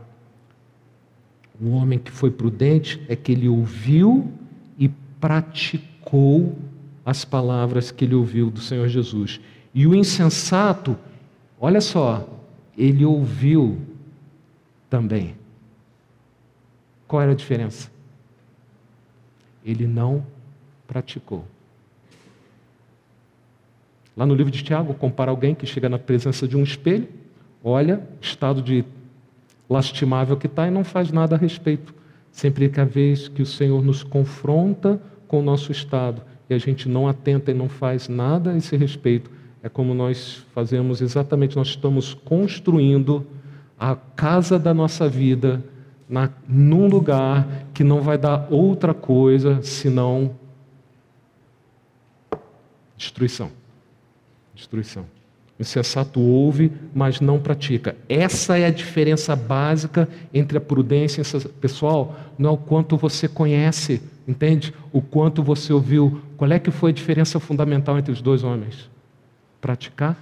O 1.61 1.69
homem 1.71 1.99
que 1.99 2.09
foi 2.09 2.31
prudente 2.31 2.99
é 3.07 3.15
que 3.15 3.31
ele 3.31 3.47
ouviu 3.47 4.31
e 4.77 4.89
praticou 5.19 6.57
as 7.05 7.23
palavras 7.23 7.91
que 7.91 8.03
ele 8.05 8.15
ouviu 8.15 8.49
do 8.49 8.59
Senhor 8.59 8.87
Jesus. 8.87 9.39
E 9.75 9.85
o 9.85 9.93
insensato, 9.93 10.97
olha 11.59 11.81
só, 11.81 12.27
ele 12.75 13.05
ouviu 13.05 13.79
também. 14.89 15.35
Qual 17.07 17.21
era 17.21 17.33
a 17.33 17.35
diferença? 17.35 17.91
Ele 19.63 19.85
não 19.85 20.25
praticou. 20.89 21.45
Lá 24.17 24.25
no 24.25 24.33
livro 24.33 24.51
de 24.51 24.63
Tiago, 24.63 24.95
compara 24.95 25.29
alguém 25.29 25.53
que 25.53 25.67
chega 25.67 25.87
na 25.87 25.99
presença 25.99 26.47
de 26.47 26.57
um 26.57 26.63
espelho, 26.63 27.07
olha 27.63 28.01
o 28.19 28.25
estado 28.25 28.59
de 28.59 28.83
lastimável 29.69 30.35
que 30.35 30.47
está 30.47 30.67
e 30.67 30.71
não 30.71 30.83
faz 30.83 31.11
nada 31.11 31.35
a 31.35 31.37
respeito. 31.37 31.93
Sempre 32.31 32.69
que 32.69 32.81
a 32.81 32.85
vez 32.85 33.27
que 33.27 33.43
o 33.43 33.45
Senhor 33.45 33.83
nos 33.83 34.01
confronta 34.01 34.99
com 35.27 35.39
o 35.39 35.43
nosso 35.43 35.71
estado 35.71 36.23
e 36.49 36.55
a 36.55 36.57
gente 36.57 36.89
não 36.89 37.07
atenta 37.07 37.51
e 37.51 37.53
não 37.53 37.69
faz 37.69 38.09
nada 38.09 38.51
a 38.51 38.57
esse 38.57 38.75
respeito, 38.75 39.29
é 39.61 39.69
como 39.69 39.93
nós 39.93 40.43
fazemos 40.55 41.01
exatamente, 41.01 41.55
nós 41.55 41.67
estamos 41.67 42.15
construindo 42.15 43.27
a 43.79 43.95
casa 43.95 44.57
da 44.57 44.73
nossa 44.73 45.07
vida 45.07 45.63
na, 46.09 46.31
num 46.47 46.87
lugar 46.87 47.47
que 47.73 47.83
não 47.83 48.01
vai 48.01 48.17
dar 48.17 48.47
outra 48.49 48.93
coisa 48.93 49.61
senão 49.61 50.38
destruição 52.99 53.51
destruição. 54.59 55.05
O 55.57 55.61
insensato 55.61 56.21
ouve, 56.21 56.71
mas 56.93 57.19
não 57.19 57.39
pratica. 57.39 57.95
Essa 58.07 58.57
é 58.57 58.65
a 58.65 58.71
diferença 58.71 59.35
básica 59.35 60.07
entre 60.33 60.57
a 60.57 60.61
prudência 60.61 61.21
e. 61.21 61.49
Pessoal, 61.59 62.17
não 62.37 62.51
é 62.51 62.53
o 62.53 62.57
quanto 62.57 62.95
você 62.95 63.27
conhece, 63.27 64.01
entende? 64.27 64.73
O 64.91 65.01
quanto 65.01 65.43
você 65.43 65.73
ouviu. 65.73 66.21
Qual 66.37 66.49
é 66.51 66.59
que 66.59 66.71
foi 66.71 66.91
a 66.91 66.93
diferença 66.93 67.39
fundamental 67.39 67.97
entre 67.97 68.11
os 68.11 68.21
dois 68.21 68.43
homens? 68.43 68.89
Praticar 69.59 70.17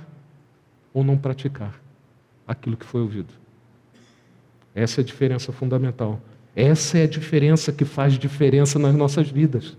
ou 0.91 1.03
não 1.03 1.17
praticar 1.17 1.79
aquilo 2.47 2.75
que 2.75 2.85
foi 2.85 3.01
ouvido. 3.01 3.33
Essa 4.73 5.01
é 5.01 5.03
a 5.03 5.05
diferença 5.05 5.51
fundamental. 5.51 6.19
Essa 6.55 6.97
é 6.97 7.03
a 7.03 7.07
diferença 7.07 7.71
que 7.71 7.85
faz 7.85 8.17
diferença 8.17 8.79
nas 8.79 8.95
nossas 8.95 9.29
vidas. 9.29 9.77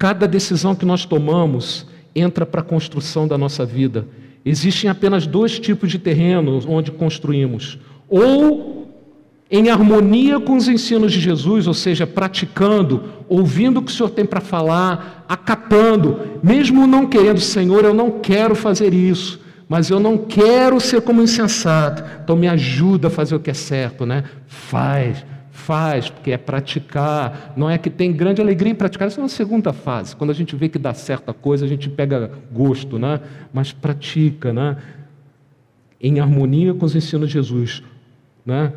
Cada 0.00 0.26
decisão 0.26 0.74
que 0.74 0.86
nós 0.86 1.04
tomamos 1.04 1.86
entra 2.16 2.46
para 2.46 2.62
a 2.62 2.64
construção 2.64 3.28
da 3.28 3.36
nossa 3.36 3.66
vida. 3.66 4.06
Existem 4.42 4.88
apenas 4.88 5.26
dois 5.26 5.58
tipos 5.58 5.90
de 5.90 5.98
terrenos 5.98 6.64
onde 6.66 6.90
construímos: 6.90 7.78
ou 8.08 8.88
em 9.50 9.68
harmonia 9.68 10.40
com 10.40 10.56
os 10.56 10.68
ensinos 10.68 11.12
de 11.12 11.20
Jesus, 11.20 11.66
ou 11.66 11.74
seja, 11.74 12.06
praticando, 12.06 13.04
ouvindo 13.28 13.78
o 13.78 13.82
que 13.82 13.92
o 13.92 13.94
Senhor 13.94 14.08
tem 14.08 14.24
para 14.24 14.40
falar, 14.40 15.26
acatando, 15.28 16.18
mesmo 16.42 16.86
não 16.86 17.06
querendo, 17.06 17.38
Senhor, 17.38 17.84
eu 17.84 17.92
não 17.92 18.20
quero 18.20 18.54
fazer 18.54 18.94
isso, 18.94 19.38
mas 19.68 19.90
eu 19.90 20.00
não 20.00 20.16
quero 20.16 20.80
ser 20.80 21.02
como 21.02 21.20
insensato, 21.20 22.02
então 22.24 22.36
me 22.36 22.48
ajuda 22.48 23.08
a 23.08 23.10
fazer 23.10 23.34
o 23.34 23.40
que 23.40 23.50
é 23.50 23.54
certo, 23.54 24.06
né? 24.06 24.24
Faz, 24.46 25.26
faz, 25.70 26.10
porque 26.10 26.32
é 26.32 26.36
praticar, 26.36 27.52
não 27.56 27.70
é 27.70 27.78
que 27.78 27.88
tem 27.88 28.12
grande 28.12 28.42
alegria 28.42 28.72
em 28.72 28.74
praticar, 28.74 29.06
isso 29.06 29.20
é 29.20 29.22
uma 29.22 29.28
segunda 29.28 29.72
fase. 29.72 30.16
Quando 30.16 30.30
a 30.30 30.34
gente 30.34 30.56
vê 30.56 30.68
que 30.68 30.80
dá 30.80 30.92
certa 30.92 31.32
coisa, 31.32 31.64
a 31.64 31.68
gente 31.68 31.88
pega 31.88 32.28
gosto, 32.50 32.98
né? 32.98 33.20
mas 33.52 33.70
pratica, 33.70 34.52
né? 34.52 34.78
em 36.00 36.18
harmonia 36.18 36.74
com 36.74 36.84
os 36.84 36.96
ensinos 36.96 37.28
de 37.28 37.34
Jesus. 37.34 37.84
Né? 38.44 38.72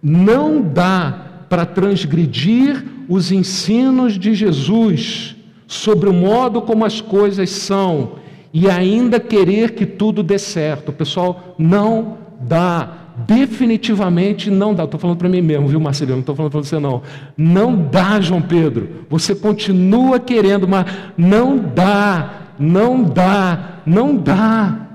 Não 0.00 0.62
dá 0.62 1.26
para 1.48 1.66
transgredir 1.66 2.84
os 3.08 3.32
ensinos 3.32 4.16
de 4.16 4.32
Jesus 4.32 5.34
sobre 5.66 6.08
o 6.08 6.12
modo 6.12 6.62
como 6.62 6.84
as 6.84 7.00
coisas 7.00 7.50
são 7.50 8.12
e 8.54 8.70
ainda 8.70 9.18
querer 9.18 9.72
que 9.72 9.84
tudo 9.84 10.22
dê 10.22 10.38
certo. 10.38 10.92
Pessoal, 10.92 11.56
não 11.58 12.16
dá 12.40 12.97
definitivamente 13.26 14.50
não 14.50 14.74
dá. 14.74 14.84
Estou 14.84 15.00
falando 15.00 15.18
para 15.18 15.28
mim 15.28 15.40
mesmo, 15.40 15.68
viu, 15.68 15.80
Marcelino? 15.80 16.16
Não 16.16 16.20
estou 16.20 16.36
falando 16.36 16.52
para 16.52 16.60
você, 16.60 16.78
não. 16.78 17.02
Não 17.36 17.76
dá, 17.76 18.20
João 18.20 18.42
Pedro. 18.42 19.06
Você 19.10 19.34
continua 19.34 20.20
querendo, 20.20 20.68
mas 20.68 20.86
não 21.16 21.58
dá, 21.58 22.54
não 22.58 23.02
dá, 23.02 23.80
não 23.84 24.16
dá. 24.16 24.86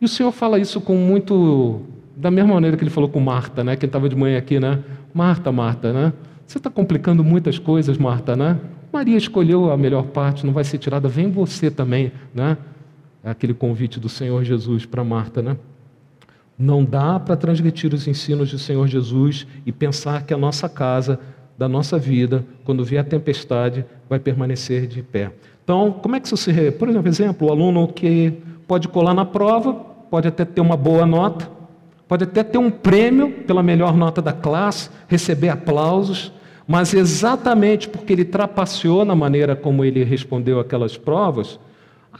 E 0.00 0.04
o 0.04 0.08
Senhor 0.08 0.32
fala 0.32 0.58
isso 0.58 0.80
com 0.80 0.94
muito. 0.96 1.82
Da 2.16 2.30
mesma 2.30 2.54
maneira 2.54 2.76
que 2.76 2.82
ele 2.82 2.90
falou 2.90 3.08
com 3.08 3.20
Marta, 3.20 3.62
né? 3.62 3.76
Quem 3.76 3.86
estava 3.86 4.08
de 4.08 4.16
manhã 4.16 4.38
aqui, 4.38 4.58
né? 4.58 4.80
Marta, 5.14 5.52
Marta, 5.52 5.92
né? 5.92 6.12
Você 6.46 6.58
está 6.58 6.70
complicando 6.70 7.22
muitas 7.22 7.58
coisas, 7.58 7.98
Marta, 7.98 8.34
né? 8.34 8.58
Maria 8.92 9.16
escolheu 9.16 9.70
a 9.70 9.76
melhor 9.76 10.04
parte, 10.04 10.46
não 10.46 10.52
vai 10.52 10.64
ser 10.64 10.78
tirada, 10.78 11.08
vem 11.08 11.30
você 11.30 11.70
também, 11.70 12.10
né? 12.34 12.56
Aquele 13.22 13.52
convite 13.52 14.00
do 14.00 14.08
Senhor 14.08 14.42
Jesus 14.44 14.86
para 14.86 15.04
Marta, 15.04 15.42
né? 15.42 15.56
Não 16.58 16.84
dá 16.84 17.20
para 17.20 17.36
transgredir 17.36 17.94
os 17.94 18.08
ensinos 18.08 18.50
do 18.50 18.58
Senhor 18.58 18.86
Jesus 18.88 19.46
e 19.64 19.70
pensar 19.70 20.24
que 20.24 20.34
a 20.34 20.36
nossa 20.36 20.68
casa, 20.68 21.20
da 21.56 21.68
nossa 21.68 21.98
vida, 21.98 22.44
quando 22.64 22.84
vier 22.84 23.00
a 23.00 23.04
tempestade, 23.04 23.84
vai 24.08 24.18
permanecer 24.18 24.86
de 24.86 25.02
pé. 25.02 25.30
Então, 25.62 25.92
como 25.92 26.16
é 26.16 26.20
que 26.20 26.26
isso 26.26 26.36
se. 26.36 26.70
Por 26.72 26.88
exemplo, 27.06 27.48
o 27.48 27.50
aluno 27.52 27.86
que 27.86 28.32
pode 28.66 28.88
colar 28.88 29.14
na 29.14 29.24
prova, 29.24 29.72
pode 30.10 30.26
até 30.26 30.44
ter 30.44 30.60
uma 30.60 30.76
boa 30.76 31.06
nota, 31.06 31.48
pode 32.08 32.24
até 32.24 32.42
ter 32.42 32.58
um 32.58 32.70
prêmio 32.70 33.30
pela 33.46 33.62
melhor 33.62 33.96
nota 33.96 34.20
da 34.20 34.32
classe, 34.32 34.90
receber 35.06 35.50
aplausos, 35.50 36.32
mas 36.66 36.92
exatamente 36.92 37.88
porque 37.88 38.12
ele 38.12 38.24
trapaceou 38.24 39.04
na 39.04 39.14
maneira 39.14 39.54
como 39.54 39.84
ele 39.84 40.02
respondeu 40.04 40.58
aquelas 40.58 40.96
provas, 40.96 41.60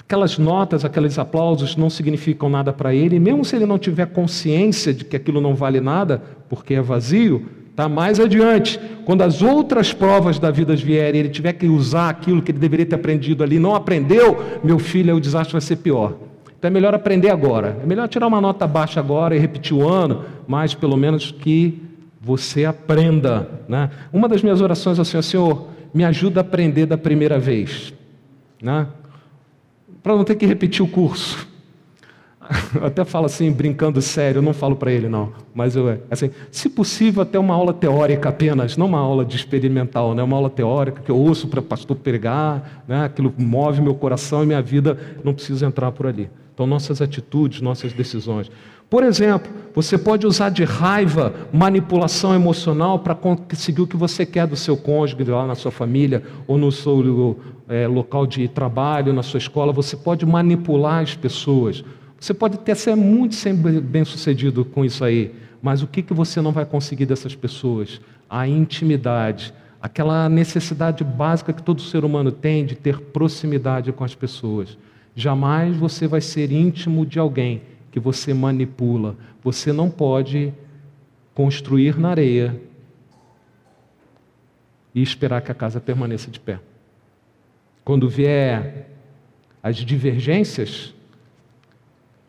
Aquelas 0.01 0.39
notas, 0.39 0.85
aqueles 0.85 1.19
aplausos 1.19 1.77
não 1.77 1.91
significam 1.91 2.49
nada 2.49 2.73
para 2.73 2.95
ele, 2.95 3.19
mesmo 3.19 3.45
se 3.45 3.57
ele 3.57 3.67
não 3.67 3.79
tiver 3.79 4.07
consciência 4.07 4.95
de 4.95 5.05
que 5.05 5.17
aquilo 5.17 5.41
não 5.41 5.55
vale 5.55 5.81
nada, 5.81 6.23
porque 6.49 6.75
é 6.75 6.81
vazio, 6.81 7.47
tá 7.77 7.89
mais 7.89 8.19
adiante, 8.19 8.81
quando 9.05 9.23
as 9.23 9.43
outras 9.43 9.93
provas 9.93 10.39
da 10.39 10.51
vida 10.51 10.75
vierem, 10.75 11.21
ele 11.21 11.29
tiver 11.29 11.53
que 11.53 11.67
usar 11.67 12.09
aquilo 12.09 12.43
que 12.43 12.51
ele 12.51 12.59
deveria 12.59 12.87
ter 12.87 12.97
aprendido 12.97 13.45
ali, 13.45 13.59
não 13.59 13.75
aprendeu, 13.75 14.43
meu 14.65 14.79
filho, 14.79 15.15
o 15.15 15.21
desastre 15.21 15.53
vai 15.53 15.61
ser 15.61 15.77
pior. 15.77 16.15
Então 16.59 16.69
é 16.69 16.73
melhor 16.73 16.93
aprender 16.93 17.31
agora. 17.31 17.79
É 17.81 17.87
melhor 17.87 18.09
tirar 18.09 18.27
uma 18.27 18.41
nota 18.41 18.67
baixa 18.67 18.99
agora 18.99 19.37
e 19.37 19.39
repetir 19.39 19.77
o 19.77 19.89
ano, 19.89 20.25
mas 20.47 20.75
pelo 20.75 20.97
menos 20.97 21.31
que 21.31 21.81
você 22.21 22.65
aprenda. 22.65 23.49
Né? 23.69 23.91
Uma 24.13 24.29
das 24.29 24.43
minhas 24.43 24.61
orações 24.61 24.99
é 24.99 25.03
assim, 25.03 25.23
Senhor, 25.23 25.69
me 25.95 26.05
ajuda 26.05 26.41
a 26.41 26.43
aprender 26.43 26.87
da 26.87 26.99
primeira 26.99 27.39
vez. 27.39 27.95
Né? 28.61 28.89
Para 30.03 30.17
não 30.17 30.25
ter 30.25 30.35
que 30.35 30.47
repetir 30.47 30.85
o 30.85 30.89
curso. 30.89 31.47
Eu 32.75 32.87
até 32.87 33.05
falo 33.05 33.27
assim, 33.27 33.51
brincando 33.53 34.01
sério, 34.01 34.39
eu 34.39 34.43
não 34.43 34.55
falo 34.55 34.75
para 34.75 34.91
ele 34.91 35.07
não, 35.07 35.33
mas 35.55 35.77
eu, 35.77 35.91
é 35.91 36.01
assim, 36.11 36.31
se 36.51 36.71
possível 36.71 37.23
até 37.23 37.39
uma 37.39 37.55
aula 37.55 37.75
teórica 37.75 38.31
apenas, 38.31 38.75
não 38.75 38.87
uma 38.87 38.99
aula 38.99 39.23
de 39.23 39.37
experimental, 39.37 40.15
né? 40.15 40.23
uma 40.23 40.37
aula 40.37 40.49
teórica 40.49 41.03
que 41.03 41.11
eu 41.11 41.17
ouço 41.17 41.47
para 41.49 41.61
pastor 41.61 41.97
pregar, 41.97 42.85
né? 42.89 43.05
aquilo 43.05 43.35
move 43.37 43.83
meu 43.83 43.95
coração 43.95 44.43
e 44.43 44.47
minha 44.47 44.63
vida, 44.63 44.99
não 45.23 45.35
preciso 45.35 45.65
entrar 45.67 45.93
por 45.93 46.07
ali. 46.07 46.31
Então 46.55 46.67
nossas 46.67 47.03
atitudes, 47.03 47.61
nossas 47.61 47.93
decisões. 47.93 48.51
Por 48.91 49.05
exemplo, 49.05 49.53
você 49.75 49.99
pode 49.99 50.27
usar 50.27 50.49
de 50.49 50.65
raiva, 50.65 51.35
manipulação 51.53 52.35
emocional 52.35 52.99
para 52.99 53.15
conseguir 53.15 53.83
o 53.83 53.87
que 53.87 53.97
você 53.97 54.25
quer 54.25 54.47
do 54.47 54.57
seu 54.57 54.79
cônjuge 54.79 55.23
lá 55.25 55.47
na 55.47 55.55
sua 55.55 55.71
família 55.71 56.23
ou 56.47 56.57
no 56.57 56.73
seu 56.73 57.39
é, 57.69 57.87
local 57.87 58.27
de 58.27 58.49
trabalho, 58.49 59.13
na 59.13 59.23
sua 59.23 59.39
escola. 59.39 59.75
Você 59.75 59.95
pode 59.95 60.25
manipular 60.25 61.03
as 61.03 61.15
pessoas. 61.15 61.85
Você 62.19 62.33
pode 62.33 62.55
até 62.55 62.75
ser 62.75 62.97
muito 62.97 63.37
bem 63.83 64.05
sucedido 64.07 64.65
com 64.65 64.85
isso 64.85 65.05
aí, 65.05 65.35
mas 65.63 65.83
o 65.83 65.87
que, 65.87 66.03
que 66.03 66.15
você 66.15 66.41
não 66.41 66.51
vai 66.51 66.65
conseguir 66.65 67.05
dessas 67.05 67.35
pessoas? 67.35 68.01
A 68.29 68.49
intimidade, 68.49 69.53
aquela 69.83 70.31
necessidade 70.31 71.05
básica 71.05 71.53
que 71.53 71.63
todo 71.63 71.83
ser 71.83 72.07
humano 72.07 72.33
tem 72.33 72.65
de 72.65 72.75
ter 72.75 72.99
proximidade 72.99 73.93
com 73.93 74.03
as 74.03 74.15
pessoas. 74.15 74.79
Jamais 75.15 75.77
você 75.77 76.09
vai 76.09 76.23
ser 76.23 76.51
íntimo 76.51 77.05
de 77.05 77.19
alguém 77.19 77.61
que 77.91 78.01
você 78.01 78.35
manipula. 78.35 79.17
Você 79.43 79.73
não 79.73 79.91
pode 79.91 80.53
construir 81.35 81.99
na 81.99 82.11
areia 82.11 82.61
e 84.95 85.03
esperar 85.03 85.41
que 85.43 85.53
a 85.53 85.55
casa 85.55 85.81
permaneça 85.81 86.31
de 86.31 86.41
pé. 86.41 86.59
Quando 87.85 88.09
vier 88.09 88.91
as 89.63 89.77
divergências, 89.77 90.95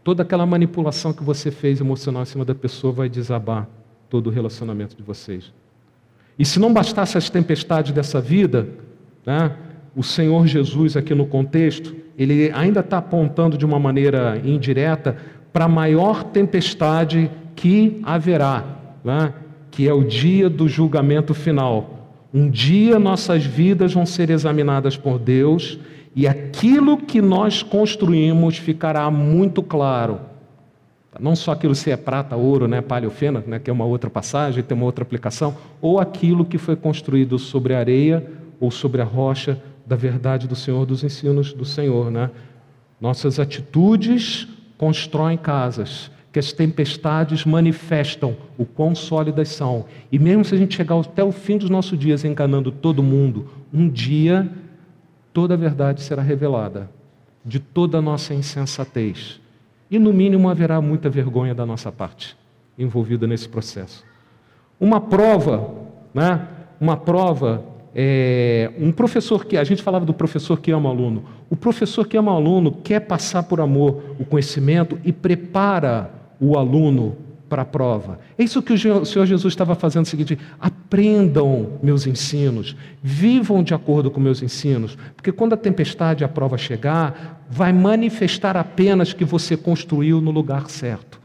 Toda 0.10 0.24
aquela 0.24 0.46
manipulação 0.46 1.14
que 1.14 1.24
você 1.24 1.52
fez 1.52 1.80
emocional 1.80 2.24
em 2.24 2.26
cima 2.26 2.46
da 2.46 2.56
pessoa 2.56 2.92
vai 2.92 3.10
desabar 3.10 3.68
todo 4.10 4.26
o 4.28 4.30
relacionamento 4.32 4.96
de 4.96 5.04
vocês. 5.04 5.54
E 6.38 6.46
se 6.46 6.60
não 6.60 6.74
bastasse 6.74 7.18
as 7.18 7.30
tempestades 7.30 7.92
dessa 7.92 8.22
vida, 8.22 8.68
né, 9.26 9.56
o 9.96 10.02
Senhor 10.02 10.48
Jesus, 10.48 10.98
aqui 10.98 11.14
no 11.14 11.28
contexto, 11.28 11.96
ele 12.18 12.52
ainda 12.56 12.80
está 12.80 12.98
apontando 12.98 13.58
de 13.58 13.66
uma 13.66 13.80
maneira 13.80 14.42
indireta 14.44 15.18
para 15.52 15.66
a 15.66 15.70
maior 15.70 16.24
tempestade 16.24 17.30
que 17.56 18.00
haverá, 18.04 18.64
né, 19.04 19.34
que 19.72 19.88
é 19.88 19.94
o 19.94 20.04
dia 20.04 20.50
do 20.50 20.68
julgamento 20.68 21.34
final. 21.34 22.18
Um 22.34 22.50
dia 22.50 23.00
nossas 23.00 23.44
vidas 23.44 23.94
vão 23.94 24.06
ser 24.06 24.30
examinadas 24.30 24.96
por 24.96 25.18
Deus 25.18 25.80
e 26.16 26.28
aquilo 26.28 26.98
que 26.98 27.22
nós 27.22 27.64
construímos 27.64 28.58
ficará 28.58 29.10
muito 29.10 29.64
claro. 29.64 30.20
Não 31.20 31.36
só 31.36 31.52
aquilo 31.52 31.74
se 31.74 31.90
é 31.90 31.98
prata, 31.98 32.36
ouro, 32.36 32.68
né, 32.68 32.82
palha 32.82 33.08
ou 33.08 33.12
fena, 33.12 33.44
né, 33.46 33.60
que 33.60 33.70
é 33.70 33.74
uma 33.74 33.86
outra 33.86 34.10
passagem, 34.10 34.64
tem 34.64 34.78
uma 34.78 34.86
outra 34.86 35.04
aplicação, 35.04 35.56
ou 35.82 36.00
aquilo 36.00 36.46
que 36.46 36.58
foi 36.58 36.76
construído 36.76 37.40
sobre 37.40 37.74
a 37.74 37.80
areia 37.80 38.26
ou 38.60 38.70
sobre 38.70 39.02
a 39.02 39.06
rocha 39.06 39.60
da 39.86 39.96
verdade 39.96 40.48
do 40.48 40.56
Senhor, 40.56 40.86
dos 40.86 41.04
ensinos 41.04 41.52
do 41.52 41.66
Senhor. 41.66 42.12
Né? 42.12 42.30
Nossas 43.02 43.40
atitudes 43.40 44.48
constroem 44.80 45.38
casas, 45.38 46.10
que 46.32 46.40
as 46.40 46.54
tempestades 46.54 47.44
manifestam 47.44 48.38
o 48.58 48.66
quão 48.66 48.96
sólidas 48.96 49.50
são. 49.50 49.86
E 50.10 50.18
mesmo 50.18 50.46
se 50.46 50.56
a 50.56 50.58
gente 50.58 50.76
chegar 50.76 50.98
até 50.98 51.22
o 51.22 51.34
fim 51.34 51.58
dos 51.58 51.70
nossos 51.70 52.00
dias 52.00 52.24
enganando 52.24 52.72
todo 52.72 53.04
mundo, 53.04 53.50
um 53.74 53.90
dia 53.90 54.50
toda 55.34 55.54
a 55.54 55.58
verdade 55.58 56.02
será 56.02 56.22
revelada, 56.22 56.90
de 57.44 57.60
toda 57.60 57.98
a 57.98 58.02
nossa 58.02 58.34
insensatez. 58.34 59.42
E 59.92 60.00
no 60.00 60.14
mínimo 60.14 60.50
haverá 60.50 60.80
muita 60.80 61.10
vergonha 61.10 61.54
da 61.54 61.66
nossa 61.66 61.92
parte 61.92 62.38
envolvida 62.78 63.28
nesse 63.28 63.50
processo. 63.50 64.06
Uma 64.80 65.02
prova, 65.02 65.74
né? 66.14 66.48
Uma 66.80 66.96
prova 66.96 67.66
é, 67.96 68.72
um 68.78 68.92
professor 68.92 69.46
que 69.46 69.58
a 69.58 69.64
gente 69.64 69.82
falava 69.82 70.06
do 70.06 70.14
professor 70.14 70.60
que 70.60 70.72
ama 70.72 70.90
o 70.90 70.92
aluno. 70.92 71.24
O 71.50 71.56
professor 71.56 72.08
que 72.08 72.18
ama 72.18 72.34
o 72.34 72.36
aluno 72.36 72.72
quer 72.72 73.02
passar 73.02 73.44
por 73.44 73.60
amor 73.60 74.16
o 74.20 74.26
conhecimento 74.26 75.00
e 75.04 75.12
prepara 75.12 76.12
o 76.40 76.58
aluno 76.58 77.18
para 77.50 77.64
a 77.64 77.66
prova. 77.66 78.20
É 78.38 78.44
isso 78.44 78.62
que 78.62 78.74
o 78.74 79.06
Senhor 79.06 79.26
Jesus 79.26 79.52
estava 79.52 79.74
fazendo 79.74 80.06
o 80.06 80.08
seguinte: 80.08 80.38
aprendam 80.60 81.80
meus 81.82 82.06
ensinos, 82.06 82.76
vivam 83.02 83.64
de 83.64 83.74
acordo 83.74 84.12
com 84.12 84.20
meus 84.20 84.44
ensinos, 84.44 84.98
porque 85.16 85.32
quando 85.32 85.54
a 85.54 85.58
tempestade 85.58 86.24
a 86.24 86.28
prova 86.28 86.58
chegar, 86.58 87.44
vai 87.50 87.74
manifestar 87.74 88.56
apenas 88.56 89.12
que 89.12 89.26
você 89.26 89.58
construiu 89.58 90.22
no 90.22 90.30
lugar 90.30 90.70
certo. 90.70 91.19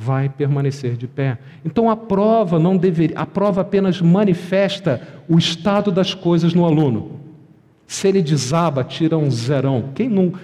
Vai 0.00 0.28
permanecer 0.28 0.96
de 0.96 1.08
pé. 1.08 1.38
Então 1.64 1.90
a 1.90 1.96
prova 1.96 2.56
não 2.56 2.76
deveria, 2.76 3.18
a 3.18 3.26
prova 3.26 3.62
apenas 3.62 4.00
manifesta 4.00 5.02
o 5.28 5.36
estado 5.36 5.90
das 5.90 6.14
coisas 6.14 6.54
no 6.54 6.64
aluno. 6.64 7.18
Se 7.84 8.06
ele 8.06 8.22
desaba, 8.22 8.84
tira 8.84 9.18
um 9.18 9.28
zerão. 9.28 9.90
Quem 9.96 10.08
não, 10.08 10.34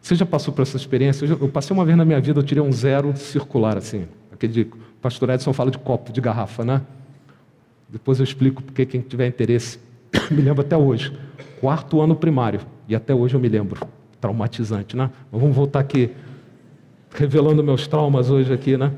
você 0.00 0.14
já 0.14 0.24
passou 0.24 0.54
por 0.54 0.62
essa 0.62 0.76
experiência? 0.76 1.26
Eu 1.26 1.48
passei 1.48 1.74
uma 1.74 1.84
vez 1.84 1.98
na 1.98 2.04
minha 2.04 2.20
vida, 2.20 2.38
eu 2.38 2.44
tirei 2.44 2.62
um 2.62 2.70
zero 2.70 3.16
circular 3.16 3.76
assim. 3.76 4.06
Aquele 4.32 4.62
o 4.62 5.00
pastor 5.00 5.30
Edson 5.30 5.52
fala 5.52 5.70
de 5.70 5.78
copo, 5.78 6.12
de 6.12 6.20
garrafa, 6.20 6.64
né? 6.64 6.82
Depois 7.88 8.18
eu 8.18 8.24
explico 8.24 8.62
porque 8.62 8.84
quem 8.84 9.00
tiver 9.00 9.26
interesse. 9.26 9.78
me 10.30 10.42
lembro 10.42 10.60
até 10.60 10.76
hoje. 10.76 11.16
Quarto 11.60 12.00
ano 12.00 12.14
primário. 12.14 12.60
E 12.88 12.94
até 12.94 13.14
hoje 13.14 13.34
eu 13.34 13.40
me 13.40 13.48
lembro. 13.48 13.86
Traumatizante, 14.20 14.96
né? 14.96 15.10
Mas 15.30 15.40
vamos 15.40 15.56
voltar 15.56 15.80
aqui. 15.80 16.10
Revelando 17.14 17.64
meus 17.64 17.86
traumas 17.86 18.30
hoje 18.30 18.52
aqui, 18.52 18.76
né? 18.76 18.92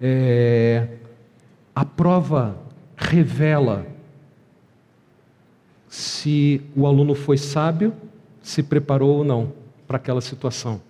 É... 0.00 0.88
A 1.74 1.84
prova 1.84 2.56
revela 2.96 3.86
se 5.88 6.62
o 6.74 6.86
aluno 6.86 7.14
foi 7.14 7.36
sábio, 7.36 7.92
se 8.42 8.62
preparou 8.62 9.18
ou 9.18 9.24
não 9.24 9.52
para 9.86 9.96
aquela 9.96 10.20
situação. 10.20 10.80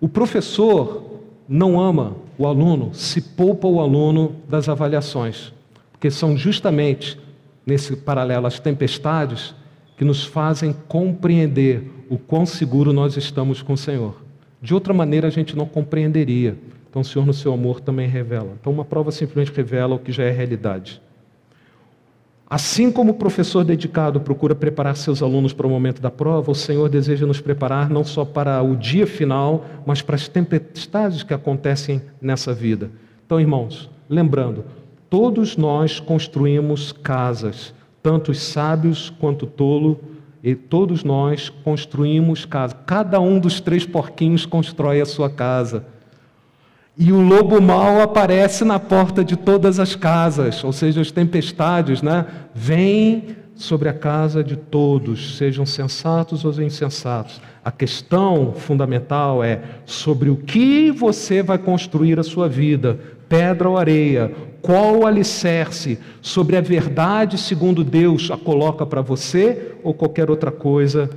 O 0.00 0.08
professor 0.08 1.20
não 1.48 1.80
ama 1.80 2.16
o 2.36 2.46
aluno, 2.46 2.94
se 2.94 3.20
poupa 3.20 3.66
o 3.66 3.80
aluno 3.80 4.36
das 4.48 4.68
avaliações, 4.68 5.52
porque 5.90 6.10
são 6.10 6.36
justamente 6.36 7.18
nesse 7.66 7.96
paralelo 7.96 8.46
as 8.46 8.60
tempestades 8.60 9.54
que 9.98 10.04
nos 10.04 10.24
fazem 10.24 10.74
compreender 10.86 11.90
o 12.08 12.16
quão 12.16 12.46
seguro 12.46 12.92
nós 12.92 13.16
estamos 13.16 13.60
com 13.60 13.72
o 13.72 13.76
Senhor. 13.76 14.22
De 14.62 14.72
outra 14.72 14.94
maneira 14.94 15.26
a 15.26 15.30
gente 15.30 15.56
não 15.56 15.66
compreenderia. 15.66 16.56
Então 16.88 17.02
o 17.02 17.04
Senhor 17.04 17.26
no 17.26 17.34
seu 17.34 17.52
amor 17.52 17.80
também 17.80 18.08
revela. 18.08 18.56
Então 18.60 18.72
uma 18.72 18.84
prova 18.84 19.10
simplesmente 19.10 19.54
revela 19.54 19.96
o 19.96 19.98
que 19.98 20.12
já 20.12 20.22
é 20.22 20.30
realidade. 20.30 21.02
Assim 22.48 22.90
como 22.90 23.10
o 23.10 23.14
professor 23.14 23.62
dedicado 23.62 24.20
procura 24.20 24.54
preparar 24.54 24.96
seus 24.96 25.20
alunos 25.20 25.52
para 25.52 25.66
o 25.66 25.70
momento 25.70 26.00
da 26.00 26.10
prova, 26.10 26.50
o 26.50 26.54
Senhor 26.54 26.88
deseja 26.88 27.26
nos 27.26 27.40
preparar 27.40 27.90
não 27.90 28.04
só 28.04 28.24
para 28.24 28.62
o 28.62 28.76
dia 28.76 29.06
final, 29.06 29.66
mas 29.84 30.00
para 30.00 30.14
as 30.14 30.28
tempestades 30.28 31.24
que 31.24 31.34
acontecem 31.34 32.00
nessa 32.22 32.54
vida. 32.54 32.90
Então, 33.26 33.38
irmãos, 33.38 33.90
lembrando, 34.08 34.64
todos 35.10 35.58
nós 35.58 36.00
construímos 36.00 36.90
casas, 36.90 37.74
tanto 38.02 38.30
os 38.30 38.40
sábios 38.40 39.10
quanto 39.18 39.44
o 39.44 39.48
tolo, 39.48 40.00
e 40.42 40.54
todos 40.54 41.02
nós 41.02 41.48
construímos 41.48 42.44
casas. 42.44 42.78
Cada 42.86 43.20
um 43.20 43.38
dos 43.38 43.60
três 43.60 43.84
porquinhos 43.84 44.46
constrói 44.46 45.00
a 45.00 45.06
sua 45.06 45.28
casa. 45.28 45.84
E 46.96 47.12
o 47.12 47.20
lobo 47.20 47.60
mau 47.60 48.00
aparece 48.00 48.64
na 48.64 48.78
porta 48.78 49.24
de 49.24 49.36
todas 49.36 49.78
as 49.78 49.94
casas, 49.94 50.64
ou 50.64 50.72
seja, 50.72 51.00
as 51.00 51.12
tempestades, 51.12 52.02
né? 52.02 52.26
Vêm 52.54 53.36
sobre 53.54 53.88
a 53.88 53.92
casa 53.92 54.42
de 54.42 54.56
todos, 54.56 55.36
sejam 55.36 55.66
sensatos 55.66 56.44
ou 56.44 56.62
insensatos. 56.62 57.40
A 57.64 57.70
questão 57.70 58.52
fundamental 58.52 59.42
é 59.42 59.60
sobre 59.84 60.30
o 60.30 60.36
que 60.36 60.90
você 60.90 61.42
vai 61.42 61.58
construir 61.58 62.18
a 62.18 62.22
sua 62.22 62.48
vida, 62.48 62.98
pedra 63.28 63.68
ou 63.68 63.76
areia, 63.76 64.32
qual 64.60 64.98
o 64.98 65.06
alicerce 65.06 65.98
sobre 66.20 66.56
a 66.56 66.60
verdade 66.60 67.38
segundo 67.38 67.84
Deus 67.84 68.30
a 68.30 68.36
coloca 68.36 68.84
para 68.84 69.00
você 69.00 69.72
ou 69.82 69.94
qualquer 69.94 70.30
outra 70.30 70.50
coisa 70.50 71.08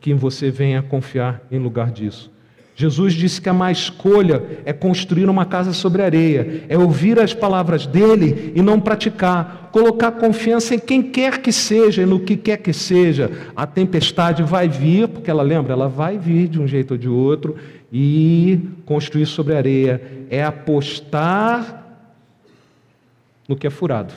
que 0.00 0.14
você 0.14 0.50
venha 0.50 0.82
confiar 0.82 1.42
em 1.50 1.58
lugar 1.58 1.90
disso. 1.90 2.30
Jesus 2.78 3.14
disse 3.14 3.40
que 3.40 3.48
a 3.48 3.52
má 3.52 3.72
escolha 3.72 4.40
é 4.64 4.72
construir 4.72 5.28
uma 5.28 5.44
casa 5.44 5.72
sobre 5.72 6.00
areia, 6.00 6.62
é 6.68 6.78
ouvir 6.78 7.18
as 7.18 7.34
palavras 7.34 7.88
dele 7.88 8.52
e 8.54 8.62
não 8.62 8.78
praticar, 8.78 9.68
colocar 9.72 10.12
confiança 10.12 10.76
em 10.76 10.78
quem 10.78 11.02
quer 11.02 11.38
que 11.42 11.50
seja 11.50 12.02
e 12.02 12.06
no 12.06 12.20
que 12.20 12.36
quer 12.36 12.58
que 12.58 12.72
seja. 12.72 13.32
A 13.56 13.66
tempestade 13.66 14.44
vai 14.44 14.68
vir, 14.68 15.08
porque 15.08 15.28
ela 15.28 15.42
lembra, 15.42 15.72
ela 15.72 15.88
vai 15.88 16.18
vir 16.18 16.46
de 16.46 16.60
um 16.60 16.68
jeito 16.68 16.92
ou 16.92 16.98
de 16.98 17.08
outro, 17.08 17.56
e 17.92 18.60
construir 18.86 19.26
sobre 19.26 19.56
areia 19.56 20.00
é 20.30 20.44
apostar 20.44 21.87
no 23.48 23.56
que 23.56 23.66
é 23.66 23.70
furado. 23.70 24.12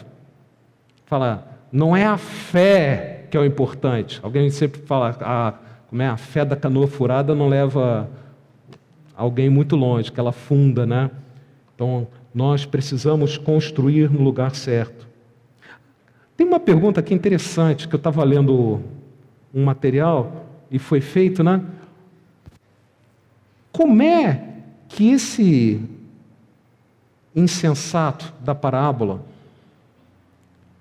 Falar, 1.06 1.68
não 1.72 1.96
é 1.96 2.06
a 2.06 2.18
fé 2.18 3.26
que 3.32 3.38
é 3.38 3.40
o 3.40 3.46
importante. 3.46 4.20
Alguém 4.22 4.50
sempre 4.50 4.82
fala, 4.82 5.16
a, 5.22 5.48
ah, 5.48 5.54
como 5.90 6.02
é 6.02 6.08
a 6.08 6.18
fé 6.18 6.44
da 6.44 6.56
canoa 6.56 6.88
furada 6.88 7.34
não 7.34 7.48
leva 7.48 8.10
alguém 9.16 9.50
muito 9.50 9.76
longe, 9.76 10.12
que 10.12 10.20
ela 10.20 10.34
funda, 10.34 10.86
né? 10.86 11.10
Então, 11.74 12.08
nós 12.34 12.66
precisamos 12.66 13.38
construir 13.38 14.10
no 14.10 14.22
lugar 14.22 14.54
certo. 14.56 15.08
Tem 16.36 16.46
uma 16.46 16.60
pergunta 16.60 17.00
aqui 17.00 17.14
interessante, 17.14 17.88
que 17.88 17.96
eu 17.96 17.98
estava 17.98 18.24
lendo 18.24 18.82
um 19.54 19.64
material 19.64 20.46
e 20.70 20.80
foi 20.80 21.02
feito, 21.02 21.44
né? 21.44 21.62
Como 23.72 24.02
é 24.02 24.44
que 24.88 25.12
esse 25.12 25.82
insensato 27.36 28.34
da 28.44 28.54
parábola 28.54 29.22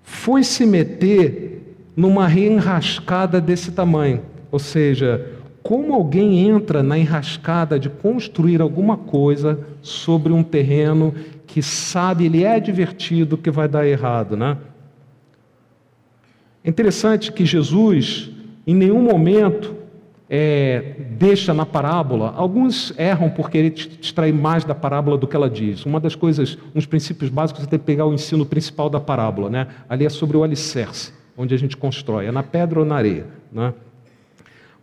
foi 0.03 0.43
se 0.43 0.65
meter 0.65 1.75
numa 1.95 2.27
reenrascada 2.27 3.39
desse 3.39 3.71
tamanho? 3.71 4.21
Ou 4.51 4.59
seja, 4.59 5.31
como 5.63 5.93
alguém 5.93 6.49
entra 6.49 6.83
na 6.83 6.97
enrascada 6.97 7.79
de 7.79 7.89
construir 7.89 8.61
alguma 8.61 8.97
coisa 8.97 9.59
sobre 9.81 10.33
um 10.33 10.43
terreno 10.43 11.13
que 11.47 11.61
sabe, 11.61 12.25
ele 12.25 12.43
é 12.43 12.55
advertido 12.55 13.37
que 13.37 13.51
vai 13.51 13.67
dar 13.67 13.87
errado, 13.87 14.35
né? 14.35 14.57
É 16.63 16.69
interessante 16.69 17.31
que 17.31 17.45
Jesus, 17.45 18.29
em 18.65 18.75
nenhum 18.75 19.01
momento, 19.01 19.75
é, 20.33 20.95
deixa 21.09 21.53
na 21.53 21.65
parábola, 21.65 22.33
alguns 22.37 22.97
erram 22.97 23.29
por 23.29 23.49
querer 23.49 23.73
extrair 24.01 24.33
mais 24.33 24.63
da 24.63 24.73
parábola 24.73 25.17
do 25.17 25.27
que 25.27 25.35
ela 25.35 25.49
diz. 25.49 25.85
Uma 25.85 25.99
das 25.99 26.15
coisas, 26.15 26.57
uns 26.73 26.85
princípios 26.85 27.29
básicos 27.29 27.65
é 27.65 27.67
ter 27.67 27.77
que 27.77 27.83
pegar 27.83 28.05
o 28.05 28.13
ensino 28.13 28.45
principal 28.45 28.89
da 28.89 28.97
parábola, 28.97 29.49
né? 29.49 29.67
Ali 29.89 30.05
é 30.05 30.09
sobre 30.09 30.37
o 30.37 30.43
alicerce, 30.43 31.11
onde 31.35 31.53
a 31.53 31.57
gente 31.57 31.75
constrói, 31.75 32.27
é 32.27 32.31
na 32.31 32.43
pedra 32.43 32.79
ou 32.79 32.85
na 32.85 32.95
areia, 32.95 33.27
né? 33.51 33.73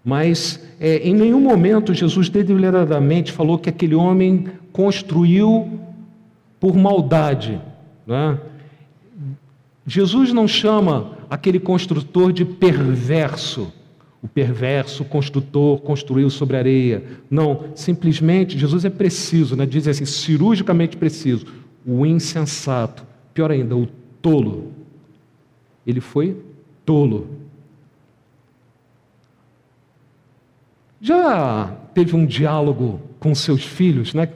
Mas 0.05 0.63
é, 0.79 0.99
em 0.99 1.15
nenhum 1.15 1.41
momento 1.41 1.95
Jesus 1.95 2.29
deliberadamente 2.29 3.33
falou 3.33 3.59
que 3.59 3.71
aquele 3.71 3.95
homem 3.95 4.49
construiu 4.71 5.81
por 6.61 6.77
maldade. 6.77 7.59
Né? 8.07 8.39
Jesus 9.87 10.31
não 10.31 10.47
chama 10.47 11.13
aquele 11.31 11.59
construtor 11.59 12.33
de 12.35 12.45
perverso. 12.45 13.73
O 14.23 14.27
perverso 14.27 15.05
construtor 15.05 15.81
construiu 15.81 16.29
sobre 16.29 16.57
areia. 16.57 17.03
Não, 17.31 17.67
simplesmente 17.75 18.59
Jesus 18.59 18.85
é 18.85 18.91
preciso, 18.91 19.55
né? 19.55 19.65
diz 19.65 19.87
assim, 19.87 20.05
cirurgicamente 20.05 20.97
preciso. 20.97 21.47
O 21.87 22.05
insensato, 22.05 23.05
pior 23.33 23.51
ainda, 23.51 23.77
o 23.77 23.87
tolo. 24.21 24.73
Ele 25.87 26.01
foi 26.01 26.37
tolo. 26.85 27.29
Já 31.01 31.77
teve 31.95 32.17
um 32.17 32.27
diálogo 32.27 33.01
com 33.21 33.35
seus 33.35 33.65
filhos, 33.65 34.15
né? 34.15 34.29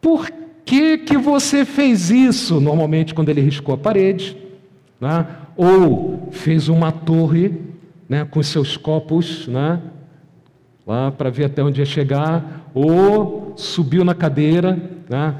Por 0.00 0.30
que, 0.66 0.98
que 0.98 1.16
você 1.16 1.64
fez 1.64 2.10
isso? 2.10 2.60
Normalmente, 2.60 3.14
quando 3.14 3.30
ele 3.30 3.40
riscou 3.40 3.74
a 3.74 3.78
parede, 3.78 4.36
né? 5.00 5.26
ou 5.56 6.28
fez 6.30 6.68
uma 6.68 6.92
torre 6.92 7.58
né, 8.08 8.24
com 8.24 8.42
seus 8.42 8.76
copos, 8.76 9.46
né? 9.48 9.80
lá 10.86 11.10
para 11.10 11.30
ver 11.30 11.46
até 11.46 11.62
onde 11.62 11.80
ia 11.80 11.86
chegar, 11.86 12.70
ou 12.72 13.52
subiu 13.56 14.04
na 14.04 14.14
cadeira. 14.14 14.78
Né? 15.08 15.34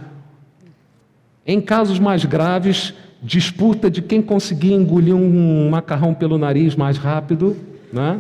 Em 1.47 1.61
casos 1.61 2.01
mais 2.01 2.25
graves, 2.25 2.93
disputa 3.23 3.89
de 3.89 4.03
quem 4.03 4.21
conseguia 4.21 4.75
engolir 4.75 5.15
um 5.15 5.71
macarrão 5.71 6.13
pelo 6.13 6.37
nariz 6.37 6.75
mais 6.75 6.99
rápido. 6.99 7.57
Né? 7.93 8.19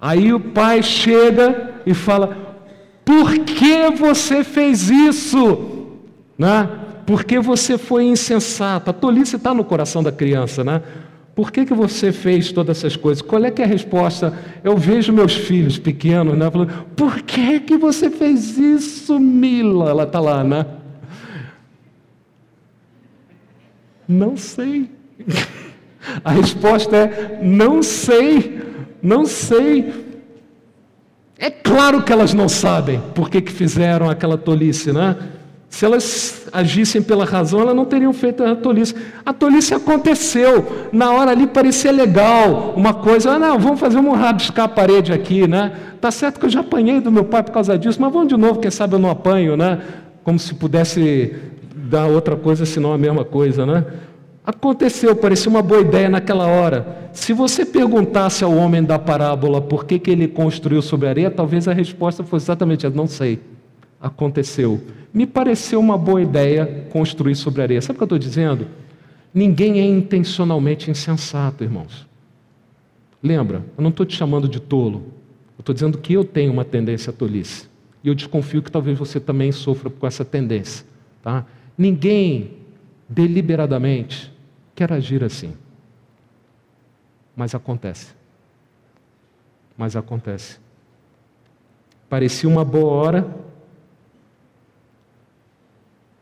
Aí 0.00 0.32
o 0.32 0.38
pai 0.38 0.82
chega 0.82 1.80
e 1.84 1.92
fala: 1.92 2.36
Por 3.04 3.36
que 3.40 3.90
você 3.90 4.44
fez 4.44 4.88
isso? 4.88 5.96
Né? 6.38 6.68
Porque 7.04 7.40
você 7.40 7.76
foi 7.76 8.04
insensato. 8.04 8.90
A 8.90 8.92
tolice 8.92 9.34
está 9.36 9.52
no 9.52 9.64
coração 9.64 10.02
da 10.02 10.12
criança, 10.12 10.62
né? 10.62 10.82
Por 11.38 11.52
que, 11.52 11.64
que 11.64 11.72
você 11.72 12.10
fez 12.10 12.50
todas 12.50 12.78
essas 12.78 12.96
coisas? 12.96 13.22
Qual 13.22 13.44
é 13.44 13.48
que 13.52 13.62
é 13.62 13.64
a 13.64 13.68
resposta? 13.68 14.36
Eu 14.64 14.76
vejo 14.76 15.12
meus 15.12 15.36
filhos 15.36 15.78
pequenos, 15.78 16.36
né? 16.36 16.50
Falando, 16.50 16.84
por 16.96 17.22
que, 17.22 17.60
que 17.60 17.76
você 17.76 18.10
fez 18.10 18.58
isso, 18.58 19.20
Mila? 19.20 19.88
Ela 19.88 20.02
está 20.02 20.18
lá, 20.18 20.42
né? 20.42 20.66
Não 24.08 24.36
sei. 24.36 24.90
A 26.24 26.32
resposta 26.32 26.96
é: 26.96 27.38
não 27.40 27.84
sei. 27.84 28.60
Não 29.00 29.24
sei. 29.24 29.94
É 31.38 31.50
claro 31.50 32.02
que 32.02 32.12
elas 32.12 32.34
não 32.34 32.48
sabem 32.48 33.00
por 33.14 33.30
que, 33.30 33.40
que 33.40 33.52
fizeram 33.52 34.10
aquela 34.10 34.36
tolice, 34.36 34.92
né? 34.92 35.16
Se 35.70 35.84
elas 35.84 36.48
agissem 36.52 37.02
pela 37.02 37.24
razão, 37.24 37.60
elas 37.60 37.76
não 37.76 37.84
teriam 37.84 38.12
feito 38.12 38.42
a 38.42 38.56
tolice. 38.56 38.94
A 39.24 39.32
tolice 39.32 39.74
aconteceu. 39.74 40.88
Na 40.92 41.12
hora 41.12 41.30
ali 41.30 41.46
parecia 41.46 41.92
legal, 41.92 42.72
uma 42.74 42.94
coisa, 42.94 43.32
ah, 43.32 43.38
não, 43.38 43.58
vamos 43.58 43.78
fazer, 43.78 43.96
vamos 43.96 44.18
rabiscar 44.18 44.64
a 44.64 44.68
parede 44.68 45.12
aqui, 45.12 45.46
né? 45.46 45.72
Tá 46.00 46.10
certo 46.10 46.40
que 46.40 46.46
eu 46.46 46.50
já 46.50 46.60
apanhei 46.60 47.00
do 47.00 47.12
meu 47.12 47.24
pai 47.24 47.42
por 47.42 47.52
causa 47.52 47.78
disso, 47.78 48.00
mas 48.00 48.12
vamos 48.12 48.28
de 48.28 48.36
novo, 48.36 48.60
quem 48.60 48.70
sabe 48.70 48.94
eu 48.94 48.98
não 48.98 49.10
apanho, 49.10 49.56
né? 49.56 49.80
Como 50.24 50.38
se 50.38 50.54
pudesse 50.54 51.34
dar 51.74 52.06
outra 52.06 52.34
coisa, 52.34 52.64
senão 52.64 52.92
a 52.92 52.98
mesma 52.98 53.24
coisa, 53.24 53.66
né? 53.66 53.84
Aconteceu, 54.44 55.14
parecia 55.14 55.50
uma 55.50 55.60
boa 55.60 55.82
ideia 55.82 56.08
naquela 56.08 56.46
hora. 56.46 57.10
Se 57.12 57.34
você 57.34 57.66
perguntasse 57.66 58.42
ao 58.42 58.54
homem 58.54 58.82
da 58.82 58.98
parábola 58.98 59.60
por 59.60 59.84
que, 59.84 59.98
que 59.98 60.10
ele 60.10 60.26
construiu 60.26 60.80
sobre 60.80 61.06
a 61.06 61.10
areia, 61.10 61.30
talvez 61.30 61.68
a 61.68 61.74
resposta 61.74 62.24
fosse 62.24 62.46
exatamente: 62.46 62.88
não 62.88 63.06
sei. 63.06 63.38
Aconteceu. 64.00 64.80
Me 65.12 65.26
pareceu 65.26 65.80
uma 65.80 65.98
boa 65.98 66.22
ideia 66.22 66.86
construir 66.90 67.34
sobre 67.34 67.62
areia. 67.62 67.82
Sabe 67.82 67.96
o 67.96 67.98
que 67.98 68.02
eu 68.02 68.06
estou 68.06 68.18
dizendo? 68.18 68.68
Ninguém 69.32 69.80
é 69.80 69.84
intencionalmente 69.84 70.90
insensato, 70.90 71.64
irmãos. 71.64 72.06
Lembra, 73.22 73.64
eu 73.76 73.82
não 73.82 73.90
estou 73.90 74.06
te 74.06 74.16
chamando 74.16 74.48
de 74.48 74.60
tolo. 74.60 75.12
Eu 75.56 75.60
estou 75.60 75.74
dizendo 75.74 75.98
que 75.98 76.12
eu 76.12 76.24
tenho 76.24 76.52
uma 76.52 76.64
tendência 76.64 77.10
à 77.10 77.12
tolice. 77.12 77.68
E 78.02 78.08
eu 78.08 78.14
desconfio 78.14 78.62
que 78.62 78.70
talvez 78.70 78.98
você 78.98 79.18
também 79.18 79.50
sofra 79.50 79.90
com 79.90 80.06
essa 80.06 80.24
tendência. 80.24 80.86
Tá? 81.22 81.44
Ninguém 81.76 82.58
deliberadamente 83.08 84.32
quer 84.74 84.92
agir 84.92 85.24
assim. 85.24 85.52
Mas 87.34 87.54
acontece. 87.54 88.14
Mas 89.76 89.96
acontece. 89.96 90.58
Parecia 92.08 92.48
uma 92.48 92.64
boa 92.64 92.92
hora, 92.92 93.36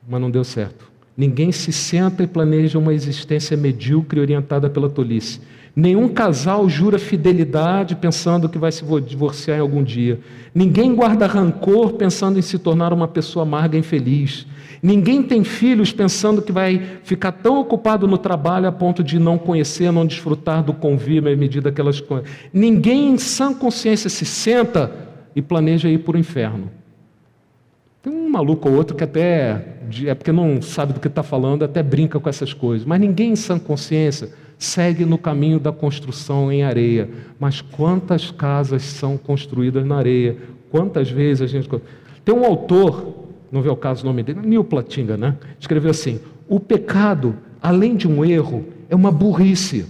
mas 0.09 0.21
não 0.21 0.31
deu 0.31 0.45
certo. 0.45 0.91
Ninguém 1.17 1.51
se 1.51 1.73
senta 1.73 2.23
e 2.23 2.27
planeja 2.27 2.79
uma 2.79 2.93
existência 2.93 3.57
medíocre 3.57 4.21
orientada 4.21 4.69
pela 4.69 4.89
tolice. 4.89 5.41
Nenhum 5.75 6.09
casal 6.09 6.69
jura 6.69 6.99
fidelidade 6.99 7.97
pensando 7.97 8.49
que 8.49 8.59
vai 8.59 8.73
se 8.73 8.83
divorciar 9.07 9.59
em 9.59 9.61
algum 9.61 9.83
dia. 9.83 10.21
Ninguém 10.55 10.95
guarda 10.95 11.27
rancor 11.27 11.95
pensando 11.95 12.39
em 12.39 12.43
se 12.43 12.59
tornar 12.59 12.93
uma 12.93 13.09
pessoa 13.09 13.43
amarga 13.43 13.77
e 13.77 13.81
infeliz. 13.81 14.47
Ninguém 14.83 15.23
tem 15.23 15.43
filhos 15.43 15.93
pensando 15.93 16.41
que 16.41 16.53
vai 16.53 16.81
ficar 17.03 17.33
tão 17.33 17.61
ocupado 17.61 18.07
no 18.07 18.17
trabalho 18.17 18.69
a 18.69 18.73
ponto 18.73 19.03
de 19.03 19.19
não 19.19 19.37
conhecer, 19.37 19.91
não 19.91 20.07
desfrutar 20.07 20.63
do 20.63 20.73
convívio 20.73 21.33
à 21.33 21.37
medida 21.37 21.73
que 21.73 21.81
elas. 21.81 22.03
Ninguém 22.53 23.11
em 23.11 23.19
sã 23.19 23.53
consciência 23.53 24.09
se 24.09 24.25
senta 24.25 24.91
e 25.35 25.43
planeja 25.43 25.89
ir 25.89 25.99
para 25.99 26.17
o 26.17 26.19
inferno. 26.19 26.71
Tem 28.03 28.13
um 28.13 28.31
maluco 28.31 28.69
ou 28.69 28.77
outro 28.77 28.97
que 28.97 29.05
até, 29.05 29.76
é 30.07 30.15
porque 30.15 30.33
não 30.33 30.61
sabe 30.63 30.93
do 30.93 31.01
que 31.01 31.09
está 31.09 31.23
falando, 31.23 31.65
até 31.65 31.83
brinca 31.83 32.19
com 32.19 32.29
essas 32.29 32.53
coisas. 32.53 32.87
Mas 32.87 33.01
ninguém 33.01 33.33
em 33.33 33.37
sã 33.37 33.59
consciência 33.59 34.31
segue 34.59 35.05
no 35.05 35.19
caminho 35.19 35.59
da 35.61 35.73
construção 35.73 36.51
em 36.51 36.63
areia. 36.63 37.09
Mas 37.39 37.61
quantas 37.61 38.31
casas 38.31 38.83
são 38.83 39.17
construídas 39.17 39.85
na 39.85 39.97
areia? 39.97 40.37
Quantas 40.71 41.11
vezes 41.11 41.43
a 41.43 41.47
gente. 41.47 41.69
Tem 42.25 42.35
um 42.35 42.45
autor 42.45 43.27
não 43.51 43.63
vê 43.63 43.69
o 43.69 43.77
caso 43.77 44.03
o 44.03 44.07
nome 44.07 44.23
dele, 44.23 44.41
Neil 44.45 44.65
Platinga, 44.65 45.17
né? 45.17 45.37
Escreveu 45.59 45.91
assim: 45.91 46.21
o 46.49 46.59
pecado, 46.59 47.37
além 47.63 47.97
de 47.97 48.09
um 48.09 48.25
erro, 48.25 48.65
é 48.89 48.95
uma 48.95 49.11
burrice. 49.11 49.87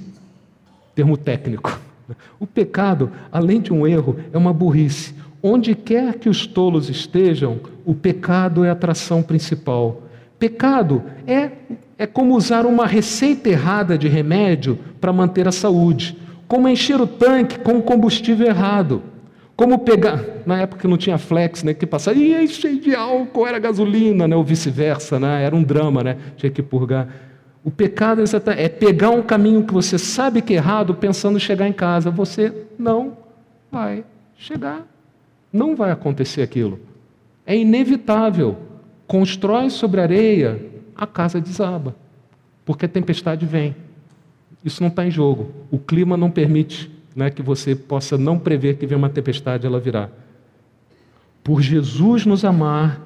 Termo 0.94 1.16
técnico. 1.16 1.78
O 2.38 2.46
pecado, 2.46 3.10
além 3.32 3.60
de 3.60 3.72
um 3.72 3.84
erro, 3.84 4.16
é 4.32 4.38
uma 4.38 4.52
burrice. 4.52 5.12
Onde 5.42 5.74
quer 5.74 6.14
que 6.14 6.28
os 6.28 6.46
tolos 6.46 6.88
estejam, 6.88 7.60
o 7.84 7.94
pecado 7.94 8.64
é 8.64 8.68
a 8.68 8.72
atração 8.72 9.22
principal. 9.22 10.02
Pecado 10.38 11.02
é, 11.26 11.50
é 11.98 12.06
como 12.06 12.34
usar 12.34 12.66
uma 12.66 12.86
receita 12.86 13.48
errada 13.48 13.96
de 13.96 14.08
remédio 14.08 14.78
para 15.00 15.12
manter 15.12 15.46
a 15.46 15.52
saúde, 15.52 16.18
como 16.48 16.68
encher 16.68 17.00
o 17.00 17.06
tanque 17.06 17.58
com 17.58 17.80
combustível 17.80 18.46
errado. 18.46 19.02
Como 19.56 19.78
pegar, 19.78 20.22
na 20.44 20.60
época 20.60 20.82
que 20.82 20.88
não 20.88 20.98
tinha 20.98 21.16
flex, 21.16 21.62
né, 21.62 21.72
que 21.72 21.86
passava, 21.86 22.18
e 22.18 22.46
cheio 22.46 22.78
de 22.78 22.94
álcool, 22.94 23.46
era 23.46 23.58
gasolina, 23.58 24.28
né, 24.28 24.36
ou 24.36 24.44
vice-versa, 24.44 25.18
né, 25.18 25.42
era 25.44 25.56
um 25.56 25.62
drama, 25.62 26.04
né, 26.04 26.16
tinha 26.36 26.50
que 26.50 26.62
purgar. 26.62 27.08
O 27.66 27.70
pecado 27.70 28.22
é 28.56 28.68
pegar 28.68 29.10
um 29.10 29.22
caminho 29.22 29.64
que 29.64 29.74
você 29.74 29.98
sabe 29.98 30.40
que 30.40 30.52
é 30.52 30.56
errado, 30.56 30.94
pensando 30.94 31.36
em 31.36 31.40
chegar 31.40 31.66
em 31.66 31.72
casa. 31.72 32.12
Você 32.12 32.52
não 32.78 33.16
vai 33.72 34.04
chegar. 34.36 34.86
Não 35.56 35.74
vai 35.74 35.90
acontecer 35.90 36.42
aquilo. 36.42 36.78
É 37.46 37.56
inevitável. 37.56 38.56
Constrói 39.06 39.70
sobre 39.70 40.00
areia, 40.00 40.60
a 40.94 41.06
casa 41.06 41.40
desaba. 41.40 41.96
Porque 42.64 42.84
a 42.84 42.88
tempestade 42.88 43.46
vem. 43.46 43.74
Isso 44.62 44.82
não 44.82 44.88
está 44.88 45.06
em 45.06 45.10
jogo. 45.10 45.50
O 45.70 45.78
clima 45.78 46.16
não 46.16 46.30
permite 46.30 46.90
né, 47.14 47.30
que 47.30 47.40
você 47.40 47.74
possa 47.74 48.18
não 48.18 48.38
prever 48.38 48.76
que 48.76 48.86
vem 48.86 48.98
uma 48.98 49.08
tempestade, 49.08 49.66
ela 49.66 49.80
virá. 49.80 50.10
Por 51.42 51.62
Jesus 51.62 52.26
nos 52.26 52.44
amar, 52.44 53.00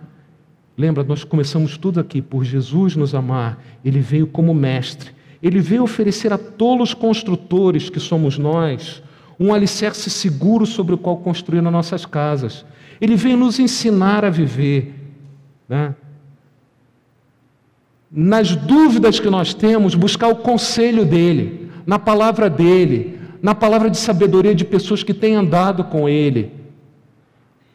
lembra, 0.76 1.04
nós 1.04 1.22
começamos 1.22 1.78
tudo 1.78 2.00
aqui, 2.00 2.20
por 2.20 2.44
Jesus 2.44 2.96
nos 2.96 3.14
amar, 3.14 3.62
ele 3.84 4.00
veio 4.00 4.26
como 4.26 4.52
mestre, 4.52 5.12
ele 5.40 5.60
veio 5.60 5.84
oferecer 5.84 6.32
a 6.32 6.38
tolos 6.38 6.92
construtores 6.92 7.88
que 7.88 8.00
somos 8.00 8.36
nós, 8.36 9.00
um 9.40 9.54
alicerce 9.54 10.10
seguro 10.10 10.66
sobre 10.66 10.94
o 10.94 10.98
qual 10.98 11.16
construir 11.16 11.60
as 11.60 11.72
nossas 11.72 12.04
casas. 12.04 12.66
Ele 13.00 13.16
veio 13.16 13.38
nos 13.38 13.58
ensinar 13.58 14.22
a 14.22 14.28
viver. 14.28 14.94
Né? 15.66 15.94
Nas 18.12 18.54
dúvidas 18.54 19.18
que 19.18 19.30
nós 19.30 19.54
temos, 19.54 19.94
buscar 19.94 20.28
o 20.28 20.36
conselho 20.36 21.06
dele, 21.06 21.70
na 21.86 21.98
palavra 21.98 22.50
dele, 22.50 23.18
na 23.40 23.54
palavra 23.54 23.88
de 23.88 23.96
sabedoria 23.96 24.54
de 24.54 24.66
pessoas 24.66 25.02
que 25.02 25.14
têm 25.14 25.36
andado 25.36 25.84
com 25.84 26.06
Ele. 26.06 26.52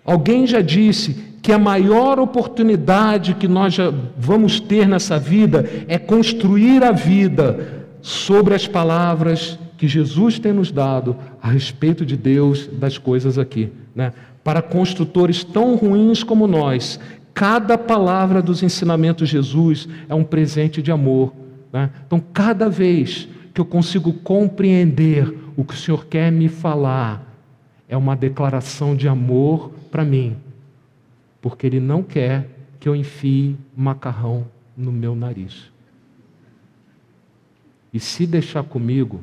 Alguém 0.06 0.46
já 0.46 0.62
disse 0.62 1.16
que 1.42 1.52
a 1.52 1.58
maior 1.58 2.20
oportunidade 2.20 3.34
que 3.34 3.48
nós 3.48 3.74
já 3.74 3.92
vamos 4.16 4.60
ter 4.60 4.88
nessa 4.88 5.18
vida 5.18 5.68
é 5.88 5.98
construir 5.98 6.84
a 6.84 6.92
vida 6.92 7.88
sobre 8.04 8.54
as 8.54 8.68
palavras 8.68 9.58
que 9.78 9.88
Jesus 9.88 10.40
tem 10.40 10.54
nos 10.54 10.72
dado 10.72 11.16
a 11.42 11.50
respeito 11.50 12.06
de 12.06 12.16
Deus, 12.16 12.68
das 12.68 12.98
coisas 12.98 13.38
aqui. 13.38 13.70
Né? 13.94 14.14
Para 14.44 14.62
construtores 14.62 15.44
tão 15.44 15.76
ruins 15.76 16.24
como 16.24 16.48
nós, 16.48 17.00
cada 17.34 17.78
palavra 17.78 18.42
dos 18.42 18.64
ensinamentos 18.64 19.28
de 19.28 19.34
Jesus 19.34 19.88
é 20.08 20.16
um 20.16 20.24
presente 20.24 20.82
de 20.82 20.92
amor. 20.92 21.34
Né? 21.72 21.90
Então, 22.06 22.24
cada 22.34 22.70
vez 22.70 23.28
que 23.54 23.62
eu 23.62 23.66
consigo 23.66 24.14
compreender 24.14 25.34
o 25.56 25.64
que 25.64 25.74
o 25.74 25.78
Senhor 25.78 26.06
quer 26.06 26.32
me 26.32 26.48
falar, 26.48 27.24
é 27.88 27.96
uma 27.96 28.16
declaração 28.16 28.96
de 28.96 29.08
amor 29.08 29.72
para 29.92 30.04
mim, 30.04 30.36
porque 31.42 31.68
Ele 31.68 31.80
não 31.80 32.02
quer 32.02 32.50
que 32.80 32.90
eu 32.90 32.96
enfie 32.96 33.56
macarrão 33.76 34.46
no 34.76 34.92
meu 34.92 35.16
nariz. 35.16 35.72
E 37.94 38.00
se 38.00 38.28
deixar 38.28 38.64
comigo, 38.64 39.22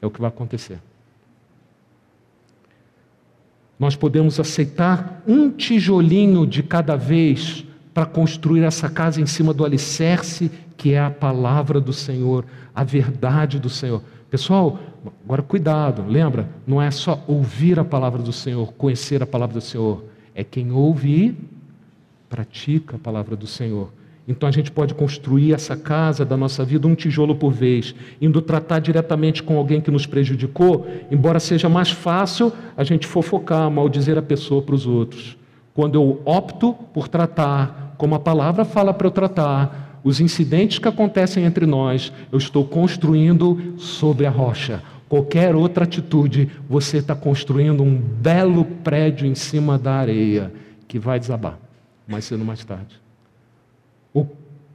é 0.00 0.06
o 0.06 0.10
que 0.10 0.20
vai 0.20 0.28
acontecer. 0.28 0.78
Nós 3.78 3.96
podemos 3.96 4.38
aceitar 4.38 5.22
um 5.26 5.50
tijolinho 5.50 6.46
de 6.46 6.62
cada 6.62 6.96
vez 6.96 7.64
para 7.94 8.04
construir 8.06 8.62
essa 8.62 8.88
casa 8.88 9.20
em 9.20 9.26
cima 9.26 9.54
do 9.54 9.64
alicerce 9.64 10.50
que 10.76 10.94
é 10.94 11.00
a 11.00 11.10
palavra 11.10 11.78
do 11.78 11.92
Senhor, 11.92 12.46
a 12.74 12.82
verdade 12.82 13.58
do 13.58 13.68
Senhor. 13.68 14.02
Pessoal, 14.30 14.78
agora 15.24 15.42
cuidado, 15.42 16.02
lembra? 16.06 16.48
Não 16.66 16.80
é 16.80 16.90
só 16.90 17.22
ouvir 17.26 17.78
a 17.78 17.84
palavra 17.84 18.22
do 18.22 18.32
Senhor, 18.32 18.72
conhecer 18.72 19.22
a 19.22 19.26
palavra 19.26 19.54
do 19.54 19.60
Senhor. 19.60 20.02
É 20.34 20.42
quem 20.42 20.72
ouve 20.72 21.26
e 21.26 21.38
pratica 22.30 22.96
a 22.96 22.98
palavra 22.98 23.36
do 23.36 23.46
Senhor. 23.46 23.92
Então 24.28 24.48
a 24.48 24.52
gente 24.52 24.70
pode 24.70 24.94
construir 24.94 25.52
essa 25.52 25.76
casa 25.76 26.24
da 26.24 26.36
nossa 26.36 26.64
vida 26.64 26.86
um 26.86 26.94
tijolo 26.94 27.34
por 27.34 27.52
vez, 27.52 27.94
indo 28.20 28.40
tratar 28.40 28.78
diretamente 28.78 29.42
com 29.42 29.56
alguém 29.56 29.80
que 29.80 29.90
nos 29.90 30.06
prejudicou, 30.06 30.86
embora 31.10 31.40
seja 31.40 31.68
mais 31.68 31.90
fácil 31.90 32.52
a 32.76 32.84
gente 32.84 33.06
fofocar, 33.06 33.70
maldizer 33.70 34.16
a 34.16 34.22
pessoa 34.22 34.62
para 34.62 34.74
os 34.74 34.86
outros. 34.86 35.36
Quando 35.74 35.96
eu 35.96 36.20
opto 36.24 36.74
por 36.94 37.08
tratar 37.08 37.94
como 37.96 38.14
a 38.14 38.20
palavra 38.20 38.64
fala 38.64 38.94
para 38.94 39.06
eu 39.06 39.10
tratar, 39.10 40.00
os 40.02 40.20
incidentes 40.20 40.78
que 40.78 40.88
acontecem 40.88 41.44
entre 41.44 41.66
nós, 41.66 42.12
eu 42.32 42.38
estou 42.38 42.64
construindo 42.64 43.74
sobre 43.76 44.26
a 44.26 44.30
rocha. 44.30 44.82
Qualquer 45.08 45.54
outra 45.54 45.84
atitude, 45.84 46.48
você 46.68 46.98
está 46.98 47.14
construindo 47.14 47.82
um 47.82 47.96
belo 47.96 48.64
prédio 48.64 49.26
em 49.26 49.34
cima 49.34 49.76
da 49.76 49.94
areia 49.94 50.52
que 50.86 50.98
vai 50.98 51.18
desabar, 51.18 51.58
mais 52.06 52.24
cedo 52.24 52.44
mais 52.44 52.64
tarde 52.64 53.00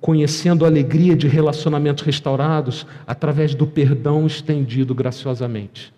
conhecendo 0.06 0.66
a 0.66 0.68
alegria 0.68 1.16
de 1.16 1.28
relacionamentos 1.28 2.04
restaurados 2.04 2.86
através 3.08 3.56
do 3.56 3.66
perdão 3.66 4.28
estendido 4.28 4.94
graciosamente. 4.94 5.92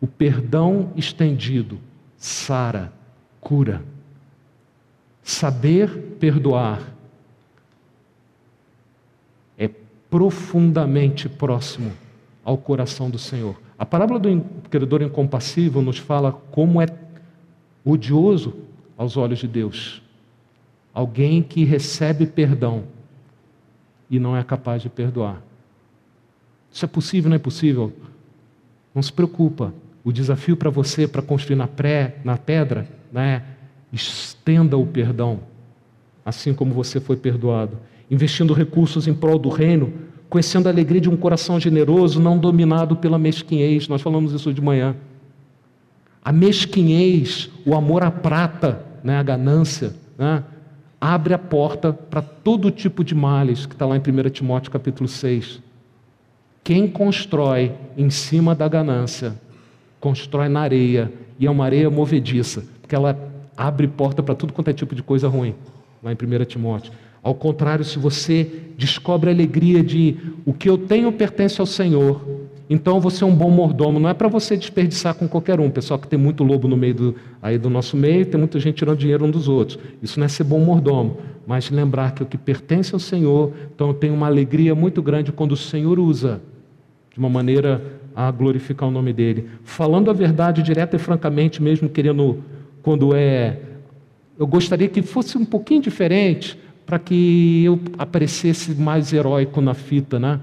O 0.00 0.06
perdão 0.08 0.90
estendido 0.96 1.78
sara, 2.18 2.92
cura. 3.40 3.84
Saber 5.22 6.16
perdoar 6.18 6.82
é 9.56 9.70
profundamente 10.10 11.28
próximo 11.28 11.92
ao 12.44 12.58
coração 12.58 13.08
do 13.08 13.18
Senhor. 13.18 13.54
A 13.78 13.86
parábola 13.86 14.18
do 14.18 14.44
credor 14.68 15.02
incompassível 15.02 15.80
nos 15.82 15.98
fala 15.98 16.32
como 16.32 16.82
é 16.82 16.86
odioso 17.84 18.54
aos 18.98 19.16
olhos 19.16 19.38
de 19.38 19.46
Deus 19.46 20.02
Alguém 20.94 21.42
que 21.42 21.64
recebe 21.64 22.24
perdão 22.24 22.84
e 24.14 24.20
não 24.20 24.36
é 24.36 24.44
capaz 24.44 24.80
de 24.80 24.88
perdoar. 24.88 25.42
Isso 26.72 26.84
é 26.84 26.88
possível, 26.88 27.28
não 27.28 27.36
é 27.36 27.38
possível? 27.38 27.92
Não 28.94 29.02
se 29.02 29.12
preocupa. 29.12 29.74
O 30.04 30.12
desafio 30.12 30.56
para 30.56 30.70
você, 30.70 31.08
para 31.08 31.20
construir 31.20 31.56
na, 31.56 31.66
pré, 31.66 32.16
na 32.24 32.36
pedra, 32.36 32.88
né, 33.12 33.42
estenda 33.92 34.76
o 34.76 34.86
perdão, 34.86 35.40
assim 36.24 36.54
como 36.54 36.72
você 36.72 37.00
foi 37.00 37.16
perdoado. 37.16 37.76
Investindo 38.08 38.54
recursos 38.54 39.08
em 39.08 39.14
prol 39.14 39.38
do 39.38 39.48
reino, 39.48 39.92
conhecendo 40.28 40.68
a 40.68 40.70
alegria 40.70 41.00
de 41.00 41.10
um 41.10 41.16
coração 41.16 41.58
generoso, 41.58 42.20
não 42.20 42.38
dominado 42.38 42.96
pela 42.96 43.18
mesquinhez. 43.18 43.88
Nós 43.88 44.00
falamos 44.00 44.32
isso 44.32 44.52
de 44.52 44.60
manhã. 44.60 44.94
A 46.24 46.30
mesquinhez, 46.30 47.50
o 47.66 47.74
amor 47.74 48.04
à 48.04 48.10
prata, 48.10 48.84
né, 49.02 49.16
a 49.16 49.22
ganância, 49.22 49.94
né, 50.16 50.44
abre 51.06 51.34
a 51.34 51.38
porta 51.38 51.92
para 51.92 52.22
todo 52.22 52.70
tipo 52.70 53.04
de 53.04 53.14
males, 53.14 53.66
que 53.66 53.74
está 53.74 53.84
lá 53.84 53.94
em 53.94 54.00
1 54.00 54.30
Timóteo 54.30 54.70
capítulo 54.70 55.06
6. 55.06 55.60
Quem 56.62 56.88
constrói 56.88 57.72
em 57.94 58.08
cima 58.08 58.54
da 58.54 58.66
ganância, 58.66 59.38
constrói 60.00 60.48
na 60.48 60.60
areia, 60.60 61.12
e 61.38 61.46
é 61.46 61.50
uma 61.50 61.66
areia 61.66 61.90
movediça, 61.90 62.64
porque 62.80 62.94
ela 62.94 63.18
abre 63.54 63.86
porta 63.86 64.22
para 64.22 64.34
tudo 64.34 64.54
quanto 64.54 64.68
é 64.68 64.72
tipo 64.72 64.94
de 64.94 65.02
coisa 65.02 65.28
ruim, 65.28 65.54
lá 66.02 66.10
em 66.10 66.14
1 66.14 66.44
Timóteo. 66.46 66.90
Ao 67.22 67.34
contrário, 67.34 67.84
se 67.84 67.98
você 67.98 68.50
descobre 68.78 69.28
a 69.28 69.32
alegria 69.34 69.82
de 69.82 70.16
o 70.46 70.54
que 70.54 70.70
eu 70.70 70.78
tenho 70.78 71.12
pertence 71.12 71.60
ao 71.60 71.66
Senhor, 71.66 72.43
então 72.68 72.98
você 72.98 73.22
é 73.22 73.26
um 73.26 73.34
bom 73.34 73.50
mordomo. 73.50 74.00
Não 74.00 74.08
é 74.08 74.14
para 74.14 74.28
você 74.28 74.56
desperdiçar 74.56 75.14
com 75.14 75.28
qualquer 75.28 75.60
um. 75.60 75.70
Pessoal 75.70 75.98
que 75.98 76.08
tem 76.08 76.18
muito 76.18 76.42
lobo 76.42 76.66
no 76.66 76.76
meio 76.76 76.94
do, 76.94 77.14
aí 77.42 77.58
do 77.58 77.68
nosso 77.68 77.96
meio, 77.96 78.24
tem 78.24 78.38
muita 78.38 78.58
gente 78.58 78.76
tirando 78.76 78.98
dinheiro 78.98 79.24
um 79.24 79.30
dos 79.30 79.48
outros. 79.48 79.78
Isso 80.02 80.18
não 80.18 80.24
é 80.24 80.28
ser 80.28 80.44
bom 80.44 80.58
mordomo, 80.60 81.18
mas 81.46 81.70
lembrar 81.70 82.12
que 82.12 82.22
o 82.22 82.26
que 82.26 82.38
pertence 82.38 82.94
ao 82.94 82.98
Senhor, 82.98 83.52
então 83.74 83.88
eu 83.88 83.94
tenho 83.94 84.14
uma 84.14 84.26
alegria 84.26 84.74
muito 84.74 85.02
grande 85.02 85.30
quando 85.30 85.52
o 85.52 85.56
Senhor 85.56 85.98
usa 85.98 86.40
de 87.12 87.18
uma 87.18 87.28
maneira 87.28 87.82
a 88.16 88.30
glorificar 88.30 88.88
o 88.88 88.92
nome 88.92 89.12
dele. 89.12 89.48
Falando 89.62 90.10
a 90.10 90.14
verdade 90.14 90.62
direta 90.62 90.96
e 90.96 90.98
francamente, 90.98 91.62
mesmo 91.62 91.88
querendo, 91.88 92.42
quando 92.82 93.14
é. 93.14 93.58
Eu 94.38 94.46
gostaria 94.46 94.88
que 94.88 95.02
fosse 95.02 95.36
um 95.36 95.44
pouquinho 95.44 95.82
diferente, 95.82 96.58
para 96.86 96.98
que 96.98 97.64
eu 97.64 97.78
aparecesse 97.98 98.74
mais 98.74 99.12
heróico 99.12 99.60
na 99.60 99.74
fita, 99.74 100.18
né? 100.18 100.40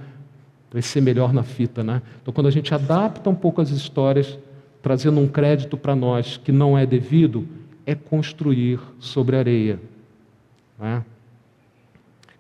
Vai 0.72 0.82
ser 0.82 1.02
melhor 1.02 1.34
na 1.34 1.44
fita, 1.44 1.84
né? 1.84 2.02
Então, 2.22 2.34
quando 2.34 2.48
a 2.48 2.52
gente 2.52 2.74
adapta 2.74 3.30
um 3.30 3.36
pouco 3.36 3.62
as 3.62 3.70
histórias, 3.70 4.40
trazendo 4.82 5.20
um 5.20 5.28
crédito 5.28 5.78
para 5.78 5.96
nós 5.96 6.38
que 6.38 6.52
não 6.52 6.78
é 6.78 6.86
devido, 6.86 7.46
é 7.86 7.94
construir 7.94 8.80
sobre 9.00 9.36
areia. 9.36 9.80
Né? 10.80 11.04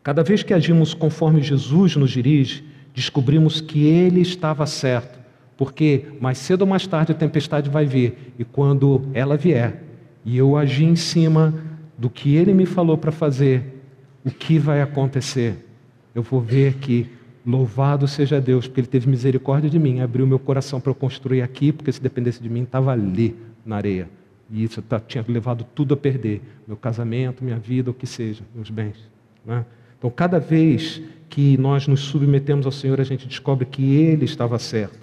Cada 0.02 0.24
vez 0.24 0.42
que 0.42 0.54
agimos 0.54 0.94
conforme 0.94 1.42
Jesus 1.42 1.96
nos 1.96 2.10
dirige, 2.10 2.64
descobrimos 2.96 3.62
que 3.62 3.86
Ele 3.86 4.22
estava 4.22 4.66
certo, 4.66 5.20
porque 5.58 6.06
mais 6.20 6.38
cedo 6.38 6.62
ou 6.62 6.68
mais 6.68 6.88
tarde 6.88 7.12
a 7.12 7.16
tempestade 7.16 7.70
vai 7.70 7.86
vir, 7.86 8.34
e 8.40 8.46
quando 8.46 9.08
ela 9.14 9.38
vier, 9.38 9.84
e 10.26 10.38
eu 10.38 10.56
agir 10.56 10.86
em 10.86 10.96
cima 10.96 11.54
do 11.98 12.10
que 12.10 12.36
Ele 12.36 12.54
me 12.54 12.66
falou 12.66 12.98
para 12.98 13.12
fazer, 13.12 13.84
o 14.24 14.32
que 14.32 14.58
vai 14.58 14.82
acontecer? 14.82 15.68
Eu 16.14 16.24
vou 16.24 16.42
ver 16.42 16.76
que 16.76 17.10
Louvado 17.46 18.08
seja 18.08 18.40
Deus, 18.40 18.68
porque 18.68 18.82
Ele 18.82 18.88
teve 18.88 19.10
misericórdia 19.10 19.70
de 19.70 19.80
mim, 19.80 20.00
abriu 20.00 20.28
meu 20.28 20.38
coração 20.38 20.80
para 20.80 20.92
eu 20.92 20.96
construir 20.96 21.42
aqui, 21.42 21.72
porque 21.72 21.92
se 21.92 22.02
dependesse 22.02 22.42
de 22.42 22.50
mim, 22.50 22.64
estava 22.64 22.92
ali, 22.92 23.36
na 23.66 23.78
areia. 23.78 24.08
E 24.50 24.64
isso 24.64 24.82
tá, 24.82 25.00
tinha 25.00 25.24
levado 25.28 25.66
tudo 25.74 25.94
a 25.94 25.98
perder: 25.98 26.42
meu 26.68 26.78
casamento, 26.78 27.44
minha 27.44 27.58
vida, 27.58 27.90
o 27.90 27.94
que 27.94 28.06
seja, 28.06 28.44
meus 28.54 28.70
bens. 28.70 28.98
Né? 29.46 29.66
Então, 29.98 30.10
cada 30.10 30.40
vez 30.40 31.02
que 31.30 31.58
nós 31.58 31.88
nos 31.88 32.02
submetemos 32.02 32.66
ao 32.66 32.72
Senhor, 32.72 33.00
a 33.00 33.04
gente 33.04 33.28
descobre 33.28 33.66
que 33.66 33.96
Ele 33.96 34.26
estava 34.26 34.60
certo. 34.60 35.00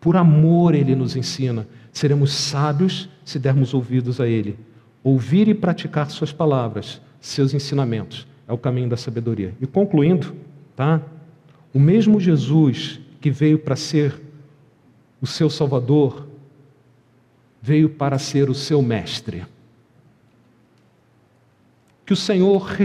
Por 0.00 0.16
amor, 0.16 0.74
Ele 0.74 0.94
nos 0.94 1.16
ensina. 1.16 1.66
Seremos 1.92 2.32
sábios 2.32 3.08
se 3.24 3.38
dermos 3.38 3.72
ouvidos 3.72 4.20
a 4.20 4.26
Ele. 4.26 4.58
Ouvir 5.02 5.48
e 5.48 5.54
praticar 5.54 6.10
Suas 6.10 6.32
palavras, 6.32 7.00
seus 7.20 7.54
ensinamentos, 7.54 8.26
é 8.46 8.52
o 8.52 8.58
caminho 8.58 8.88
da 8.88 8.96
sabedoria. 8.96 9.54
E 9.60 9.66
concluindo, 9.66 10.34
tá? 10.76 11.00
O 11.72 11.80
mesmo 11.80 12.20
Jesus 12.20 13.00
que 13.20 13.30
veio 13.30 13.58
para 13.58 13.76
ser 13.76 14.20
o 15.20 15.26
seu 15.26 15.48
Salvador, 15.48 16.26
veio 17.62 17.88
para 17.88 18.18
ser 18.18 18.50
o 18.50 18.54
seu 18.54 18.82
mestre. 18.82 19.44
Que 22.04 22.12
o 22.12 22.16
Senhor 22.16 22.76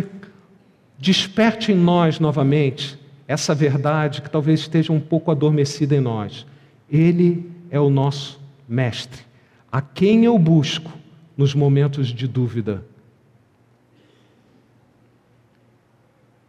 desperte 0.99 1.71
em 1.71 1.75
nós 1.75 2.19
novamente 2.19 2.97
essa 3.27 3.53
verdade 3.53 4.21
que 4.21 4.29
talvez 4.29 4.61
esteja 4.61 4.93
um 4.93 4.99
pouco 4.99 5.31
adormecida 5.31 5.95
em 5.95 5.99
nós. 5.99 6.45
Ele 6.89 7.49
é 7.69 7.79
o 7.79 7.89
nosso 7.89 8.39
mestre, 8.69 9.21
a 9.71 9.81
quem 9.81 10.23
eu 10.25 10.37
busco 10.37 10.91
nos 11.35 11.53
momentos 11.53 12.07
de 12.07 12.27
dúvida 12.27 12.85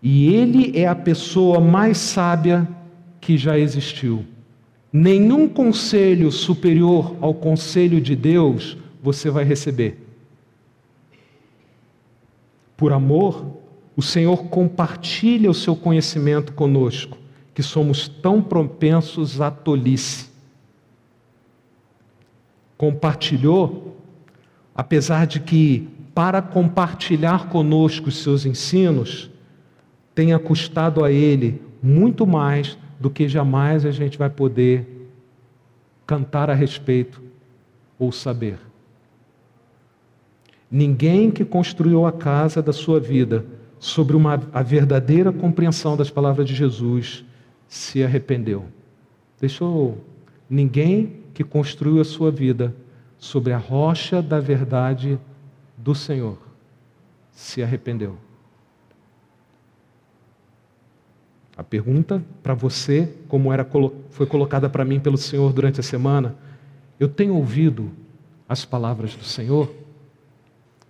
E 0.03 0.35
ele 0.35 0.79
é 0.79 0.87
a 0.87 0.95
pessoa 0.95 1.61
mais 1.61 1.99
sábia 1.99 2.69
que 3.21 3.37
já 3.37 3.59
existiu. 3.59 4.25
Nenhum 4.93 5.49
conselho 5.49 6.31
superior 6.31 7.17
ao 7.21 7.35
conselho 7.35 8.01
de 8.01 8.17
Deus 8.17 8.77
você 9.03 9.31
vai 9.31 9.45
receber. 9.45 10.07
Por 12.77 12.93
amor, 12.93 13.59
o 13.97 14.03
Senhor 14.03 14.45
compartilha 14.45 15.51
o 15.51 15.55
seu 15.55 15.75
conhecimento 15.75 16.53
conosco, 16.53 17.19
que 17.53 17.63
somos 17.63 18.07
tão 18.07 18.41
propensos 18.41 19.41
à 19.41 19.51
tolice. 19.51 20.29
Compartilhou, 22.77 23.97
apesar 24.73 25.27
de 25.27 25.41
que, 25.41 25.89
para 26.15 26.41
compartilhar 26.41 27.49
conosco 27.49 28.09
os 28.09 28.23
seus 28.23 28.47
ensinos, 28.47 29.29
tenha 30.19 30.37
custado 30.37 31.05
a 31.05 31.13
ele 31.13 31.63
muito 31.81 32.27
mais 32.27 32.77
do 32.99 33.09
que 33.09 33.29
jamais 33.29 33.87
a 33.87 33.93
gente 33.93 34.19
vai 34.19 34.29
poder 34.29 35.09
cantar 36.05 36.51
a 36.51 36.55
respeito 36.55 37.23
ou 37.97 38.11
saber. 38.11 38.59
Ninguém 40.69 41.31
que 41.31 41.45
construiu 41.45 42.05
a 42.05 42.11
casa 42.11 42.61
da 42.61 42.73
sua 42.73 42.99
vida 42.99 43.47
sobre 43.79 44.17
uma, 44.17 44.43
a 44.53 44.61
verdadeira 44.61 45.33
compreensão 45.33 45.97
das 45.97 46.11
palavras 46.11 46.49
de 46.49 46.55
Jesus 46.57 47.25
se 47.69 48.03
arrependeu. 48.03 48.65
Deixou 49.41 50.05
ninguém 50.51 51.13
que 51.33 51.45
construiu 51.45 52.01
a 52.01 52.05
sua 52.05 52.33
vida 52.33 52.75
sobre 53.19 53.53
a 53.53 53.59
rocha 53.59 54.21
da 54.21 54.41
verdade 54.41 55.17
do 55.77 55.95
Senhor 55.95 56.39
se 57.31 57.63
arrependeu. 57.63 58.19
A 61.59 61.65
pergunta 61.65 62.23
para 62.41 62.55
você, 62.55 63.13
como 63.27 63.53
era 63.53 63.69
foi 64.11 64.27
colocada 64.27 64.71
para 64.71 64.85
mim 64.85 65.01
pelo 65.01 65.19
Senhor 65.19 65.53
durante 65.53 65.81
a 65.81 65.83
semana, 65.83 66.37
eu 67.01 67.09
tenho 67.09 67.35
ouvido 67.35 67.91
as 68.49 68.65
palavras 68.65 69.17
do 69.17 69.25
Senhor? 69.25 69.69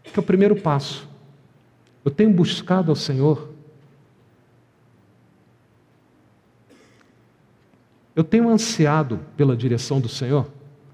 Que 0.03 0.11
é 0.14 0.21
o 0.21 0.23
primeiro 0.23 0.55
passo. 0.55 1.09
Eu 2.05 2.11
tenho 2.11 2.31
buscado 2.31 2.93
ao 2.93 2.97
Senhor. 2.97 3.49
Eu 8.14 8.23
tenho 8.23 8.51
ansiado 8.51 9.21
pela 9.39 9.57
direção 9.57 9.99
do 10.03 10.09
Senhor. 10.09 10.47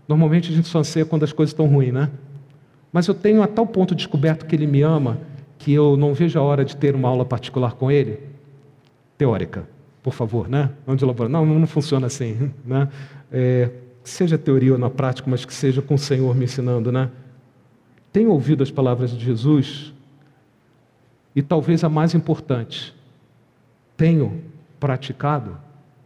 Normalmente 0.06 0.52
a 0.52 0.54
gente 0.54 0.68
só 0.68 0.78
anseia 0.78 1.04
quando 1.04 1.24
as 1.24 1.32
coisas 1.32 1.50
estão 1.50 1.66
ruins, 1.66 1.92
né? 1.92 2.10
Mas 2.92 3.08
eu 3.08 3.14
tenho 3.14 3.42
a 3.42 3.48
tal 3.48 3.66
ponto 3.66 3.92
descoberto 3.92 4.46
que 4.46 4.54
Ele 4.54 4.68
me 4.68 4.82
ama 4.82 5.18
que 5.58 5.72
eu 5.72 5.96
não 5.96 6.14
vejo 6.14 6.38
a 6.38 6.42
hora 6.42 6.64
de 6.64 6.76
ter 6.76 6.94
uma 6.94 7.08
aula 7.08 7.24
particular 7.24 7.72
com 7.74 7.90
Ele. 7.90 8.33
Teórica, 9.16 9.68
por 10.02 10.12
favor, 10.12 10.48
né? 10.48 10.70
Não 10.86 10.96
de 10.96 11.04
laboratório. 11.04 11.46
Não, 11.46 11.58
não 11.58 11.66
funciona 11.66 12.06
assim, 12.06 12.52
né? 12.64 12.88
É, 13.32 13.70
seja 14.02 14.36
teoria 14.36 14.72
ou 14.72 14.78
na 14.78 14.90
prática, 14.90 15.30
mas 15.30 15.44
que 15.44 15.54
seja 15.54 15.80
com 15.80 15.94
o 15.94 15.98
Senhor 15.98 16.34
me 16.34 16.44
ensinando, 16.44 16.92
né? 16.92 17.10
Tenho 18.12 18.30
ouvido 18.30 18.62
as 18.62 18.70
palavras 18.70 19.10
de 19.10 19.24
Jesus 19.24 19.92
e 21.34 21.42
talvez 21.42 21.82
a 21.82 21.88
mais 21.88 22.14
importante, 22.14 22.94
tenho 23.96 24.40
praticado 24.78 25.56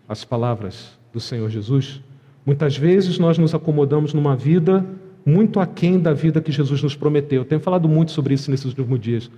as 0.08 0.24
palavras 0.24 0.98
do 1.12 1.20
Senhor 1.20 1.50
Jesus. 1.50 2.00
Muitas 2.46 2.76
vezes 2.76 3.18
nós 3.18 3.36
nos 3.36 3.54
acomodamos 3.54 4.14
numa 4.14 4.34
vida 4.34 4.86
muito 5.26 5.60
aquém 5.60 6.00
da 6.00 6.14
vida 6.14 6.40
que 6.40 6.50
Jesus 6.50 6.82
nos 6.82 6.96
prometeu. 6.96 7.42
Eu 7.42 7.44
tenho 7.44 7.60
falado 7.60 7.86
muito 7.86 8.12
sobre 8.12 8.32
isso 8.32 8.50
nesses 8.50 8.66
últimos 8.66 8.98
dias. 9.00 9.30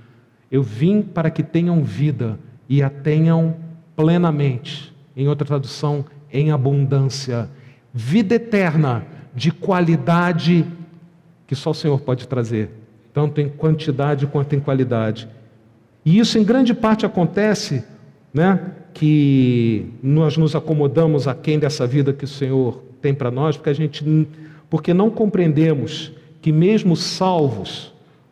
Eu 0.48 0.62
vim 0.62 1.02
para 1.02 1.30
que 1.30 1.42
tenham 1.42 1.82
vida 1.82 2.38
e 2.70 2.84
a 2.84 2.88
tenham 2.88 3.56
plenamente. 3.96 4.94
Em 5.16 5.26
outra 5.26 5.44
tradução, 5.44 6.04
em 6.32 6.52
abundância. 6.52 7.50
Vida 7.92 8.36
eterna, 8.36 9.04
de 9.34 9.50
qualidade 9.50 10.64
que 11.48 11.56
só 11.56 11.70
o 11.70 11.74
Senhor 11.74 12.00
pode 12.00 12.28
trazer, 12.28 12.70
tanto 13.12 13.40
em 13.40 13.48
quantidade 13.48 14.24
quanto 14.28 14.54
em 14.54 14.60
qualidade. 14.60 15.28
E 16.04 16.18
isso 16.20 16.38
em 16.38 16.44
grande 16.44 16.72
parte 16.72 17.04
acontece, 17.04 17.82
né, 18.32 18.72
que 18.94 19.92
nós 20.00 20.36
nos 20.36 20.54
acomodamos 20.54 21.26
a 21.26 21.34
quem 21.34 21.58
dessa 21.58 21.86
vida 21.88 22.12
que 22.12 22.24
o 22.24 22.28
Senhor 22.28 22.84
tem 23.02 23.12
para 23.12 23.32
nós, 23.32 23.56
porque 23.56 23.70
a 23.70 23.74
gente 23.74 24.28
porque 24.68 24.94
não 24.94 25.10
compreendemos 25.10 26.12
que 26.40 26.52
mesmo 26.52 26.94
salvos, 26.94 27.89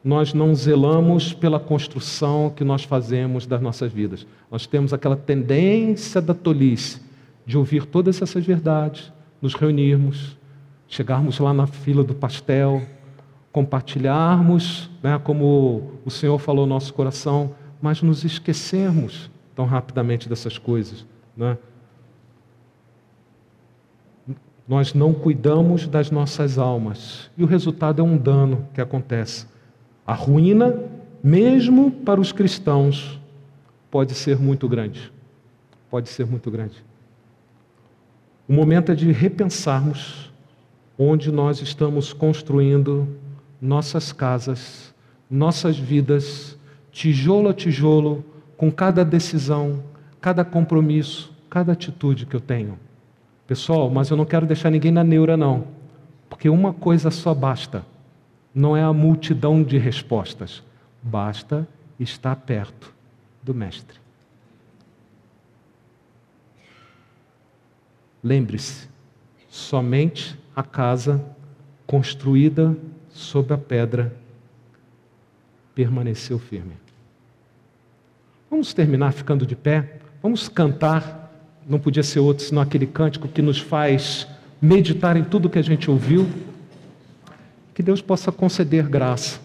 nós 0.08 0.32
não 0.32 0.54
zelamos 0.54 1.34
pela 1.34 1.60
construção 1.60 2.48
que 2.48 2.64
nós 2.64 2.82
fazemos 2.82 3.46
das 3.46 3.60
nossas 3.60 3.92
vidas. 3.92 4.26
Nós 4.50 4.66
temos 4.66 4.94
aquela 4.94 5.16
tendência 5.16 6.18
da 6.18 6.32
tolice 6.32 7.02
de 7.44 7.58
ouvir 7.58 7.84
todas 7.84 8.22
essas 8.22 8.42
verdades, 8.42 9.12
nos 9.42 9.52
reunirmos, 9.52 10.34
chegarmos 10.86 11.38
lá 11.38 11.52
na 11.52 11.66
fila 11.66 12.02
do 12.02 12.14
pastel, 12.14 12.80
compartilharmos, 13.52 14.88
né, 15.02 15.20
como 15.22 16.00
o 16.06 16.10
Senhor 16.10 16.38
falou 16.38 16.64
no 16.64 16.72
nosso 16.72 16.94
coração, 16.94 17.54
mas 17.78 18.00
nos 18.00 18.24
esquecermos 18.24 19.30
tão 19.54 19.66
rapidamente 19.66 20.26
dessas 20.26 20.56
coisas. 20.56 21.04
Né? 21.36 21.58
Nós 24.66 24.94
não 24.94 25.12
cuidamos 25.12 25.86
das 25.86 26.10
nossas 26.10 26.56
almas 26.56 27.30
e 27.36 27.44
o 27.44 27.46
resultado 27.46 28.00
é 28.00 28.02
um 28.02 28.16
dano 28.16 28.66
que 28.72 28.80
acontece. 28.80 29.57
A 30.08 30.14
ruína, 30.14 30.74
mesmo 31.22 31.90
para 31.90 32.18
os 32.18 32.32
cristãos, 32.32 33.20
pode 33.90 34.14
ser 34.14 34.38
muito 34.38 34.66
grande. 34.66 35.12
Pode 35.90 36.08
ser 36.08 36.24
muito 36.24 36.50
grande. 36.50 36.82
O 38.48 38.54
momento 38.54 38.90
é 38.90 38.94
de 38.94 39.12
repensarmos 39.12 40.32
onde 40.98 41.30
nós 41.30 41.60
estamos 41.60 42.14
construindo 42.14 43.06
nossas 43.60 44.10
casas, 44.10 44.94
nossas 45.30 45.78
vidas, 45.78 46.56
tijolo 46.90 47.50
a 47.50 47.52
tijolo, 47.52 48.24
com 48.56 48.72
cada 48.72 49.04
decisão, 49.04 49.84
cada 50.22 50.42
compromisso, 50.42 51.30
cada 51.50 51.72
atitude 51.72 52.24
que 52.24 52.34
eu 52.34 52.40
tenho. 52.40 52.78
Pessoal, 53.46 53.90
mas 53.90 54.08
eu 54.08 54.16
não 54.16 54.24
quero 54.24 54.46
deixar 54.46 54.70
ninguém 54.70 54.90
na 54.90 55.04
neura, 55.04 55.36
não, 55.36 55.64
porque 56.30 56.48
uma 56.48 56.72
coisa 56.72 57.10
só 57.10 57.34
basta: 57.34 57.84
não 58.58 58.76
é 58.76 58.82
a 58.82 58.92
multidão 58.92 59.62
de 59.62 59.78
respostas, 59.78 60.64
basta 61.00 61.66
estar 61.98 62.34
perto 62.34 62.92
do 63.40 63.54
Mestre. 63.54 64.00
Lembre-se, 68.20 68.88
somente 69.48 70.36
a 70.56 70.64
casa 70.64 71.24
construída 71.86 72.76
sob 73.10 73.54
a 73.54 73.58
pedra, 73.58 74.12
permaneceu 75.72 76.36
firme. 76.40 76.72
Vamos 78.50 78.74
terminar 78.74 79.12
ficando 79.12 79.46
de 79.46 79.54
pé? 79.54 80.00
Vamos 80.20 80.48
cantar. 80.48 81.32
Não 81.64 81.78
podia 81.78 82.02
ser 82.02 82.18
outro 82.18 82.44
senão 82.44 82.62
aquele 82.62 82.88
cântico 82.88 83.28
que 83.28 83.40
nos 83.40 83.60
faz 83.60 84.26
meditar 84.60 85.16
em 85.16 85.22
tudo 85.22 85.48
que 85.48 85.60
a 85.60 85.62
gente 85.62 85.88
ouviu. 85.88 86.28
Que 87.78 87.82
Deus 87.84 88.02
possa 88.02 88.32
conceder 88.32 88.88
graça. 88.88 89.38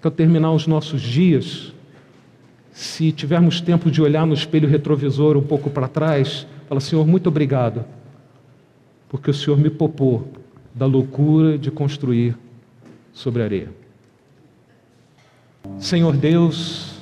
Que 0.00 0.06
ao 0.06 0.10
terminar 0.12 0.52
os 0.52 0.68
nossos 0.68 1.02
dias, 1.02 1.74
se 2.70 3.10
tivermos 3.10 3.60
tempo 3.60 3.90
de 3.90 4.00
olhar 4.00 4.24
no 4.24 4.34
espelho 4.34 4.68
retrovisor 4.68 5.36
um 5.36 5.42
pouco 5.42 5.68
para 5.68 5.88
trás, 5.88 6.46
fala: 6.68 6.80
Senhor, 6.80 7.04
muito 7.04 7.26
obrigado, 7.26 7.84
porque 9.08 9.28
o 9.28 9.34
Senhor 9.34 9.58
me 9.58 9.68
poupou 9.68 10.30
da 10.72 10.86
loucura 10.86 11.58
de 11.58 11.72
construir 11.72 12.38
sobre 13.12 13.42
areia. 13.42 13.72
Senhor 15.80 16.16
Deus, 16.16 17.00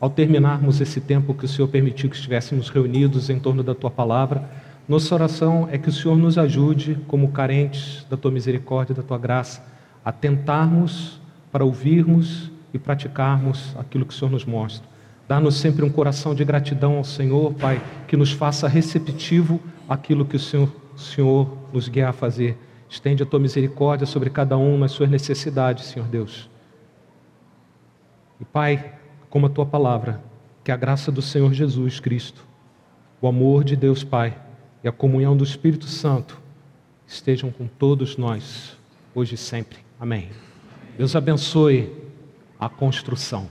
ao 0.00 0.08
terminarmos 0.08 0.80
esse 0.80 1.02
tempo 1.02 1.34
que 1.34 1.44
o 1.44 1.48
Senhor 1.48 1.68
permitiu 1.68 2.08
que 2.08 2.16
estivéssemos 2.16 2.70
reunidos 2.70 3.28
em 3.28 3.38
torno 3.38 3.62
da 3.62 3.74
tua 3.74 3.90
palavra, 3.90 4.48
nossa 4.88 5.14
oração 5.14 5.68
é 5.70 5.76
que 5.76 5.90
o 5.90 5.92
Senhor 5.92 6.16
nos 6.16 6.38
ajude, 6.38 6.98
como 7.06 7.30
carentes 7.30 8.06
da 8.08 8.16
tua 8.16 8.30
misericórdia 8.30 8.94
da 8.94 9.02
tua 9.02 9.18
graça, 9.18 9.76
a 10.08 10.12
tentarmos 10.12 11.20
para 11.52 11.66
ouvirmos 11.66 12.50
e 12.72 12.78
praticarmos 12.78 13.76
aquilo 13.78 14.06
que 14.06 14.14
o 14.14 14.16
Senhor 14.16 14.30
nos 14.30 14.46
mostra. 14.46 14.88
Dá-nos 15.28 15.56
sempre 15.56 15.84
um 15.84 15.90
coração 15.90 16.34
de 16.34 16.42
gratidão 16.46 16.96
ao 16.96 17.04
Senhor, 17.04 17.52
Pai, 17.52 17.78
que 18.06 18.16
nos 18.16 18.32
faça 18.32 18.66
receptivo 18.66 19.60
àquilo 19.86 20.24
que 20.24 20.36
o 20.36 20.38
Senhor, 20.38 20.74
Senhor 20.96 21.54
nos 21.74 21.88
guia 21.88 22.08
a 22.08 22.14
fazer. 22.14 22.56
Estende 22.88 23.22
a 23.22 23.26
tua 23.26 23.38
misericórdia 23.38 24.06
sobre 24.06 24.30
cada 24.30 24.56
um 24.56 24.78
nas 24.78 24.92
suas 24.92 25.10
necessidades, 25.10 25.84
Senhor 25.84 26.08
Deus. 26.08 26.48
E 28.40 28.46
Pai, 28.46 28.94
como 29.28 29.44
a 29.44 29.50
tua 29.50 29.66
palavra, 29.66 30.22
que 30.64 30.72
a 30.72 30.76
graça 30.78 31.12
do 31.12 31.20
Senhor 31.20 31.52
Jesus 31.52 32.00
Cristo, 32.00 32.46
o 33.20 33.28
amor 33.28 33.62
de 33.62 33.76
Deus 33.76 34.02
Pai 34.02 34.38
e 34.82 34.88
a 34.88 34.92
comunhão 34.92 35.36
do 35.36 35.44
Espírito 35.44 35.84
Santo 35.84 36.40
estejam 37.06 37.50
com 37.50 37.66
todos 37.66 38.16
nós, 38.16 38.74
hoje 39.14 39.34
e 39.34 39.36
sempre. 39.36 39.87
Amém. 40.00 40.30
Deus 40.96 41.14
abençoe 41.14 41.92
a 42.58 42.68
construção. 42.68 43.46